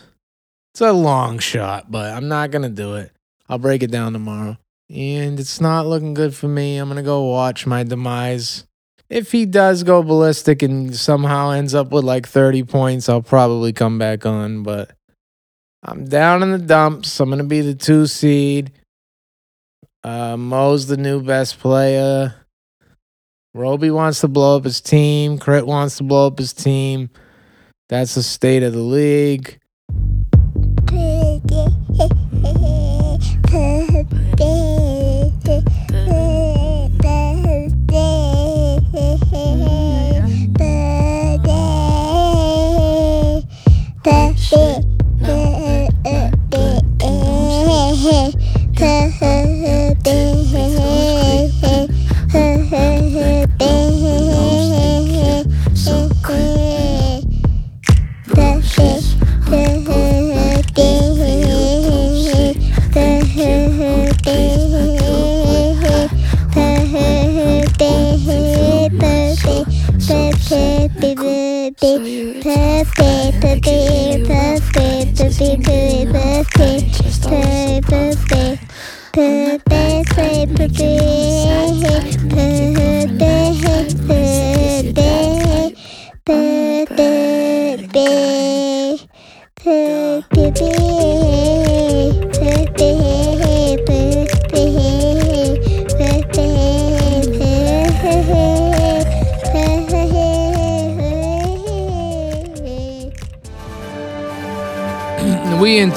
It's 0.74 0.82
a 0.82 0.92
long 0.92 1.40
shot, 1.40 1.92
but 1.92 2.14
I'm 2.14 2.28
not 2.28 2.52
going 2.52 2.64
to 2.64 2.70
do 2.70 2.96
it. 2.96 3.12
I'll 3.48 3.60
break 3.60 3.84
it 3.84 3.92
down 3.92 4.14
tomorrow. 4.14 4.58
And 4.90 5.40
it's 5.40 5.62
not 5.62 5.86
looking 5.86 6.14
good 6.14 6.36
for 6.36 6.48
me. 6.48 6.78
I'm 6.78 6.88
going 6.88 6.98
to 6.98 7.04
go 7.04 7.24
watch 7.24 7.66
my 7.68 7.84
demise 7.84 8.66
if 9.14 9.32
he 9.32 9.46
does 9.46 9.84
go 9.84 10.02
ballistic 10.02 10.64
and 10.64 10.96
somehow 10.96 11.52
ends 11.52 11.76
up 11.76 11.92
with 11.92 12.04
like 12.04 12.28
30 12.28 12.64
points, 12.64 13.08
I'll 13.08 13.22
probably 13.22 13.72
come 13.72 14.00
back 14.00 14.26
on. 14.26 14.64
But 14.64 14.92
I'm 15.84 16.06
down 16.06 16.42
in 16.42 16.52
the 16.52 16.58
dumps. 16.58 17.20
I'm 17.20 17.30
going 17.30 17.38
to 17.38 17.44
be 17.44 17.62
the 17.62 17.76
two 17.76 18.08
seed. 18.08 18.72
Uh, 20.04 20.36
Mo's 20.36 20.88
the 20.88 20.98
new 20.98 21.22
best 21.22 21.60
player. 21.60 22.36
Roby 23.54 23.90
wants 23.90 24.20
to 24.22 24.28
blow 24.28 24.58
up 24.58 24.66
his 24.66 24.82
team. 24.82 25.38
Crit 25.38 25.66
wants 25.66 25.98
to 25.98 26.04
blow 26.04 26.28
up 26.28 26.38
his 26.38 26.52
team. 26.52 27.10
That's 27.88 28.16
the 28.16 28.24
state 28.24 28.64
of 28.64 28.74
the 28.74 28.80
league. 28.80 29.60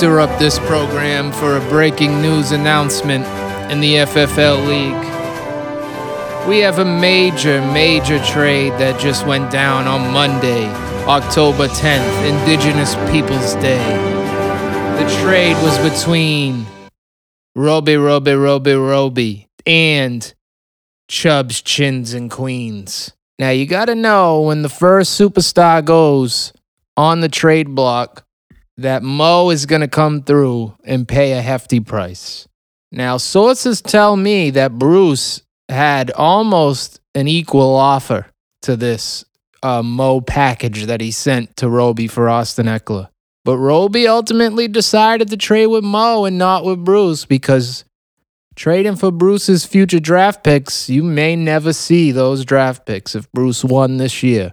interrupt 0.03 0.39
this 0.39 0.59
program 0.59 1.33
for 1.33 1.57
a 1.57 1.61
breaking 1.71 2.21
news 2.21 2.53
announcement 2.53 3.25
in 3.73 3.81
the 3.81 3.95
FFL 3.95 4.67
League. 4.67 6.47
We 6.47 6.59
have 6.59 6.79
a 6.79 6.85
major, 6.85 7.63
major 7.73 8.23
trade 8.23 8.73
that 8.75 9.01
just 9.01 9.27
went 9.27 9.51
down 9.51 9.87
on 9.87 10.13
Monday, 10.13 10.67
October 11.07 11.69
10th, 11.69 12.29
Indigenous 12.29 12.95
Peoples 13.11 13.55
Day. 13.55 13.83
The 15.03 15.11
trade 15.23 15.57
was 15.63 15.79
between 15.79 16.67
Roby, 17.55 17.97
Roby, 17.97 18.35
Roby, 18.35 18.75
Roby 18.75 19.49
and 19.65 20.35
Chubbs, 21.09 21.63
Chins, 21.63 22.13
and 22.13 22.31
Queens. 22.31 23.15
Now 23.39 23.49
you 23.51 23.65
gotta 23.65 23.95
know 23.95 24.43
when 24.43 24.61
the 24.61 24.69
first 24.69 25.19
superstar 25.19 25.83
goes 25.83 26.53
on 26.99 27.23
the 27.23 27.31
trade 27.31 27.75
block 27.75 28.26
that 28.79 29.03
Mo 29.03 29.51
is 29.51 29.67
going 29.67 29.81
to 29.81 29.89
come 29.89 30.23
through 30.23 30.77
and 30.85 31.09
pay 31.09 31.33
a 31.33 31.43
hefty 31.43 31.81
price. 31.81 32.47
Now, 32.93 33.17
sources 33.17 33.81
tell 33.81 34.17
me 34.17 34.51
that 34.51 34.79
Bruce 34.79 35.43
had 35.69 36.11
almost 36.13 37.01
an 37.15 37.29
equal 37.29 37.75
offer 37.75 38.27
to 38.63 38.77
this 38.77 39.25
uh, 39.63 39.83
Mo 39.83 40.21
package 40.21 40.87
that 40.87 41.01
he 41.01 41.11
sent 41.11 41.57
to 41.57 41.69
Roby 41.69 42.07
for 42.07 42.29
Austin 42.29 42.67
Ekeler. 42.67 43.09
But 43.45 43.59
Roby 43.59 44.09
ultimately 44.09 44.69
decided 44.69 45.31
to 45.31 45.37
trade 45.37 45.67
with 45.67 45.85
Mo 45.85 46.25
and 46.25 46.37
not 46.37 46.65
with 46.65 46.85
Bruce 46.85 47.25
because 47.25 47.85
trading 48.57 48.97
for 48.97 49.11
Bruce's 49.11 49.65
future 49.65 50.01
draft 50.01 50.43
picks, 50.43 50.91
you 50.91 51.03
may 51.03 51.37
never 51.37 51.73
see 51.73 52.11
those 52.11 52.45
draft 52.45 52.87
picks 52.87 53.15
if 53.15 53.31
Bruce 53.33 53.65
won 53.65 53.99
this 53.99 54.23
year. 54.23 54.53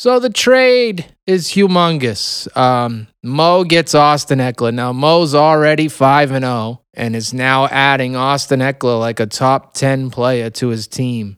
So 0.00 0.18
the 0.18 0.30
trade 0.30 1.14
is 1.26 1.48
humongous. 1.48 2.48
Um, 2.56 3.06
Mo 3.22 3.64
gets 3.64 3.94
Austin 3.94 4.38
Ekeler. 4.38 4.72
Now 4.72 4.94
Mo's 4.94 5.34
already 5.34 5.88
five 5.88 6.30
and 6.30 6.42
zero, 6.42 6.54
oh 6.54 6.80
and 6.94 7.14
is 7.14 7.34
now 7.34 7.66
adding 7.66 8.16
Austin 8.16 8.60
Ekeler 8.60 8.98
like 8.98 9.20
a 9.20 9.26
top 9.26 9.74
ten 9.74 10.10
player 10.10 10.48
to 10.48 10.68
his 10.68 10.88
team. 10.88 11.36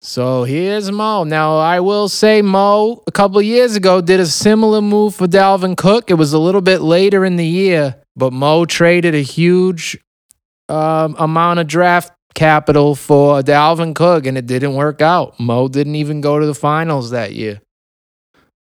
So 0.00 0.44
here's 0.44 0.90
Mo. 0.90 1.24
Now 1.24 1.58
I 1.58 1.80
will 1.80 2.08
say 2.08 2.40
Mo 2.40 3.02
a 3.06 3.12
couple 3.12 3.42
years 3.42 3.76
ago 3.76 4.00
did 4.00 4.18
a 4.18 4.24
similar 4.24 4.80
move 4.80 5.14
for 5.14 5.26
Dalvin 5.26 5.76
Cook. 5.76 6.10
It 6.10 6.14
was 6.14 6.32
a 6.32 6.38
little 6.38 6.62
bit 6.62 6.80
later 6.80 7.22
in 7.22 7.36
the 7.36 7.44
year, 7.44 7.96
but 8.16 8.32
Mo 8.32 8.64
traded 8.64 9.14
a 9.14 9.20
huge 9.20 9.98
um, 10.70 11.16
amount 11.18 11.60
of 11.60 11.66
draft 11.66 12.14
capital 12.34 12.94
for 12.94 13.42
Dalvin 13.42 13.94
Cook, 13.94 14.24
and 14.24 14.38
it 14.38 14.46
didn't 14.46 14.72
work 14.72 15.02
out. 15.02 15.38
Mo 15.38 15.68
didn't 15.68 15.96
even 15.96 16.22
go 16.22 16.38
to 16.38 16.46
the 16.46 16.54
finals 16.54 17.10
that 17.10 17.34
year. 17.34 17.60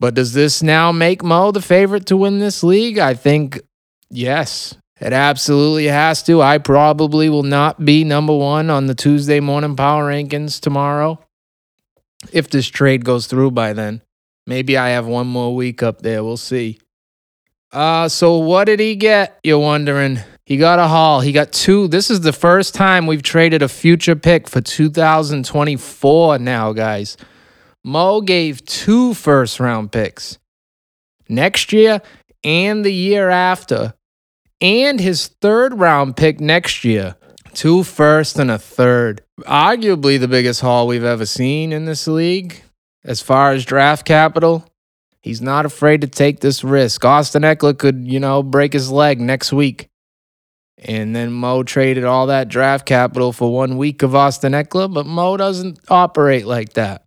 But 0.03 0.15
does 0.15 0.33
this 0.33 0.61
now 0.61 0.91
make 0.91 1.23
Mo 1.23 1.53
the 1.53 1.61
favorite 1.61 2.07
to 2.07 2.17
win 2.17 2.39
this 2.39 2.61
league? 2.61 2.99
I 2.99 3.13
think 3.13 3.61
yes. 4.09 4.75
It 4.99 5.13
absolutely 5.13 5.85
has 5.85 6.21
to. 6.23 6.41
I 6.41 6.57
probably 6.57 7.29
will 7.29 7.43
not 7.43 7.85
be 7.85 8.03
number 8.03 8.35
one 8.35 8.69
on 8.69 8.87
the 8.87 8.95
Tuesday 8.95 9.39
morning 9.39 9.77
power 9.77 10.11
rankings 10.11 10.59
tomorrow. 10.59 11.25
If 12.33 12.49
this 12.49 12.67
trade 12.67 13.05
goes 13.05 13.27
through 13.27 13.51
by 13.51 13.71
then. 13.71 14.01
Maybe 14.45 14.75
I 14.75 14.89
have 14.89 15.05
one 15.05 15.27
more 15.27 15.55
week 15.55 15.81
up 15.81 16.01
there. 16.01 16.21
We'll 16.21 16.35
see. 16.35 16.79
Uh, 17.71 18.09
so 18.09 18.39
what 18.39 18.65
did 18.65 18.81
he 18.81 18.97
get? 18.97 19.39
You're 19.41 19.59
wondering. 19.59 20.19
He 20.45 20.57
got 20.57 20.79
a 20.79 20.87
haul. 20.89 21.21
He 21.21 21.31
got 21.31 21.53
two. 21.53 21.87
This 21.87 22.11
is 22.11 22.19
the 22.19 22.33
first 22.33 22.75
time 22.75 23.07
we've 23.07 23.23
traded 23.23 23.61
a 23.61 23.69
future 23.69 24.17
pick 24.17 24.49
for 24.49 24.59
2024 24.59 26.39
now, 26.39 26.73
guys. 26.73 27.15
Mo 27.83 28.21
gave 28.21 28.65
two 28.65 29.13
first 29.13 29.59
round 29.59 29.91
picks 29.91 30.39
next 31.27 31.73
year 31.73 32.01
and 32.43 32.85
the 32.85 32.93
year 32.93 33.29
after, 33.29 33.93
and 34.61 34.99
his 34.99 35.27
third 35.41 35.79
round 35.79 36.15
pick 36.15 36.39
next 36.39 36.83
year. 36.83 37.15
Two 37.53 37.83
first 37.83 38.39
and 38.39 38.49
a 38.49 38.57
third. 38.57 39.21
Arguably 39.41 40.19
the 40.19 40.27
biggest 40.27 40.61
haul 40.61 40.87
we've 40.87 41.03
ever 41.03 41.25
seen 41.25 41.71
in 41.71 41.85
this 41.85 42.07
league 42.07 42.63
as 43.03 43.21
far 43.21 43.51
as 43.51 43.65
draft 43.65 44.05
capital. 44.05 44.65
He's 45.21 45.41
not 45.41 45.65
afraid 45.65 46.01
to 46.01 46.07
take 46.07 46.39
this 46.39 46.63
risk. 46.63 47.05
Austin 47.05 47.43
Ekeler 47.43 47.77
could, 47.77 48.07
you 48.07 48.19
know, 48.19 48.43
break 48.43 48.73
his 48.73 48.91
leg 48.91 49.21
next 49.21 49.53
week. 49.53 49.89
And 50.77 51.15
then 51.15 51.31
Mo 51.31 51.63
traded 51.63 52.03
all 52.03 52.27
that 52.27 52.49
draft 52.49 52.85
capital 52.85 53.31
for 53.31 53.53
one 53.53 53.77
week 53.77 54.03
of 54.03 54.15
Austin 54.15 54.53
Ekeler, 54.53 54.93
but 54.93 55.05
Mo 55.05 55.37
doesn't 55.37 55.79
operate 55.89 56.45
like 56.45 56.73
that. 56.73 57.05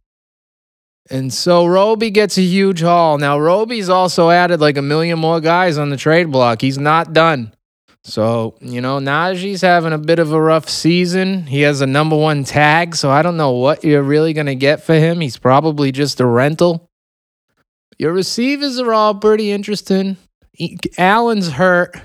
And 1.09 1.33
so 1.33 1.67
Roby 1.67 2.11
gets 2.11 2.37
a 2.37 2.43
huge 2.43 2.81
haul. 2.81 3.19
Now, 3.19 3.39
Roby's 3.39 3.89
also 3.89 4.31
added 4.31 4.61
like 4.61 4.77
a 4.77 4.83
million 4.83 5.19
more 5.19 5.41
guys 5.41 5.79
on 5.79 5.91
the 5.91 5.97
trade 5.97 6.33
block. 6.33 6.61
He's 6.61 6.79
not 6.79 7.13
done. 7.13 7.53
So, 8.03 8.57
you 8.61 8.81
know, 8.81 8.99
Najee's 8.99 9.63
having 9.63 9.93
a 9.93 9.99
bit 9.99 10.21
of 10.21 10.33
a 10.33 10.41
rough 10.41 10.69
season. 10.69 11.43
He 11.47 11.63
has 11.63 11.81
a 11.81 11.87
number 11.87 12.17
one 12.17 12.45
tag, 12.45 12.95
so 12.95 13.11
I 13.11 13.23
don't 13.23 13.37
know 13.37 13.51
what 13.51 13.83
you're 13.83 14.03
really 14.03 14.33
going 14.33 14.47
to 14.47 14.55
get 14.55 14.83
for 14.83 14.95
him. 14.95 15.21
He's 15.21 15.39
probably 15.39 15.91
just 15.91 16.21
a 16.21 16.27
rental. 16.27 16.89
Your 17.99 18.13
receivers 18.13 18.79
are 18.79 18.93
all 18.93 19.15
pretty 19.17 19.51
interesting. 19.51 20.17
Allen's 20.97 21.51
hurt. 21.51 21.97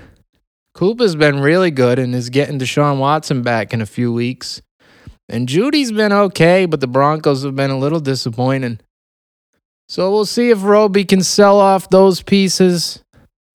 Cooper's 0.74 1.14
been 1.14 1.38
really 1.38 1.70
good 1.70 1.98
and 1.98 2.14
is 2.14 2.30
getting 2.30 2.58
Deshaun 2.58 2.98
Watson 2.98 3.42
back 3.42 3.72
in 3.72 3.80
a 3.80 3.86
few 3.86 4.12
weeks. 4.12 4.62
And 5.28 5.48
Jeudy's 5.48 5.92
been 5.92 6.12
okay, 6.12 6.66
but 6.66 6.80
the 6.80 6.86
Broncos 6.86 7.44
have 7.44 7.54
been 7.54 7.70
a 7.70 7.78
little 7.78 8.00
disappointing. 8.00 8.80
So 9.92 10.10
we'll 10.10 10.24
see 10.24 10.48
if 10.48 10.62
Roby 10.62 11.04
can 11.04 11.22
sell 11.22 11.60
off 11.60 11.90
those 11.90 12.22
pieces. 12.22 13.04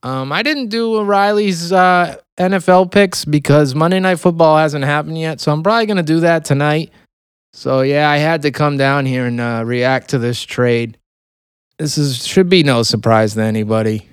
Um, 0.04 0.32
I 0.32 0.44
didn't 0.44 0.68
do 0.68 0.98
O'Reilly's 0.98 1.72
uh, 1.72 2.18
NFL 2.38 2.92
picks 2.92 3.26
because 3.26 3.74
Monday 3.74 4.00
Night 4.00 4.20
Football 4.20 4.56
hasn't 4.60 4.86
happened 4.86 5.18
yet. 5.18 5.42
So 5.42 5.52
I'm 5.52 5.64
probably 5.64 5.88
going 5.88 5.98
to 5.98 6.04
do 6.04 6.20
that 6.20 6.46
tonight. 6.46 6.92
So 7.54 7.82
yeah, 7.82 8.08
I 8.08 8.18
had 8.18 8.44
to 8.44 8.52
come 8.52 8.78
down 8.78 9.08
here 9.08 9.26
and 9.26 9.42
uh, 9.42 9.64
react 9.66 10.12
to 10.12 10.20
this 10.20 10.44
trade. 10.44 11.00
This 11.80 11.98
is 11.98 12.24
should 12.24 12.50
be 12.50 12.62
no 12.62 12.84
surprise 12.84 13.34
to 13.34 13.42
anybody. 13.42 14.08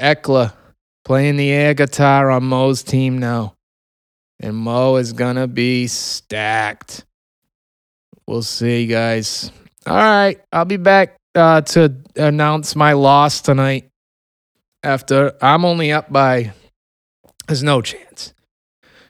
Ekeler 0.00 0.54
playing 1.04 1.36
the 1.36 1.50
air 1.50 1.74
guitar 1.74 2.30
on 2.30 2.44
Mo's 2.44 2.82
team 2.82 3.18
now. 3.18 3.54
And 4.40 4.56
Mo 4.56 4.96
is 4.96 5.12
going 5.12 5.36
to 5.36 5.46
be 5.46 5.88
stacked. 5.88 7.04
We'll 8.26 8.40
see, 8.40 8.86
guys. 8.86 9.52
All 9.86 9.94
right. 9.94 10.40
I'll 10.50 10.64
be 10.64 10.78
back 10.78 11.18
uh, 11.34 11.60
to 11.62 11.94
announce 12.16 12.76
my 12.76 12.92
loss 12.92 13.40
tonight. 13.40 13.90
After 14.82 15.32
I'm 15.40 15.64
only 15.64 15.92
up 15.92 16.12
by 16.12 16.52
there's 17.46 17.62
no 17.62 17.82
chance. 17.82 18.34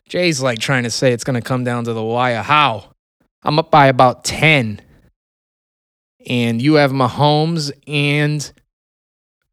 Jay's 0.09 0.41
like 0.41 0.59
trying 0.59 0.85
to 0.85 0.91
say 0.91 1.13
it's 1.13 1.25
going 1.25 1.41
to 1.41 1.47
come 1.47 1.65
down 1.65 1.85
to 1.85 1.93
the 1.93 2.03
wire. 2.03 2.43
How? 2.43 2.95
I'm 3.43 3.59
up 3.59 3.71
by 3.71 3.87
about 3.87 4.25
10. 4.25 4.81
And 6.27 6.63
you 6.63 6.75
have 6.75 6.93
Mahomes 6.93 7.73
and 7.87 8.53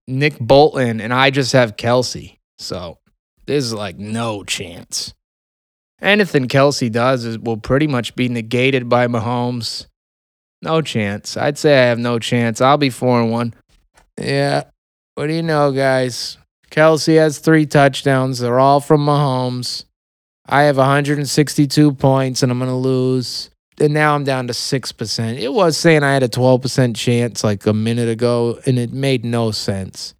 Nick 0.08 0.40
Bolton, 0.40 1.02
and 1.02 1.14
I 1.14 1.30
just 1.30 1.54
have 1.54 1.76
Kelce. 1.76 2.38
So 2.58 3.00
there's 3.46 3.74
like 3.74 3.98
no 3.98 4.44
chance. 4.44 5.14
Anything 6.02 6.48
Kelce 6.48 6.92
does 6.92 7.26
is, 7.26 7.38
will 7.38 7.58
pretty 7.58 7.88
much 7.88 8.16
be 8.16 8.30
negated 8.30 8.90
by 8.90 9.08
Mahomes. 9.08 9.88
No 10.62 10.82
chance. 10.82 11.38
I'd 11.38 11.58
say 11.58 11.74
I 11.82 11.86
have 11.86 12.00
no 12.00 12.20
chance. 12.20 12.62
I'll 12.62 12.78
be 12.78 12.90
4 12.90 13.22
and 13.22 13.32
1. 13.32 13.54
Yeah. 14.20 14.64
What 15.16 15.28
do 15.28 15.34
you 15.34 15.44
know, 15.44 15.72
guys? 15.72 16.38
Kelce 16.70 17.18
has 17.18 17.40
three 17.40 17.66
touchdowns. 17.66 18.40
They're 18.40 18.60
all 18.60 18.80
from 18.80 19.06
Mahomes. 19.06 19.86
I 20.48 20.64
have 20.64 20.78
162 20.78 21.94
points 21.94 22.44
and 22.44 22.52
I'm 22.52 22.60
to 22.60 22.74
lose. 22.74 23.50
And 23.80 23.94
now 23.94 24.16
I'm 24.16 24.24
down 24.24 24.48
to 24.48 24.54
6%. 24.54 25.40
It 25.40 25.54
was 25.54 25.76
saying 25.78 26.04
I 26.04 26.14
had 26.14 26.24
a 26.24 26.30
12% 26.30 26.96
chance 26.96 27.44
like 27.44 27.66
a 27.66 27.74
minute 27.74 28.10
ago, 28.10 28.60
and 28.68 28.78
it 28.78 28.94
made 28.94 29.26
no 29.26 29.50
sense. 29.50 30.14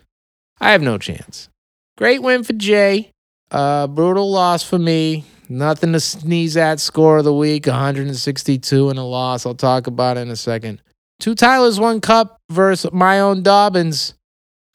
I 0.60 0.72
have 0.72 0.82
no 0.82 0.98
chance. 0.98 1.48
Great 1.96 2.24
win 2.24 2.44
for 2.44 2.54
Jay. 2.54 3.12
Uh, 3.52 3.86
brutal 3.86 4.32
loss 4.32 4.64
for 4.64 4.80
me. 4.80 5.26
Nothing 5.52 5.92
to 5.92 6.00
sneeze 6.00 6.56
at. 6.56 6.80
Score 6.80 7.18
of 7.18 7.26
the 7.26 7.34
week 7.34 7.68
162 7.68 8.90
and 8.90 8.98
a 8.98 9.04
loss. 9.04 9.46
I'll 9.46 9.54
talk 9.54 9.86
about 9.86 10.16
it 10.16 10.22
in 10.22 10.30
a 10.30 10.38
second. 10.38 10.82
Two 11.20 11.36
Tylers, 11.36 11.78
one 11.78 12.00
cup 12.00 12.38
versus 12.50 12.90
my 12.94 13.20
own 13.20 13.44
Dobbins. 13.44 14.14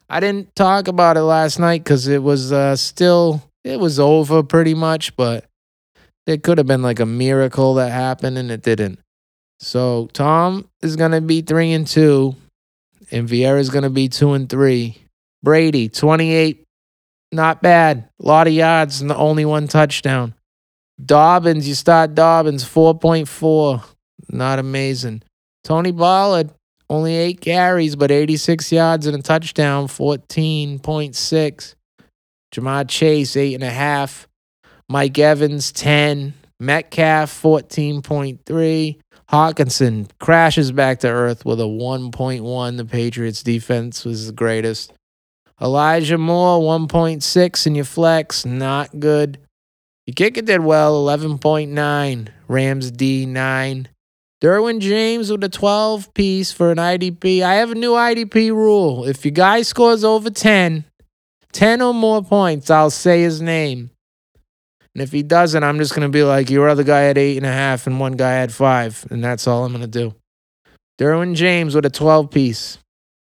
I 0.07 0.19
didn't 0.19 0.55
talk 0.55 0.87
about 0.87 1.17
it 1.17 1.23
last 1.23 1.57
night 1.57 1.83
because 1.83 2.07
it 2.07 2.21
was 2.21 2.51
uh, 2.51 2.75
still 2.75 3.41
it 3.63 3.79
was 3.79 3.99
over 3.99 4.43
pretty 4.43 4.75
much, 4.75 5.15
but 5.15 5.45
it 6.27 6.43
could 6.43 6.59
have 6.59 6.67
been 6.67 6.83
like 6.83 6.99
a 6.99 7.07
miracle 7.07 7.73
that 7.73 7.91
happened 7.91 8.37
and 8.37 8.51
it 8.51 8.61
didn't. 8.61 8.99
So 9.59 10.11
Tom 10.13 10.69
is 10.83 10.95
gonna 10.95 11.21
be 11.21 11.41
three 11.41 11.73
and 11.73 11.87
two, 11.87 12.35
and 13.09 13.27
Vieira's 13.27 13.71
gonna 13.71 13.89
be 13.89 14.09
two 14.09 14.33
and 14.33 14.47
three. 14.47 15.01
Brady, 15.41 15.89
28, 15.89 16.63
not 17.31 17.63
bad. 17.63 18.09
A 18.21 18.27
lot 18.27 18.45
of 18.45 18.53
yards 18.53 19.01
and 19.01 19.09
the 19.09 19.17
only 19.17 19.43
one 19.43 19.67
touchdown. 19.67 20.35
Dobbins, 21.03 21.67
you 21.67 21.75
start 21.75 22.15
Dobbins, 22.15 22.63
4.4. 22.63 23.83
Not 24.29 24.59
amazing. 24.59 25.23
Tony 25.63 25.91
Pollard, 25.91 26.51
only 26.89 27.15
eight 27.15 27.41
carries, 27.41 27.95
but 27.95 28.11
86 28.11 28.71
yards 28.71 29.05
and 29.05 29.17
a 29.17 29.21
touchdown, 29.21 29.87
14.6. 29.87 31.75
Ja'Marr 32.53 32.87
Chase, 32.87 33.35
eight 33.35 33.53
and 33.53 33.63
a 33.63 33.69
half. 33.69 34.27
Mike 34.89 35.19
Evans, 35.19 35.71
10. 35.71 36.33
Metcalf, 36.59 37.41
14.3. 37.41 38.97
Hockenson 39.29 40.09
crashes 40.19 40.71
back 40.71 40.99
to 41.01 41.09
earth 41.09 41.45
with 41.45 41.59
a 41.59 41.65
1.1. 41.65 42.77
The 42.77 42.85
Patriots 42.85 43.43
defense 43.43 44.05
was 44.05 44.27
the 44.27 44.33
greatest. 44.33 44.93
Elijah 45.61 46.17
Moore, 46.17 46.59
1.6 46.59 47.67
in 47.67 47.75
your 47.75 47.85
flex, 47.85 48.45
not 48.45 48.99
good. 48.99 49.39
Your 50.07 50.13
kicker 50.13 50.41
did 50.41 50.61
well, 50.61 51.03
11.9. 51.05 52.29
Rams 52.47 52.91
D, 52.91 53.25
9. 53.25 53.89
Derwin 54.41 54.79
James 54.79 55.29
with 55.29 55.43
a 55.43 55.49
12 55.49 56.13
piece 56.13 56.51
for 56.53 56.71
an 56.71 56.77
IDP. 56.77 57.41
I 57.41 57.55
have 57.55 57.71
a 57.71 57.75
new 57.75 57.91
IDP 57.91 58.51
rule. 58.51 59.05
If 59.05 59.25
your 59.25 59.33
guy 59.33 59.63
scores 59.63 60.05
over 60.05 60.29
10, 60.29 60.85
10 61.51 61.81
or 61.81 61.93
more 61.93 62.23
points, 62.23 62.69
I'll 62.69 62.89
say 62.89 63.21
his 63.21 63.41
name. 63.41 63.89
And 64.93 65.01
if 65.01 65.11
he 65.11 65.23
doesn't, 65.23 65.61
I'm 65.61 65.77
just 65.77 65.93
going 65.93 66.07
to 66.07 66.09
be 66.09 66.23
like, 66.23 66.49
your 66.49 66.69
other 66.69 66.83
guy 66.83 67.01
had 67.01 67.17
eight 67.17 67.35
and 67.35 67.45
a 67.45 67.51
half 67.51 67.85
and 67.85 67.99
one 67.99 68.13
guy 68.13 68.31
had 68.31 68.53
five. 68.53 69.05
And 69.09 69.21
that's 69.21 69.45
all 69.45 69.65
I'm 69.65 69.73
going 69.73 69.81
to 69.81 69.87
do. 69.87 70.15
Derwin 70.97 71.35
James 71.35 71.75
with 71.75 71.85
a 71.85 71.89
12 71.89 72.31
piece. 72.31 72.77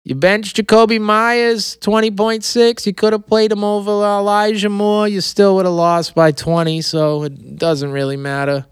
You 0.08 0.16
bench 0.16 0.54
Jakobi 0.54 1.02
Meyers, 1.02 1.76
20.6. 1.82 2.86
You 2.86 2.94
could 2.94 3.12
have 3.12 3.28
played 3.28 3.52
him 3.52 3.66
over 3.66 3.92
Elijah 3.92 4.70
Moore. 4.70 5.06
You 5.06 5.20
still 5.20 5.58
would 5.58 5.66
have 5.66 5.74
lost 5.74 6.16
by 6.16 6.32
20, 6.32 6.80
so 6.80 7.24
it 7.24 7.58
doesn't 7.58 7.92
really 7.92 8.16
matter. 8.16 8.66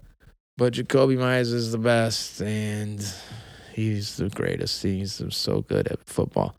But 0.56 0.72
Jakobi 0.72 1.18
Meyers 1.18 1.52
is 1.52 1.72
the 1.72 1.78
best, 1.78 2.40
and 2.40 3.06
he's 3.74 4.16
the 4.16 4.30
greatest. 4.30 4.82
He's 4.82 5.20
so 5.28 5.60
good 5.60 5.88
at 5.88 6.02
football. 6.08 6.56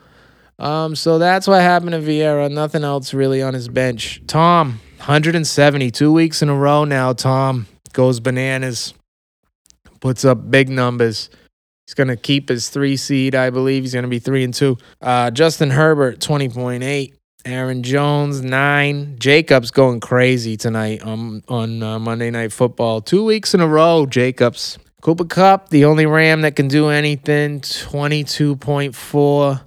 Um, 0.59 0.95
so 0.95 1.17
that's 1.17 1.47
what 1.47 1.59
happened 1.61 1.93
to 1.93 1.99
Vieira. 1.99 2.51
Nothing 2.51 2.83
else 2.83 3.15
really 3.15 3.41
on 3.41 3.55
his 3.55 3.67
bench. 3.69 4.21
Tom, 4.27 4.79
170, 4.97 5.89
two 5.89 6.13
weeks 6.13 6.43
in 6.43 6.49
a 6.49 6.55
row 6.55 6.83
now. 6.83 7.13
Tom 7.13 7.65
goes 7.93 8.19
bananas, 8.19 8.93
puts 10.01 10.23
up 10.23 10.51
big 10.51 10.69
numbers. 10.69 11.31
He's 11.87 11.93
going 11.93 12.09
to 12.09 12.17
keep 12.17 12.49
his 12.49 12.69
three 12.69 12.97
seed, 12.97 13.33
I 13.33 13.49
believe. 13.49 13.83
He's 13.83 13.93
going 13.93 14.03
to 14.03 14.09
be 14.09 14.19
three 14.19 14.43
and 14.43 14.53
two. 14.53 14.77
Uh, 15.01 15.31
Justin 15.31 15.69
Herbert, 15.69 16.19
20.8. 16.19 17.13
Aaron 17.45 17.81
Jones, 17.81 18.41
nine. 18.41 19.15
Jacobs 19.19 19.71
going 19.71 20.01
crazy 20.01 20.57
tonight 20.57 21.01
on, 21.03 21.43
on 21.47 21.81
uh, 21.81 21.97
Monday 21.97 22.29
Night 22.29 22.51
Football. 22.51 22.99
Two 22.99 23.23
weeks 23.23 23.53
in 23.53 23.61
a 23.61 23.67
row, 23.67 24.05
Jacobs. 24.05 24.77
Cooper 25.01 25.23
Kupp, 25.23 25.69
the 25.69 25.85
only 25.85 26.05
Ram 26.05 26.41
that 26.41 26.57
can 26.57 26.67
do 26.67 26.89
anything, 26.89 27.61
22.4. 27.61 29.61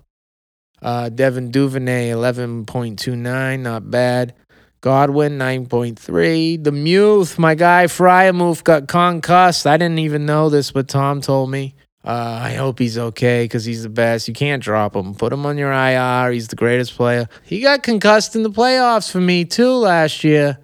Uh, 0.82 1.08
Devin 1.08 1.50
Duvernay, 1.50 2.10
11.29, 2.10 3.60
not 3.60 3.90
bad. 3.90 4.34
Godwin, 4.82 5.38
9.3. 5.38 6.62
The 6.62 6.72
Muth, 6.72 7.38
my 7.38 7.54
guy 7.54 7.86
Freiermuth 7.86 8.62
got 8.64 8.88
concussed. 8.88 9.66
I 9.66 9.78
didn't 9.78 10.00
even 10.00 10.26
know 10.26 10.50
this, 10.50 10.72
but 10.72 10.88
Tom 10.88 11.22
told 11.22 11.50
me. 11.50 11.74
Uh, 12.02 12.38
I 12.42 12.54
hope 12.54 12.78
he's 12.78 12.96
okay 12.96 13.44
because 13.44 13.64
he's 13.64 13.82
the 13.82 13.90
best. 13.90 14.26
You 14.26 14.32
can't 14.32 14.62
drop 14.62 14.96
him. 14.96 15.14
Put 15.14 15.32
him 15.32 15.44
on 15.44 15.58
your 15.58 15.72
IR. 15.72 16.32
He's 16.32 16.48
the 16.48 16.56
greatest 16.56 16.94
player. 16.94 17.28
He 17.44 17.60
got 17.60 17.82
concussed 17.82 18.34
in 18.34 18.42
the 18.42 18.50
playoffs 18.50 19.10
for 19.10 19.20
me 19.20 19.44
too 19.44 19.72
last 19.72 20.24
year. 20.24 20.58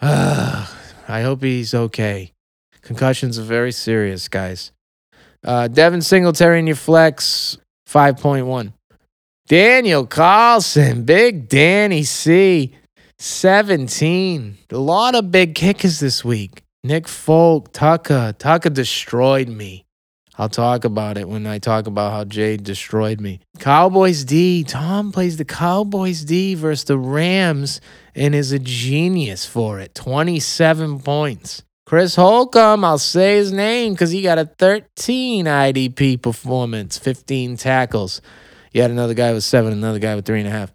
Uh, 0.00 0.66
I 1.08 1.22
hope 1.22 1.42
he's 1.42 1.74
okay. 1.74 2.32
Concussions 2.80 3.38
are 3.38 3.42
very 3.42 3.72
serious, 3.72 4.28
guys. 4.28 4.72
Uh, 5.44 5.68
Devin 5.68 6.02
Singletary 6.02 6.58
in 6.58 6.66
your 6.66 6.76
flex, 6.76 7.58
5.1. 7.88 8.72
Daniel 9.46 10.06
Carlson, 10.06 11.04
big 11.04 11.48
Danny 11.48 12.04
C, 12.04 12.74
17. 13.18 14.56
A 14.70 14.78
lot 14.78 15.14
of 15.14 15.30
big 15.30 15.54
kickers 15.54 16.00
this 16.00 16.24
week. 16.24 16.62
Nick 16.82 17.08
Folk, 17.08 17.72
Tucker. 17.72 18.34
Tucker 18.38 18.70
destroyed 18.70 19.48
me. 19.48 19.84
I'll 20.40 20.48
talk 20.48 20.86
about 20.86 21.18
it 21.18 21.28
when 21.28 21.46
I 21.46 21.58
talk 21.58 21.86
about 21.86 22.12
how 22.12 22.24
Jade 22.24 22.64
destroyed 22.64 23.20
me. 23.20 23.40
Cowboys 23.58 24.24
D. 24.24 24.64
Tom 24.64 25.12
plays 25.12 25.36
the 25.36 25.44
Cowboys 25.44 26.24
D 26.24 26.54
versus 26.54 26.84
the 26.84 26.96
Rams 26.96 27.82
and 28.14 28.34
is 28.34 28.50
a 28.50 28.58
genius 28.58 29.44
for 29.44 29.80
it. 29.80 29.94
27 29.94 31.00
points. 31.00 31.62
Chris 31.84 32.14
Holcomb, 32.16 32.86
I'll 32.86 32.96
say 32.96 33.36
his 33.36 33.52
name 33.52 33.92
because 33.92 34.12
he 34.12 34.22
got 34.22 34.38
a 34.38 34.46
13 34.46 35.44
IDP 35.44 36.22
performance, 36.22 36.96
15 36.96 37.58
tackles. 37.58 38.22
You 38.72 38.80
had 38.80 38.90
another 38.90 39.12
guy 39.12 39.34
with 39.34 39.44
seven, 39.44 39.74
another 39.74 39.98
guy 39.98 40.14
with 40.14 40.24
three 40.24 40.38
and 40.38 40.48
a 40.48 40.52
half. 40.52 40.72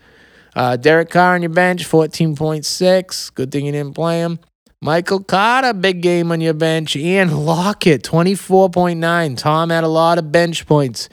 Uh, 0.55 0.77
Derek 0.77 1.09
Carr 1.09 1.33
on 1.33 1.41
your 1.41 1.49
bench, 1.49 1.89
14.6. 1.89 3.33
Good 3.33 3.51
thing 3.51 3.65
you 3.65 3.71
didn't 3.71 3.95
play 3.95 4.19
him. 4.19 4.37
Michael 4.85 5.23
Carter, 5.23 5.73
big 5.73 6.01
game 6.01 6.31
on 6.31 6.41
your 6.41 6.53
bench. 6.53 6.95
Ian 6.95 7.43
Lockett, 7.43 8.03
24.9. 8.03 9.35
Tom 9.35 9.71
had 9.71 9.83
a 9.83 9.87
lot 9.87 10.19
of 10.19 10.31
bench 10.31 10.67
points. 10.67 11.09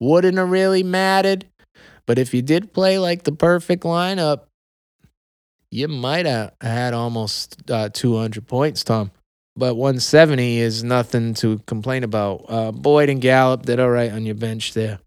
Wouldn't 0.00 0.36
have 0.38 0.50
really 0.50 0.82
mattered. 0.82 1.46
But 2.04 2.18
if 2.18 2.34
you 2.34 2.42
did 2.42 2.72
play 2.72 2.98
like 2.98 3.22
the 3.22 3.30
perfect 3.30 3.84
lineup, 3.84 4.46
you 5.70 5.86
might 5.86 6.26
have 6.26 6.54
had 6.60 6.94
almost 6.94 7.62
uh, 7.70 7.90
200 7.90 8.44
points, 8.48 8.82
Tom. 8.82 9.12
But 9.54 9.76
170 9.76 10.58
is 10.58 10.82
nothing 10.82 11.34
to 11.34 11.60
complain 11.60 12.02
about. 12.02 12.46
Uh, 12.48 12.72
Boyd 12.72 13.08
and 13.08 13.20
Gallup 13.20 13.62
did 13.64 13.78
all 13.78 13.88
right 13.88 14.10
on 14.10 14.26
your 14.26 14.34
bench 14.34 14.74
there. 14.74 14.98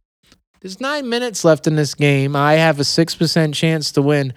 There's 0.62 0.80
nine 0.80 1.10
minutes 1.10 1.44
left 1.44 1.68
in 1.68 1.76
this 1.76 1.94
game. 1.94 2.34
I 2.34 2.54
have 2.54 2.80
a 2.80 2.84
6% 2.84 3.54
chance 3.54 3.92
to 3.92 4.02
win. 4.02 4.34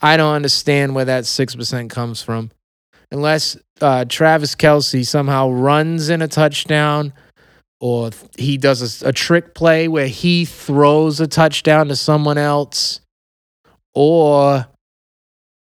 I 0.00 0.16
don't 0.16 0.34
understand 0.34 0.94
where 0.94 1.04
that 1.04 1.24
6% 1.24 1.90
comes 1.90 2.22
from. 2.22 2.50
Unless 3.10 3.56
uh, 3.80 4.04
Travis 4.08 4.54
Kelce 4.54 5.06
somehow 5.06 5.50
runs 5.50 6.08
in 6.08 6.22
a 6.22 6.28
touchdown 6.28 7.12
or 7.80 8.10
he 8.38 8.56
does 8.56 9.02
a, 9.02 9.08
a 9.08 9.12
trick 9.12 9.54
play 9.54 9.88
where 9.88 10.06
he 10.06 10.44
throws 10.44 11.20
a 11.20 11.26
touchdown 11.26 11.88
to 11.88 11.96
someone 11.96 12.38
else 12.38 13.00
or 13.94 14.66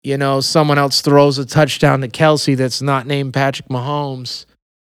you 0.06 0.16
know, 0.16 0.40
someone 0.40 0.78
else 0.78 1.00
throws 1.00 1.36
a 1.36 1.44
touchdown 1.44 2.00
to 2.00 2.06
Kelce 2.06 2.56
that's 2.56 2.80
not 2.80 3.08
named 3.08 3.34
Patrick 3.34 3.68
Mahomes. 3.68 4.46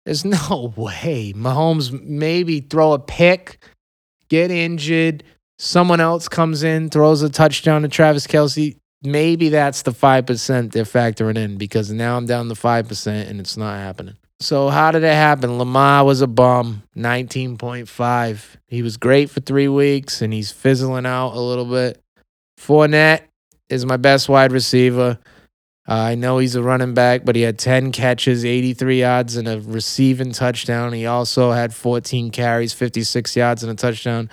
There's 0.05 0.23
no 0.23 0.75
way. 0.77 1.33
Mahomes 1.35 1.99
maybe 2.03 2.61
throw 2.61 2.93
a 2.93 2.99
pick, 2.99 3.65
get 4.29 4.51
injured. 4.51 5.25
Someone 5.59 6.01
else 6.01 6.29
comes 6.29 6.63
in, 6.63 6.91
throws 6.91 7.23
a 7.23 7.31
touchdown 7.31 7.83
to 7.83 7.89
Travis 7.89 8.27
Kelce. 8.27 8.77
Maybe 9.03 9.49
that's 9.49 9.83
the 9.83 9.93
5% 9.93 10.73
they're 10.73 10.85
factoring 10.85 11.39
in 11.39 11.57
because 11.57 11.91
now 11.91 12.17
I'm 12.17 12.27
down 12.27 12.49
to 12.49 12.55
5% 12.55 13.31
and 13.31 13.41
it's 13.41 13.57
not 13.57 13.77
happening. 13.77 14.17
So, 14.41 14.69
how 14.69 14.93
did 14.93 15.03
it 15.03 15.15
happen? 15.15 15.59
Lamar 15.59 16.05
was 16.05 16.21
a 16.21 16.29
bum, 16.29 16.85
19.5. 16.97 18.57
He 18.69 18.83
was 18.83 18.97
great 18.97 19.31
for 19.31 19.41
three 19.41 19.67
weeks 19.67 20.23
and 20.23 20.33
he's 20.33 20.53
fizzling 20.53 21.07
out 21.07 21.35
a 21.35 21.41
little 21.41 21.65
bit. 21.65 22.01
Fournette, 22.57 23.23
is 23.69 23.85
my 23.85 23.97
best 23.97 24.29
wide 24.29 24.53
receiver. 24.53 25.19
Uh, 25.89 25.95
I 25.95 26.15
know 26.15 26.39
he's 26.39 26.55
a 26.55 26.63
running 26.63 26.95
back, 26.95 27.25
but 27.25 27.37
he 27.37 27.43
had 27.43 27.59
10 27.59 27.93
catches, 27.93 28.45
83 28.45 29.01
yards, 29.01 29.37
and 29.37 29.49
a 29.49 29.61
receiving 29.61 30.33
touchdown. 30.33 30.93
He 30.93 31.07
also 31.07 31.53
had 31.53 31.75
14 31.75 32.31
carries, 32.31 32.73
56 32.73 33.37
yards, 33.37 33.63
and 33.63 33.73
a 33.73 33.75
touchdown. 33.75 34.31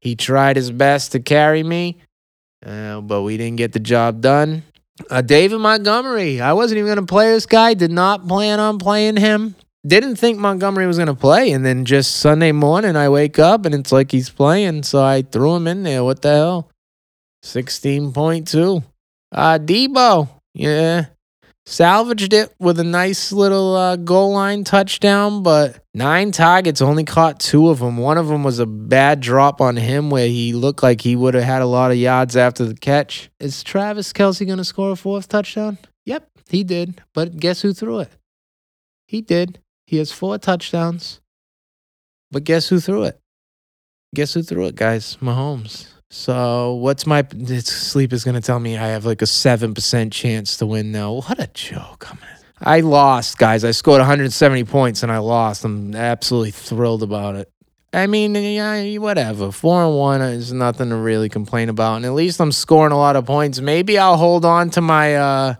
He 0.00 0.16
tried 0.16 0.56
his 0.56 0.70
best 0.70 1.12
to 1.12 1.20
carry 1.20 1.62
me, 1.62 1.98
uh, 2.64 3.00
but 3.00 3.22
we 3.22 3.36
didn't 3.36 3.56
get 3.56 3.72
the 3.72 3.80
job 3.80 4.20
done. 4.20 4.62
Uh, 5.10 5.22
David 5.22 5.58
Montgomery, 5.58 6.40
I 6.40 6.52
wasn't 6.52 6.78
even 6.78 6.86
going 6.86 7.04
to 7.04 7.10
play 7.10 7.32
this 7.32 7.46
guy, 7.46 7.74
did 7.74 7.90
not 7.90 8.26
plan 8.28 8.60
on 8.60 8.78
playing 8.78 9.16
him. 9.16 9.56
Didn't 9.86 10.16
think 10.16 10.38
Montgomery 10.38 10.86
was 10.86 10.96
going 10.96 11.08
to 11.08 11.14
play. 11.14 11.52
And 11.52 11.66
then 11.66 11.84
just 11.84 12.16
Sunday 12.16 12.52
morning, 12.52 12.96
I 12.96 13.08
wake 13.08 13.38
up 13.38 13.66
and 13.66 13.74
it's 13.74 13.92
like 13.92 14.12
he's 14.12 14.30
playing. 14.30 14.84
So 14.84 15.04
I 15.04 15.22
threw 15.22 15.54
him 15.56 15.66
in 15.66 15.82
there. 15.82 16.02
What 16.04 16.22
the 16.22 16.30
hell? 16.30 16.70
16.2. 17.44 18.82
Uh, 19.32 19.58
Deebo. 19.58 20.28
yeah, 20.54 21.06
salvaged 21.66 22.32
it 22.32 22.54
with 22.58 22.78
a 22.78 22.84
nice 22.84 23.32
little 23.32 23.74
uh, 23.74 23.96
goal 23.96 24.32
line 24.32 24.64
touchdown, 24.64 25.42
but 25.42 25.83
nine 25.94 26.32
targets, 26.32 26.82
only 26.82 27.04
caught 27.04 27.40
two 27.40 27.68
of 27.68 27.78
them. 27.78 27.96
One 27.96 28.18
of 28.18 28.28
them 28.28 28.42
was 28.42 28.58
a 28.58 28.66
bad 28.66 29.20
drop 29.20 29.60
on 29.60 29.76
him 29.76 30.10
where 30.10 30.26
he 30.26 30.52
looked 30.52 30.82
like 30.82 31.00
he 31.00 31.16
would 31.16 31.34
have 31.34 31.44
had 31.44 31.62
a 31.62 31.66
lot 31.66 31.90
of 31.90 31.96
yards 31.96 32.36
after 32.36 32.64
the 32.64 32.74
catch. 32.74 33.30
Is 33.40 33.62
Travis 33.62 34.12
Kelce 34.12 34.46
going 34.46 34.58
to 34.58 34.64
score 34.64 34.92
a 34.92 34.96
fourth 34.96 35.28
touchdown? 35.28 35.78
Yep, 36.04 36.28
he 36.48 36.64
did. 36.64 37.00
But 37.14 37.36
guess 37.36 37.62
who 37.62 37.72
threw 37.72 38.00
it? 38.00 38.10
He 39.06 39.20
did. 39.20 39.60
He 39.86 39.98
has 39.98 40.12
four 40.12 40.38
touchdowns. 40.38 41.20
But 42.30 42.44
guess 42.44 42.68
who 42.68 42.80
threw 42.80 43.04
it? 43.04 43.20
Guess 44.14 44.34
who 44.34 44.42
threw 44.42 44.66
it, 44.66 44.74
guys? 44.74 45.16
Mahomes. 45.20 45.88
So 46.10 46.74
what's 46.74 47.06
my 47.06 47.26
sleep 47.60 48.12
is 48.12 48.24
going 48.24 48.36
to 48.36 48.40
tell 48.40 48.60
me 48.60 48.76
I 48.76 48.88
have 48.88 49.04
like 49.04 49.22
a 49.22 49.26
7% 49.26 50.12
chance 50.12 50.56
to 50.58 50.66
win 50.66 50.92
now. 50.92 51.14
What 51.14 51.40
a 51.40 51.48
joke. 51.48 52.06
I'm 52.10 52.18
I 52.64 52.80
lost, 52.80 53.36
guys. 53.36 53.62
I 53.62 53.72
scored 53.72 54.00
170 54.00 54.64
points 54.64 55.02
and 55.02 55.12
I 55.12 55.18
lost. 55.18 55.64
I'm 55.64 55.94
absolutely 55.94 56.50
thrilled 56.50 57.02
about 57.02 57.36
it. 57.36 57.50
I 57.92 58.06
mean, 58.06 58.34
yeah, 58.34 58.96
whatever. 58.96 59.52
Four 59.52 59.84
and 59.84 59.96
one 59.96 60.22
is 60.22 60.52
nothing 60.52 60.88
to 60.88 60.96
really 60.96 61.28
complain 61.28 61.68
about, 61.68 61.96
and 61.96 62.04
at 62.04 62.12
least 62.12 62.40
I'm 62.40 62.50
scoring 62.50 62.92
a 62.92 62.96
lot 62.96 63.14
of 63.14 63.24
points. 63.24 63.60
Maybe 63.60 63.98
I'll 63.98 64.16
hold 64.16 64.44
on 64.44 64.70
to 64.70 64.80
my 64.80 65.14
uh, 65.14 65.54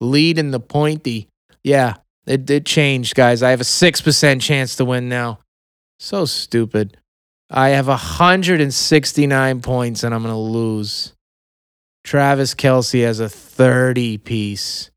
lead 0.00 0.38
in 0.38 0.50
the 0.50 0.60
pointy. 0.60 1.28
Yeah, 1.62 1.96
it 2.26 2.48
it 2.48 2.64
changed, 2.64 3.14
guys. 3.14 3.42
I 3.42 3.50
have 3.50 3.60
a 3.60 3.64
six 3.64 4.00
percent 4.00 4.40
chance 4.40 4.76
to 4.76 4.86
win 4.86 5.10
now. 5.10 5.40
So 5.98 6.24
stupid. 6.24 6.96
I 7.50 7.70
have 7.70 7.88
169 7.88 9.60
points 9.62 10.04
and 10.04 10.14
I'm 10.14 10.22
to 10.22 10.36
lose. 10.36 11.14
Travis 12.04 12.54
Kelce 12.54 13.04
has 13.04 13.20
a 13.20 13.28
30 13.28 14.18
piece, 14.18 14.90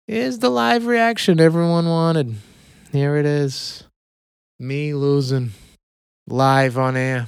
Here's 0.06 0.38
the 0.38 0.50
live 0.50 0.86
reaction 0.86 1.40
everyone 1.40 1.86
wanted. 1.86 2.36
Here 2.92 3.16
it 3.16 3.26
is. 3.26 3.84
Me 4.60 4.94
losing 4.94 5.50
live 6.28 6.78
on 6.78 6.96
air. 6.96 7.26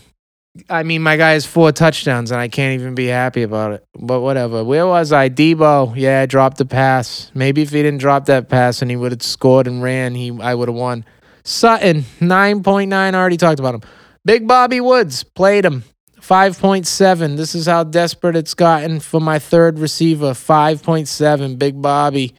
I 0.70 0.84
mean, 0.84 1.02
my 1.02 1.16
guy 1.16 1.32
has 1.32 1.44
four 1.44 1.72
touchdowns, 1.72 2.30
and 2.30 2.40
I 2.40 2.48
can't 2.48 2.80
even 2.80 2.94
be 2.94 3.06
happy 3.06 3.42
about 3.42 3.72
it. 3.72 3.84
But 3.98 4.20
whatever. 4.20 4.64
Where 4.64 4.86
was 4.86 5.12
I? 5.12 5.28
Deebo. 5.28 5.94
Yeah, 5.96 6.22
I 6.22 6.26
dropped 6.26 6.56
the 6.58 6.64
pass. 6.64 7.30
Maybe 7.34 7.60
if 7.62 7.70
he 7.70 7.82
didn't 7.82 8.00
drop 8.00 8.26
that 8.26 8.48
pass 8.48 8.80
and 8.80 8.90
he 8.90 8.96
would 8.96 9.12
have 9.12 9.22
scored 9.22 9.66
and 9.66 9.82
ran, 9.82 10.14
he 10.14 10.38
I 10.40 10.54
would 10.54 10.68
have 10.68 10.76
won. 10.76 11.04
Sutton, 11.44 12.02
9.9. 12.20 12.92
I 12.92 13.18
already 13.18 13.36
talked 13.36 13.60
about 13.60 13.74
him. 13.74 13.82
Big 14.24 14.48
Bobby 14.48 14.80
Woods, 14.80 15.22
played 15.22 15.64
him. 15.64 15.84
5.7. 16.26 17.36
This 17.36 17.54
is 17.54 17.66
how 17.66 17.84
desperate 17.84 18.34
it's 18.34 18.54
gotten 18.54 18.98
for 18.98 19.20
my 19.20 19.38
third 19.38 19.78
receiver. 19.78 20.32
5.7. 20.32 21.56
Big 21.56 21.80
Bobby. 21.80 22.34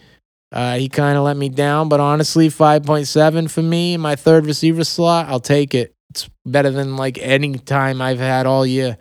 Uh, 0.52 0.76
he 0.76 0.90
kind 0.90 1.18
of 1.18 1.24
let 1.24 1.38
me 1.38 1.48
down, 1.48 1.88
but 1.88 2.02
honestly, 2.02 2.50
5.7 2.50 3.50
for 3.50 3.62
me, 3.62 3.96
my 3.96 4.16
third 4.16 4.46
receiver 4.46 4.84
slot, 4.84 5.28
I'll 5.28 5.40
take 5.40 5.74
it. 5.74 5.94
It's 6.10 6.30
better 6.46 6.70
than 6.70 6.98
like 6.98 7.18
any 7.20 7.58
time 7.58 8.02
I've 8.02 8.20
had 8.20 8.46
all 8.46 8.66
year. 8.66 8.98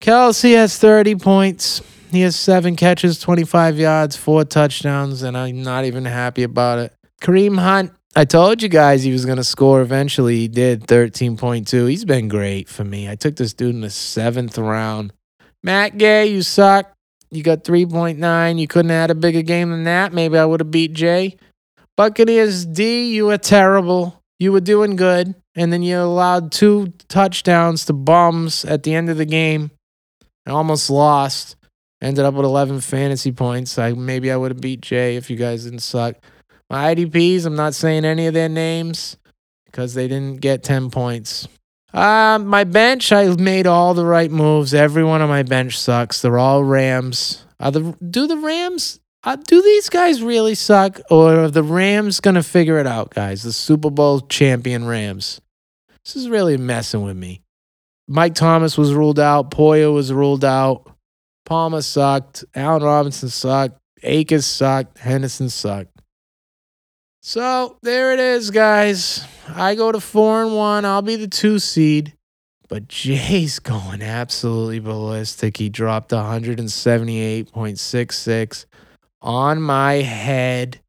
Kelce 0.00 0.54
has 0.54 0.76
30 0.78 1.16
points. 1.16 1.82
He 2.10 2.22
has 2.22 2.34
seven 2.34 2.74
catches, 2.74 3.20
25 3.20 3.78
yards, 3.78 4.16
four 4.16 4.44
touchdowns, 4.44 5.22
and 5.22 5.36
I'm 5.36 5.62
not 5.62 5.84
even 5.84 6.04
happy 6.04 6.42
about 6.42 6.78
it. 6.78 6.92
Kareem 7.20 7.58
Hunt, 7.58 7.92
I 8.16 8.24
told 8.24 8.62
you 8.62 8.68
guys 8.68 9.02
he 9.02 9.12
was 9.12 9.24
going 9.24 9.36
to 9.36 9.44
score 9.44 9.80
eventually. 9.80 10.36
He 10.38 10.48
did 10.48 10.86
13.2. 10.86 11.90
He's 11.90 12.04
been 12.04 12.28
great 12.28 12.68
for 12.68 12.84
me. 12.84 13.08
I 13.08 13.14
took 13.14 13.36
this 13.36 13.54
dude 13.54 13.74
in 13.74 13.82
the 13.82 13.90
seventh 13.90 14.58
round. 14.58 15.12
Matt 15.62 15.98
Gay, 15.98 16.26
you 16.26 16.42
suck. 16.42 16.92
You 17.30 17.42
got 17.42 17.64
3.9. 17.64 18.58
You 18.58 18.66
couldn't 18.66 18.90
have 18.90 19.00
had 19.02 19.10
a 19.10 19.14
bigger 19.14 19.42
game 19.42 19.70
than 19.70 19.84
that. 19.84 20.12
Maybe 20.12 20.38
I 20.38 20.44
would 20.44 20.60
have 20.60 20.70
beat 20.70 20.94
Jay. 20.94 21.36
Buccaneers 21.96 22.64
D, 22.64 23.12
you 23.12 23.26
were 23.26 23.38
terrible. 23.38 24.22
You 24.38 24.52
were 24.52 24.60
doing 24.60 24.96
good. 24.96 25.34
And 25.54 25.72
then 25.72 25.82
you 25.82 25.98
allowed 25.98 26.52
two 26.52 26.92
touchdowns 27.08 27.84
to 27.86 27.92
bums 27.92 28.64
at 28.64 28.84
the 28.84 28.94
end 28.94 29.10
of 29.10 29.16
the 29.16 29.26
game. 29.26 29.70
I 30.46 30.52
almost 30.52 30.88
lost. 30.88 31.56
Ended 32.00 32.24
up 32.24 32.34
with 32.34 32.44
11 32.46 32.80
fantasy 32.80 33.32
points. 33.32 33.76
I 33.76 33.92
maybe 33.92 34.30
I 34.30 34.36
would 34.36 34.52
have 34.52 34.60
beat 34.60 34.80
Jay 34.80 35.16
if 35.16 35.28
you 35.28 35.36
guys 35.36 35.64
didn't 35.64 35.80
suck. 35.80 36.14
My 36.70 36.94
IDPs, 36.94 37.46
I'm 37.46 37.56
not 37.56 37.74
saying 37.74 38.04
any 38.04 38.26
of 38.26 38.34
their 38.34 38.48
names 38.48 39.16
because 39.66 39.94
they 39.94 40.08
didn't 40.08 40.40
get 40.40 40.62
10 40.62 40.90
points. 40.90 41.48
Uh, 41.94 42.38
my 42.42 42.64
bench, 42.64 43.12
I 43.12 43.28
made 43.36 43.66
all 43.66 43.94
the 43.94 44.04
right 44.04 44.30
moves. 44.30 44.74
Every 44.74 45.04
one 45.04 45.22
of 45.22 45.28
my 45.28 45.42
bench 45.42 45.78
sucks. 45.78 46.20
They're 46.20 46.38
all 46.38 46.62
Rams. 46.62 47.44
Are 47.60 47.70
the 47.70 47.96
do 48.10 48.26
the 48.26 48.36
Rams? 48.36 49.00
Uh, 49.24 49.36
do 49.36 49.62
these 49.62 49.88
guys 49.88 50.22
really 50.22 50.54
suck, 50.54 51.00
or 51.10 51.44
are 51.44 51.50
the 51.50 51.62
Rams 51.62 52.20
gonna 52.20 52.42
figure 52.42 52.78
it 52.78 52.86
out, 52.86 53.10
guys? 53.14 53.42
The 53.42 53.52
Super 53.52 53.90
Bowl 53.90 54.20
champion 54.20 54.84
Rams. 54.84 55.40
This 56.04 56.14
is 56.14 56.28
really 56.28 56.56
messing 56.56 57.02
with 57.02 57.16
me. 57.16 57.42
Mike 58.06 58.34
Thomas 58.34 58.78
was 58.78 58.94
ruled 58.94 59.18
out. 59.18 59.50
Poyer 59.50 59.92
was 59.92 60.12
ruled 60.12 60.44
out. 60.44 60.90
Palmer 61.44 61.82
sucked. 61.82 62.44
Allen 62.54 62.82
Robinson 62.82 63.28
sucked. 63.28 63.78
Akers 64.02 64.46
sucked. 64.46 64.98
Henderson 64.98 65.48
sucked. 65.48 65.97
So 67.20 67.76
there 67.82 68.12
it 68.12 68.20
is, 68.20 68.50
guys. 68.50 69.26
I 69.48 69.74
go 69.74 69.90
to 69.92 70.00
four 70.00 70.42
and 70.42 70.54
one. 70.54 70.84
I'll 70.84 71.00
be 71.02 71.16
the 71.16 71.28
two 71.28 71.58
seed. 71.58 72.12
But 72.68 72.88
Jay's 72.88 73.58
going 73.58 74.02
absolutely 74.02 74.80
ballistic. 74.80 75.56
He 75.56 75.68
dropped 75.68 76.10
178.66 76.10 78.66
on 79.20 79.60
my 79.60 79.94
head. 79.94 80.80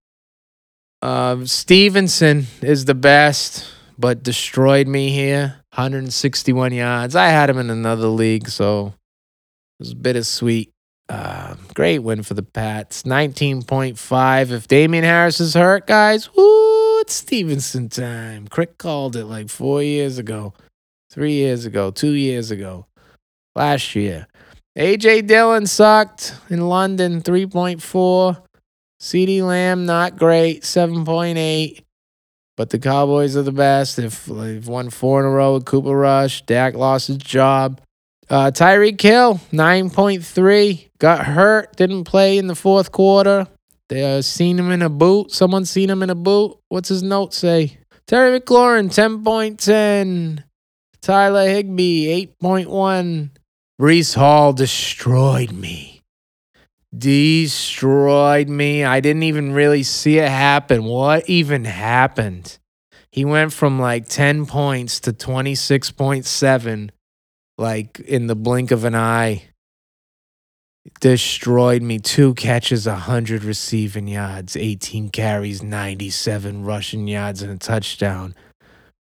Um, 1.03 1.47
Stevenson 1.47 2.45
is 2.61 2.85
the 2.85 2.93
best, 2.95 3.67
but 3.99 4.23
destroyed 4.23 4.87
me 4.87 5.11
here. 5.11 5.57
161 5.75 6.73
yards. 6.73 7.15
I 7.15 7.27
had 7.27 7.49
him 7.49 7.59
in 7.59 7.69
another 7.69 8.07
league, 8.07 8.49
so 8.49 8.93
was 9.81 9.93
bittersweet. 9.95 10.71
Uh, 11.09 11.55
great 11.73 11.99
win 11.99 12.23
for 12.23 12.35
the 12.35 12.43
Pats. 12.43 13.03
19.5. 13.03 14.51
If 14.51 14.67
Damian 14.67 15.03
Harris 15.03 15.41
is 15.41 15.55
hurt, 15.55 15.87
guys, 15.87 16.33
woo, 16.33 16.99
it's 17.01 17.15
Stevenson 17.15 17.89
time. 17.89 18.47
Crick 18.47 18.77
called 18.77 19.15
it 19.17 19.25
like 19.25 19.49
four 19.49 19.83
years 19.83 20.17
ago, 20.17 20.53
three 21.11 21.33
years 21.33 21.65
ago, 21.65 21.91
two 21.91 22.11
years 22.11 22.51
ago, 22.51 22.85
last 23.55 23.95
year. 23.95 24.27
AJ 24.77 25.27
Dillon 25.27 25.65
sucked 25.65 26.33
in 26.49 26.69
London, 26.69 27.21
3.4. 27.21 28.41
CeeDee 29.01 29.41
Lamb, 29.41 29.85
not 29.85 30.15
great, 30.15 30.61
7.8. 30.61 31.83
But 32.55 32.69
the 32.69 32.79
Cowboys 32.79 33.35
are 33.35 33.41
the 33.41 33.51
best. 33.51 33.97
If 33.97 34.27
they've 34.27 34.65
won 34.65 34.91
four 34.91 35.19
in 35.19 35.25
a 35.25 35.29
row 35.29 35.55
with 35.55 35.65
Cooper 35.65 35.97
Rush, 35.97 36.43
Dak 36.43 36.75
lost 36.75 37.07
his 37.07 37.17
job. 37.17 37.81
Uh, 38.31 38.49
Tyreek 38.49 39.01
Hill, 39.01 39.41
9.3. 39.51 40.89
Got 40.99 41.25
hurt, 41.25 41.75
didn't 41.75 42.05
play 42.05 42.37
in 42.37 42.47
the 42.47 42.55
fourth 42.55 42.93
quarter. 42.93 43.45
They 43.89 44.19
uh, 44.19 44.21
seen 44.21 44.57
him 44.57 44.71
in 44.71 44.81
a 44.81 44.87
boot. 44.87 45.33
Someone 45.33 45.65
seen 45.65 45.89
him 45.89 46.01
in 46.01 46.09
a 46.09 46.15
boot. 46.15 46.57
What's 46.69 46.87
his 46.87 47.03
note 47.03 47.33
say? 47.33 47.77
Terry 48.07 48.39
McLaurin, 48.39 48.87
10.10. 48.87 50.45
Tyler 51.01 51.49
Higbee, 51.49 52.27
8.1. 52.41 53.31
Breece 53.81 54.15
Hall 54.15 54.53
destroyed 54.53 55.51
me. 55.51 55.99
Destroyed 56.97 58.47
me. 58.47 58.85
I 58.85 59.01
didn't 59.01 59.23
even 59.23 59.51
really 59.51 59.83
see 59.83 60.19
it 60.19 60.29
happen. 60.29 60.85
What 60.85 61.29
even 61.29 61.65
happened? 61.65 62.59
He 63.11 63.25
went 63.25 63.51
from 63.51 63.77
like 63.77 64.07
10 64.07 64.45
points 64.45 65.01
to 65.01 65.11
26.7 65.11 66.91
like 67.61 67.99
in 68.01 68.27
the 68.27 68.35
blink 68.35 68.71
of 68.71 68.83
an 68.83 68.95
eye. 68.95 69.43
Destroyed 70.99 71.83
me. 71.83 71.99
Two 71.99 72.33
catches, 72.33 72.87
100 72.87 73.43
receiving 73.43 74.07
yards, 74.07 74.57
18 74.57 75.09
carries, 75.09 75.61
97 75.61 76.65
rushing 76.65 77.07
yards, 77.07 77.43
and 77.43 77.51
a 77.51 77.57
touchdown. 77.57 78.33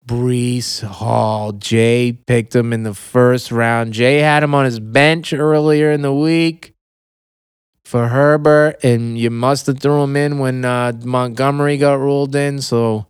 Breece 0.05 0.83
Hall. 0.83 1.51
Jay 1.51 2.13
picked 2.13 2.55
him 2.55 2.73
in 2.73 2.83
the 2.83 2.93
first 2.93 3.51
round. 3.51 3.93
Jay 3.93 4.19
had 4.19 4.41
him 4.41 4.55
on 4.55 4.65
his 4.65 4.79
bench 4.79 5.33
earlier 5.33 5.91
in 5.91 6.01
the 6.01 6.13
week 6.13 6.73
for 7.85 8.07
Herbert, 8.07 8.83
and 8.83 9.17
you 9.17 9.29
must 9.29 9.67
have 9.67 9.79
threw 9.79 10.01
him 10.03 10.15
in 10.15 10.39
when 10.39 10.65
uh, 10.65 10.93
Montgomery 11.03 11.77
got 11.77 11.99
ruled 11.99 12.35
in. 12.35 12.59
So 12.61 13.07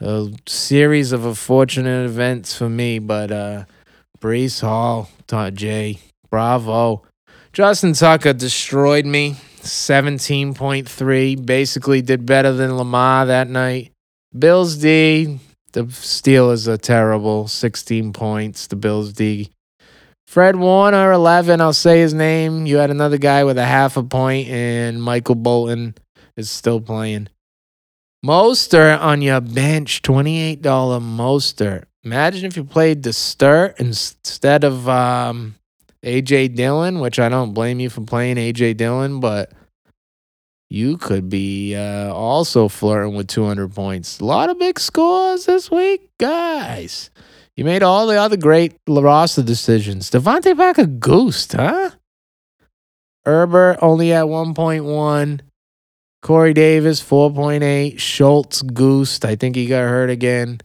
a 0.00 0.30
series 0.46 1.12
of 1.12 1.24
unfortunate 1.24 2.06
events 2.06 2.56
for 2.56 2.68
me, 2.68 2.98
but 2.98 3.30
uh, 3.30 3.64
Breece 4.18 4.60
Hall, 4.60 5.08
Jay, 5.52 5.98
bravo. 6.30 7.02
Justin 7.52 7.94
Tucker 7.94 8.32
destroyed 8.32 9.06
me. 9.06 9.36
17.3. 9.62 11.46
Basically 11.46 12.02
did 12.02 12.26
better 12.26 12.52
than 12.52 12.76
Lamar 12.76 13.26
that 13.26 13.48
night. 13.48 13.92
Bills 14.38 14.76
D, 14.76 15.40
the 15.72 15.84
Steelers 15.84 16.68
are 16.68 16.76
terrible. 16.76 17.48
16 17.48 18.12
points. 18.12 18.66
The 18.66 18.76
Bills 18.76 19.12
D. 19.12 19.50
Fred 20.26 20.56
Warner, 20.56 21.12
11. 21.12 21.60
I'll 21.60 21.72
say 21.72 22.00
his 22.00 22.12
name. 22.12 22.66
You 22.66 22.76
had 22.76 22.90
another 22.90 23.18
guy 23.18 23.44
with 23.44 23.58
a 23.58 23.64
half 23.64 23.96
a 23.96 24.02
point, 24.02 24.48
and 24.48 25.02
Michael 25.02 25.36
Bolton 25.36 25.94
is 26.36 26.50
still 26.50 26.80
playing. 26.80 27.28
Mostert 28.24 29.00
on 29.00 29.22
your 29.22 29.40
bench, 29.40 30.02
$28 30.02 30.60
Mostert. 30.60 31.84
Imagine 32.06 32.44
if 32.44 32.56
you 32.56 32.62
played 32.62 33.02
the 33.02 33.12
Sturt 33.12 33.80
instead 33.80 34.62
of 34.62 34.88
um, 34.88 35.56
AJ 36.04 36.54
Dillon, 36.54 37.00
which 37.00 37.18
I 37.18 37.28
don't 37.28 37.52
blame 37.52 37.80
you 37.80 37.90
for 37.90 38.02
playing 38.02 38.36
AJ 38.36 38.76
Dillon, 38.76 39.18
but 39.18 39.50
you 40.70 40.98
could 40.98 41.28
be 41.28 41.74
uh, 41.74 42.14
also 42.14 42.68
flirting 42.68 43.16
with 43.16 43.26
200 43.26 43.74
points. 43.74 44.20
A 44.20 44.24
lot 44.24 44.50
of 44.50 44.56
big 44.60 44.78
scores 44.78 45.46
this 45.46 45.68
week, 45.68 46.08
guys. 46.20 47.10
You 47.56 47.64
made 47.64 47.82
all 47.82 48.06
the 48.06 48.20
other 48.20 48.36
great 48.36 48.76
roster 48.86 49.42
decisions. 49.42 50.08
DeVante 50.08 50.56
Parker 50.56 50.86
goosed, 50.86 51.54
huh? 51.54 51.90
Herbert 53.24 53.78
only 53.82 54.12
at 54.12 54.26
1.1. 54.26 55.40
Corey 56.22 56.54
Davis, 56.54 57.02
4.8. 57.02 57.98
Schultz 57.98 58.62
goosed. 58.62 59.24
I 59.24 59.34
think 59.34 59.56
he 59.56 59.66
got 59.66 59.80
hurt 59.80 60.08
again. 60.08 60.60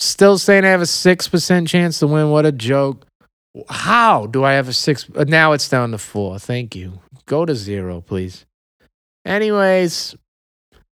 Still 0.00 0.38
saying 0.38 0.64
I 0.64 0.68
have 0.68 0.80
a 0.80 0.84
6% 0.84 1.68
chance 1.68 1.98
to 1.98 2.06
win. 2.06 2.30
What 2.30 2.46
a 2.46 2.52
joke. 2.52 3.06
How 3.68 4.26
do 4.26 4.44
I 4.44 4.52
have 4.52 4.68
a 4.68 4.72
six? 4.72 5.06
uh, 5.16 5.24
Now 5.26 5.52
it's 5.52 5.68
down 5.68 5.90
to 5.90 5.98
four. 5.98 6.38
Thank 6.38 6.74
you. 6.76 7.00
Go 7.26 7.44
to 7.44 7.54
zero, 7.54 8.00
please. 8.00 8.46
Anyways, 9.24 10.14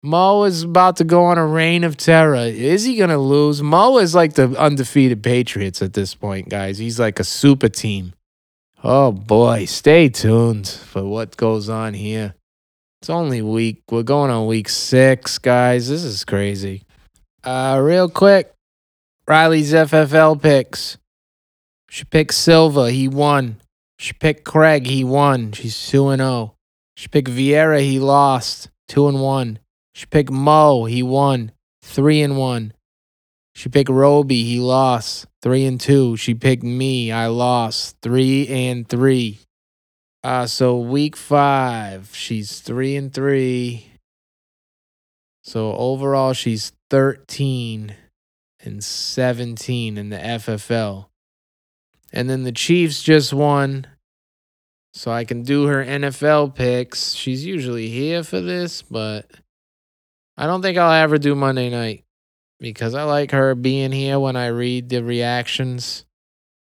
Mo 0.02 0.44
is 0.44 0.62
about 0.64 0.96
to 0.96 1.04
go 1.04 1.24
on 1.24 1.38
a 1.38 1.46
reign 1.46 1.84
of 1.84 1.96
terror. 1.96 2.36
Is 2.36 2.84
he 2.84 2.96
going 2.96 3.10
to 3.10 3.18
lose? 3.18 3.62
Mo 3.62 3.98
is 3.98 4.14
like 4.14 4.34
the 4.34 4.48
undefeated 4.58 5.22
Patriots 5.22 5.80
at 5.80 5.92
this 5.92 6.14
point, 6.14 6.48
guys. 6.48 6.78
He's 6.78 6.98
like 6.98 7.20
a 7.20 7.24
super 7.24 7.68
team. 7.68 8.12
Oh 8.82 9.12
boy, 9.12 9.66
stay 9.66 10.08
tuned 10.08 10.66
for 10.68 11.04
what 11.04 11.36
goes 11.36 11.68
on 11.68 11.94
here. 11.94 12.34
It's 13.00 13.10
only 13.10 13.42
week. 13.42 13.82
We're 13.90 14.02
going 14.02 14.30
on 14.30 14.46
week 14.46 14.68
six, 14.68 15.38
guys. 15.38 15.88
This 15.88 16.02
is 16.02 16.24
crazy. 16.24 16.82
Uh, 17.44 17.80
real 17.82 18.08
quick, 18.08 18.52
Riley's 19.30 19.72
FFL 19.72 20.42
picks. 20.42 20.98
She 21.88 22.02
picked 22.02 22.34
Silva. 22.34 22.90
He 22.90 23.06
won. 23.06 23.60
She 23.96 24.12
picked 24.12 24.42
Craig. 24.42 24.88
He 24.88 25.04
won. 25.04 25.52
She's 25.52 25.88
2 25.88 26.08
and 26.08 26.20
0. 26.20 26.56
She 26.96 27.06
picked 27.06 27.30
Vieira. 27.30 27.80
He 27.80 28.00
lost. 28.00 28.70
2 28.88 29.06
and 29.06 29.20
1. 29.20 29.60
She 29.94 30.06
picked 30.06 30.32
Mo. 30.32 30.86
He 30.86 31.04
won. 31.04 31.52
3 31.82 32.22
and 32.22 32.38
1. 32.38 32.72
She 33.54 33.68
picked 33.68 33.88
Roby. 33.88 34.42
He 34.42 34.58
lost. 34.58 35.26
3 35.42 35.64
and 35.64 35.80
2. 35.80 36.16
She 36.16 36.34
picked 36.34 36.64
me. 36.64 37.12
I 37.12 37.28
lost. 37.28 37.98
3 38.02 38.48
and 38.48 38.88
3. 38.88 39.38
Uh 40.24 40.46
so 40.46 40.76
week 40.76 41.16
5, 41.16 42.10
she's 42.12 42.58
3 42.58 42.96
and 42.96 43.14
3. 43.14 43.92
So 45.44 45.72
overall 45.76 46.32
she's 46.32 46.72
13 46.90 47.94
and 48.62 48.82
17 48.84 49.96
in 49.96 50.10
the 50.10 50.16
FFL. 50.16 51.06
And 52.12 52.28
then 52.28 52.42
the 52.42 52.52
Chiefs 52.52 53.02
just 53.02 53.32
won. 53.32 53.86
So 54.92 55.12
I 55.12 55.24
can 55.24 55.42
do 55.42 55.66
her 55.66 55.84
NFL 55.84 56.54
picks. 56.56 57.12
She's 57.12 57.44
usually 57.46 57.88
here 57.88 58.24
for 58.24 58.40
this, 58.40 58.82
but 58.82 59.30
I 60.36 60.46
don't 60.46 60.62
think 60.62 60.78
I'll 60.78 60.92
ever 60.92 61.16
do 61.16 61.34
Monday 61.36 61.70
night 61.70 62.04
because 62.58 62.94
I 62.94 63.04
like 63.04 63.30
her 63.30 63.54
being 63.54 63.92
here 63.92 64.18
when 64.18 64.34
I 64.36 64.48
read 64.48 64.88
the 64.88 65.04
reactions. 65.04 66.04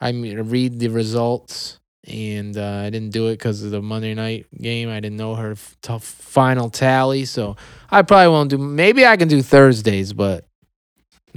I 0.02 0.12
read 0.12 0.80
the 0.80 0.90
results. 0.90 1.80
and 2.08 2.58
uh, 2.58 2.84
I 2.86 2.90
didn't 2.90 3.12
do 3.12 3.28
it 3.28 3.34
because 3.34 3.64
of 3.64 3.72
the 3.72 3.82
Monday 3.82 4.14
night 4.14 4.46
game. 4.56 4.90
I 4.90 5.00
didn't 5.00 5.18
know 5.18 5.36
her 5.36 5.52
f- 5.52 5.78
final 6.02 6.70
tally, 6.70 7.26
so 7.26 7.56
I 7.92 8.02
probably 8.02 8.30
won't 8.30 8.50
do. 8.50 8.58
Maybe 8.58 9.06
I 9.06 9.18
can 9.18 9.28
do 9.28 9.42
Thursdays, 9.42 10.14
but 10.14 10.47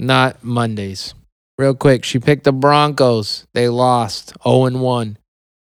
not 0.01 0.43
Mondays. 0.43 1.13
Real 1.59 1.75
quick, 1.75 2.03
she 2.03 2.17
picked 2.17 2.43
the 2.43 2.51
Broncos. 2.51 3.45
They 3.53 3.69
lost 3.69 4.33
0 4.43 4.65
and 4.65 4.81
1. 4.81 5.17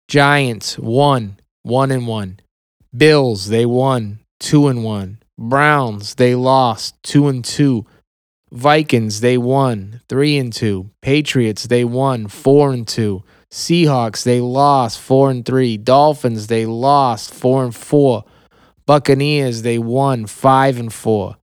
Giants 0.08 0.78
won 0.78 1.40
1 1.64 1.92
and 1.92 2.08
1. 2.08 2.40
Bills, 2.96 3.48
they 3.48 3.66
won 3.66 4.20
2 4.40 4.68
and 4.68 4.84
1. 4.84 5.20
Browns, 5.40 6.16
they 6.16 6.36
lost 6.36 7.02
2 7.04 7.28
and 7.28 7.44
2. 7.44 7.86
Vikings, 8.52 9.22
they 9.22 9.40
won 9.40 10.02
3 10.08 10.38
and 10.38 10.54
2. 10.54 10.92
Patriots, 11.02 11.64
they 11.64 11.84
won 11.84 12.28
4 12.28 12.74
and 12.74 12.88
2. 12.88 13.24
Seahawks, 13.52 14.24
they 14.24 14.40
lost 14.40 15.00
4 15.00 15.32
and 15.32 15.46
3. 15.46 15.78
Dolphins, 15.78 16.46
they 16.46 16.68
lost 16.68 17.34
4 17.34 17.66
and 17.66 17.76
4. 17.76 18.24
Buccaneers, 18.86 19.64
they 19.64 19.80
won 19.80 20.28
5 20.28 20.80
and 20.80 20.94
4. 20.94 21.38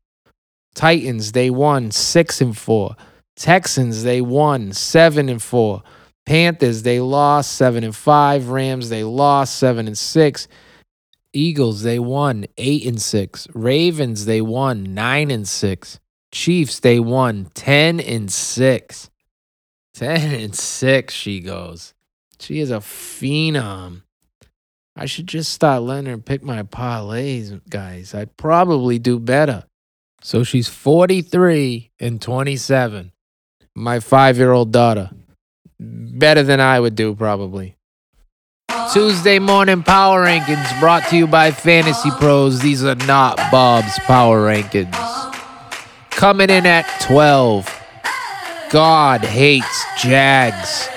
Titans, 0.74 1.32
they 1.32 1.50
won 1.50 1.90
6 1.90 2.40
and 2.40 2.56
4. 2.56 2.96
Texans, 3.36 4.02
they 4.02 4.20
won 4.20 4.72
7 4.72 5.28
and 5.28 5.42
4. 5.42 5.82
Panthers, 6.26 6.82
they 6.82 7.00
lost 7.00 7.52
7 7.52 7.84
and 7.84 7.94
5. 7.94 8.48
Rams, 8.48 8.88
they 8.88 9.04
lost 9.04 9.56
7 9.56 9.86
and 9.86 9.98
6. 9.98 10.48
Eagles, 11.32 11.82
they 11.82 11.98
won 11.98 12.46
8 12.56 12.86
and 12.86 13.02
6. 13.02 13.48
Ravens, 13.54 14.24
they 14.24 14.40
won 14.40 14.94
9 14.94 15.30
and 15.30 15.48
6. 15.48 16.00
Chiefs, 16.32 16.80
they 16.80 16.98
won 17.00 17.50
10 17.54 18.00
and 18.00 18.32
6. 18.32 19.10
10 19.94 20.40
and 20.40 20.54
6, 20.54 21.14
she 21.14 21.40
goes. 21.40 21.94
She 22.40 22.60
is 22.60 22.70
a 22.70 22.78
phenom. 22.78 24.02
I 24.96 25.06
should 25.06 25.26
just 25.26 25.52
start 25.52 25.82
letting 25.82 26.10
her 26.10 26.18
pick 26.18 26.42
my 26.42 26.62
parlays, 26.62 27.60
guys. 27.68 28.14
I'd 28.14 28.36
probably 28.36 28.98
do 28.98 29.18
better. 29.18 29.64
So 30.24 30.42
she's 30.42 30.68
43 30.70 31.90
and 32.00 32.20
27. 32.20 33.12
My 33.74 34.00
five 34.00 34.38
year 34.38 34.52
old 34.52 34.72
daughter. 34.72 35.10
Better 35.78 36.42
than 36.42 36.60
I 36.60 36.80
would 36.80 36.94
do, 36.94 37.14
probably. 37.14 37.76
Tuesday 38.94 39.38
morning 39.38 39.82
power 39.82 40.24
rankings 40.24 40.80
brought 40.80 41.06
to 41.10 41.18
you 41.18 41.26
by 41.26 41.50
Fantasy 41.50 42.10
Pros. 42.12 42.60
These 42.60 42.82
are 42.84 42.94
not 42.94 43.36
Bob's 43.52 43.98
power 44.00 44.48
rankings. 44.48 44.94
Coming 46.08 46.48
in 46.48 46.64
at 46.64 46.86
12. 47.02 47.68
God 48.70 49.22
hates 49.22 49.84
Jags. 50.00 50.88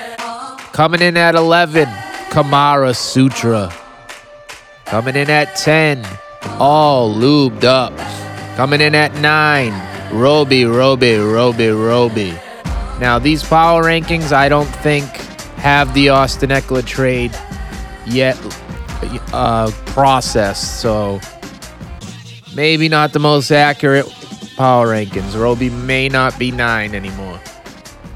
Coming 0.72 1.02
in 1.02 1.18
at 1.18 1.36
11. 1.36 1.84
Kamara 2.30 2.96
Sutra. 2.96 3.74
Coming 4.86 5.18
in 5.18 5.30
at 5.30 5.58
10. 5.58 6.06
All 6.60 7.14
lubed 7.14 7.66
up. 7.66 7.92
Coming 8.58 8.82
in 8.82 8.96
at 8.96 9.14
9. 9.14 10.20
Roby, 10.20 10.66
Roby, 10.66 11.18
Roby, 11.18 11.68
Roby. 11.68 12.32
Now, 13.00 13.20
these 13.20 13.44
power 13.44 13.84
rankings, 13.84 14.32
I 14.32 14.50
don't 14.50 14.66
think 14.66 15.06
have 15.58 15.94
the 15.94 16.10
Austin 16.10 16.50
Ekeler 16.50 16.84
trade 16.84 17.38
yet 18.08 18.36
uh, 19.32 19.70
processed. 19.86 20.82
So 20.82 21.22
maybe 22.56 22.90
not 22.90 23.14
the 23.14 23.20
most 23.20 23.52
accurate 23.52 24.08
power 24.56 24.88
rankings. 24.88 25.40
Roby 25.40 25.70
may 25.70 26.10
not 26.10 26.40
be 26.40 26.50
nine 26.50 26.96
anymore. 26.96 27.40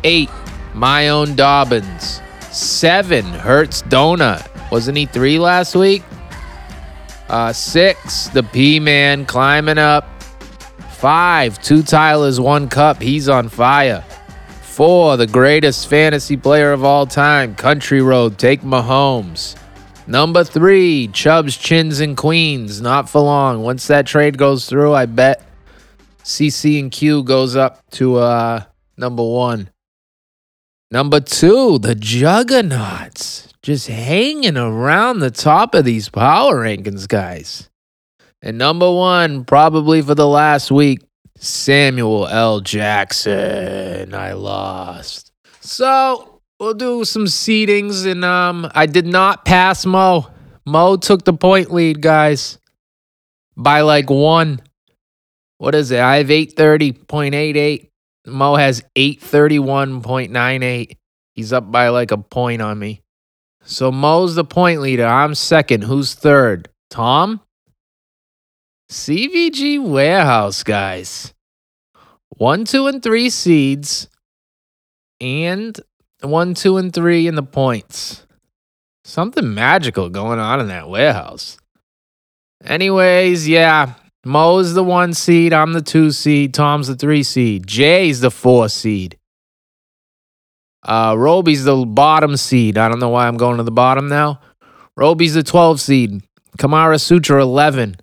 Eight, 0.03 0.31
my 0.73 1.09
own 1.09 1.35
Dobbins. 1.35 2.19
Seven, 2.49 3.25
Hertz 3.25 3.83
Donut. 3.83 4.47
Wasn't 4.71 4.97
he 4.97 5.05
three 5.05 5.37
last 5.37 5.75
week? 5.75 6.01
Uh, 7.29 7.53
six, 7.53 8.27
the 8.29 8.41
P 8.41 8.79
Man 8.79 9.27
climbing 9.27 9.77
up. 9.77 10.07
Five, 11.01 11.59
two 11.63 11.81
Tylers, 11.81 12.39
one 12.39 12.69
cup. 12.69 13.01
He's 13.01 13.27
on 13.27 13.49
fire. 13.49 14.01
Four, 14.61 15.17
the 15.17 15.25
greatest 15.25 15.87
fantasy 15.87 16.37
player 16.37 16.73
of 16.73 16.83
all 16.83 17.07
time, 17.07 17.55
Country 17.55 18.03
Road, 18.03 18.37
take 18.37 18.61
Mahomes. 18.61 19.55
Number 20.05 20.43
three, 20.43 21.07
Chubbs, 21.07 21.57
Chins, 21.57 22.01
and 22.01 22.15
Queens. 22.15 22.81
Not 22.81 23.09
for 23.09 23.19
long. 23.19 23.63
Once 23.63 23.87
that 23.87 24.05
trade 24.05 24.37
goes 24.37 24.67
through, 24.67 24.93
I 24.93 25.07
bet 25.07 25.43
CC 26.23 26.79
and 26.79 26.91
Q 26.91 27.23
goes 27.23 27.55
up 27.55 27.81
to 27.93 28.17
uh, 28.17 28.65
number 28.95 29.23
one. 29.23 29.71
Number 30.91 31.19
two, 31.19 31.79
the 31.79 31.95
Juggernauts. 31.95 33.51
Just 33.63 33.87
hanging 33.87 34.55
around 34.55 35.17
the 35.17 35.31
top 35.31 35.73
of 35.73 35.83
these 35.83 36.09
power 36.09 36.63
rankings, 36.63 37.07
guys. 37.07 37.70
And 38.41 38.57
number 38.57 38.91
one, 38.91 39.45
probably 39.45 40.01
for 40.01 40.15
the 40.15 40.27
last 40.27 40.71
week, 40.71 41.01
Samuel 41.37 42.27
L. 42.27 42.59
Jackson. 42.59 44.13
I 44.13 44.33
lost. 44.33 45.31
So 45.59 46.41
we'll 46.59 46.73
do 46.73 47.05
some 47.05 47.25
seedings, 47.25 48.09
and 48.09 48.25
um, 48.25 48.69
I 48.73 48.87
did 48.87 49.05
not 49.05 49.45
pass 49.45 49.85
Mo. 49.85 50.27
Mo 50.65 50.97
took 50.97 51.23
the 51.23 51.33
point 51.33 51.71
lead, 51.71 52.01
guys, 52.01 52.57
by 53.55 53.81
like 53.81 54.09
one. 54.09 54.59
What 55.57 55.75
is 55.75 55.91
it? 55.91 55.99
I 55.99 56.17
have 56.17 56.27
830.88. 56.27 57.89
Mo 58.27 58.55
has 58.55 58.83
831.98. 58.95 60.97
He's 61.33 61.53
up 61.53 61.71
by 61.71 61.89
like 61.89 62.11
a 62.11 62.17
point 62.17 62.61
on 62.61 62.79
me. 62.79 63.01
So 63.63 63.91
Mo's 63.91 64.35
the 64.35 64.43
point 64.43 64.81
leader. 64.81 65.05
I'm 65.05 65.35
second. 65.35 65.83
Who's 65.83 66.15
third? 66.15 66.67
Tom? 66.89 67.41
CVG 68.91 69.81
Warehouse, 69.81 70.63
guys. 70.63 71.33
One, 72.27 72.65
two, 72.65 72.87
and 72.87 73.01
three 73.01 73.29
seeds, 73.29 74.09
and 75.21 75.79
one, 76.19 76.53
two, 76.55 76.75
and 76.75 76.93
three 76.93 77.25
in 77.25 77.35
the 77.35 77.41
points. 77.41 78.27
Something 79.05 79.53
magical 79.53 80.09
going 80.09 80.39
on 80.39 80.59
in 80.59 80.67
that 80.67 80.89
warehouse. 80.89 81.57
Anyways, 82.65 83.47
yeah, 83.47 83.93
Mo's 84.25 84.73
the 84.73 84.83
one 84.83 85.13
seed. 85.13 85.53
I'm 85.53 85.71
the 85.71 85.81
two 85.81 86.11
seed. 86.11 86.53
Tom's 86.53 86.87
the 86.87 86.95
three 86.97 87.23
seed. 87.23 87.65
Jay's 87.65 88.19
the 88.19 88.29
four 88.29 88.67
seed. 88.67 89.17
Uh, 90.83 91.15
Roby's 91.17 91.63
the 91.63 91.85
bottom 91.85 92.35
seed. 92.35 92.77
I 92.77 92.89
don't 92.89 92.99
know 92.99 93.09
why 93.09 93.29
I'm 93.29 93.37
going 93.37 93.55
to 93.55 93.63
the 93.63 93.71
bottom 93.71 94.09
now. 94.09 94.41
Roby's 94.97 95.35
the 95.35 95.43
12 95.43 95.79
seed. 95.79 96.23
Kamara 96.57 96.99
Sutra 96.99 97.41
11. 97.41 97.95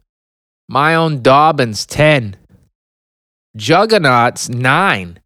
My 0.71 0.95
own 0.95 1.23
Dobbins 1.23 1.87
10. 1.87 2.37
Juggernauts 3.57 4.51
9. 4.51 5.19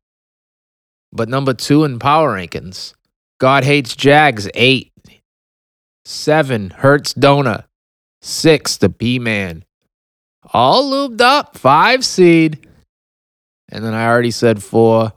But 1.13 1.29
number 1.29 1.53
2 1.53 1.83
in 1.83 1.99
power 1.99 2.37
rankings. 2.37 2.95
God 3.41 3.65
hates 3.65 3.97
Jags 3.97 4.49
8. 4.55 4.93
7 6.05 6.71
Hertz 6.71 7.15
Donut. 7.15 7.65
6 8.21 8.77
the 8.77 8.89
P 8.89 9.19
Man. 9.19 9.65
All 10.53 10.89
lubed 10.93 11.21
up. 11.21 11.59
5 11.59 12.05
seed. 12.05 12.69
And 13.69 13.85
then 13.85 13.95
I 13.95 14.07
already 14.07 14.31
said 14.31 14.63
4 14.63 15.13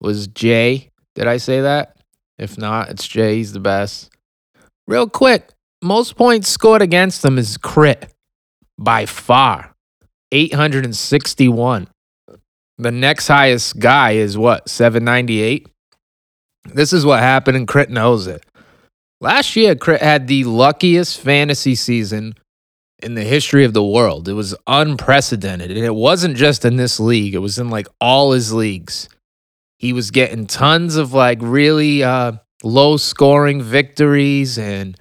was 0.00 0.26
Jay. 0.26 0.90
Did 1.14 1.28
I 1.28 1.36
say 1.36 1.60
that? 1.60 1.96
If 2.38 2.58
not, 2.58 2.88
it's 2.90 3.06
Jay. 3.06 3.36
He's 3.36 3.52
the 3.52 3.60
best. 3.60 4.10
Real 4.88 5.08
quick, 5.08 5.50
most 5.80 6.16
points 6.16 6.48
scored 6.48 6.82
against 6.82 7.22
them 7.22 7.38
is 7.38 7.56
crit 7.56 8.13
by 8.78 9.06
far 9.06 9.74
861. 10.32 11.88
The 12.76 12.90
next 12.90 13.28
highest 13.28 13.78
guy 13.78 14.12
is 14.12 14.36
what, 14.36 14.68
798? 14.68 15.68
This 16.64 16.92
is 16.92 17.06
what 17.06 17.20
happened, 17.20 17.56
and 17.56 17.68
Crit 17.68 17.90
knows 17.90 18.26
it. 18.26 18.44
Last 19.20 19.54
year, 19.54 19.76
Crit 19.76 20.02
had 20.02 20.26
the 20.26 20.44
luckiest 20.44 21.20
fantasy 21.20 21.74
season 21.74 22.34
in 23.02 23.14
the 23.14 23.22
history 23.22 23.64
of 23.64 23.74
the 23.74 23.84
world. 23.84 24.28
It 24.28 24.32
was 24.32 24.54
unprecedented. 24.66 25.70
And 25.70 25.84
it 25.84 25.94
wasn't 25.94 26.36
just 26.36 26.64
in 26.64 26.76
this 26.76 26.98
league, 26.98 27.34
it 27.34 27.38
was 27.38 27.58
in 27.58 27.70
like 27.70 27.86
all 28.00 28.32
his 28.32 28.52
leagues. 28.52 29.08
He 29.78 29.92
was 29.92 30.10
getting 30.10 30.46
tons 30.46 30.96
of 30.96 31.12
like 31.12 31.38
really 31.42 32.02
uh, 32.02 32.32
low 32.62 32.96
scoring 32.96 33.62
victories, 33.62 34.58
and 34.58 34.96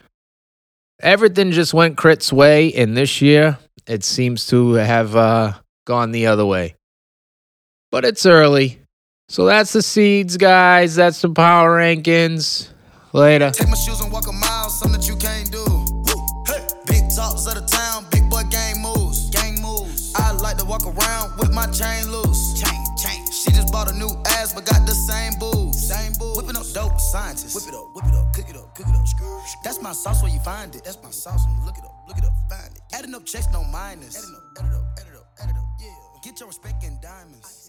everything 1.02 1.52
just 1.52 1.74
went 1.74 1.98
Crit's 1.98 2.34
way. 2.34 2.74
And 2.74 2.98
this 2.98 3.22
year, 3.22 3.58
it 3.88 4.04
seems 4.04 4.48
to 4.48 4.74
have 4.74 5.16
uh, 5.16 5.54
gone 5.86 6.12
the 6.12 6.28
other 6.28 6.46
way. 6.46 6.76
But 7.92 8.06
it's 8.06 8.26
early. 8.26 8.80
So 9.30 9.46
that's 9.46 9.74
the 9.74 9.82
seeds, 9.82 10.38
guys. 10.38 10.96
That's 10.96 11.22
the 11.22 11.30
power 11.30 11.80
rankings. 11.80 12.70
Later. 13.14 13.52
Take 13.52 13.70
my 13.70 13.76
shoes 13.76 14.02
and 14.02 14.12
walk 14.12 14.28
a 14.28 14.32
mile, 14.32 14.70
something 14.70 15.00
that 15.00 15.08
you 15.08 15.16
can't 15.16 15.52
do. 15.52 15.64
Hey. 16.48 16.66
Big 16.88 17.04
of 17.04 17.46
the 17.46 17.64
town, 17.70 18.06
big 18.10 18.28
boy 18.30 18.42
gang 18.50 18.82
moves. 18.82 19.30
Gang 19.30 19.62
moves. 19.62 20.14
I 20.16 20.32
like 20.32 20.58
to 20.58 20.66
walk 20.66 20.86
around 20.86 21.38
with 21.38 21.54
my 21.54 21.68
chain 21.68 22.10
loose. 22.10 22.60
Chain, 22.60 22.82
chain. 22.98 23.24
She 23.32 23.52
just 23.52 23.72
bought 23.72 23.92
a 23.92 23.96
new 23.96 24.10
ass. 24.34 24.54
but 24.54 24.66
got 24.66 24.86
the 24.88 24.94
same. 24.94 25.34
Same. 25.74 26.14
Whipping 26.36 26.56
up 26.56 26.66
dope 26.74 27.00
scientists. 27.00 27.54
Whip 27.54 27.68
it 27.68 27.76
up, 27.78 27.94
whip 27.94 28.06
it 28.06 28.16
up, 28.16 28.34
cook 28.34 28.50
it 28.50 28.56
up, 28.56 28.74
cook 28.74 28.88
it 28.88 28.96
up. 28.96 29.06
That's 29.64 29.82
my 29.82 29.92
sauce 29.92 30.24
where 30.24 30.32
you 30.32 30.40
find 30.40 30.74
it. 30.74 30.84
That's 30.84 30.98
my 31.04 31.12
sauce 31.12 31.46
when 31.46 31.60
you 31.60 31.66
look 31.66 31.78
it 31.78 31.84
up, 31.84 31.93
look 32.08 32.18
it 32.18 32.26
up, 32.26 32.34
find 32.50 32.76
it. 32.76 32.82
Adding 32.94 33.16
up 33.16 33.26
checks, 33.26 33.48
no 33.52 33.64
minus. 33.64 34.18
Adding 34.18 34.36
up, 34.36 34.44
add 34.60 34.66
it 34.66 34.76
up, 34.76 34.86
add 35.00 35.08
it 35.08 35.16
up, 35.16 35.28
add 35.42 35.50
it 35.50 35.56
up, 35.56 35.66
yeah. 35.80 36.22
Get 36.24 36.40
your 36.40 36.48
respect 36.48 36.84
in 36.84 37.00
diamonds. 37.02 37.63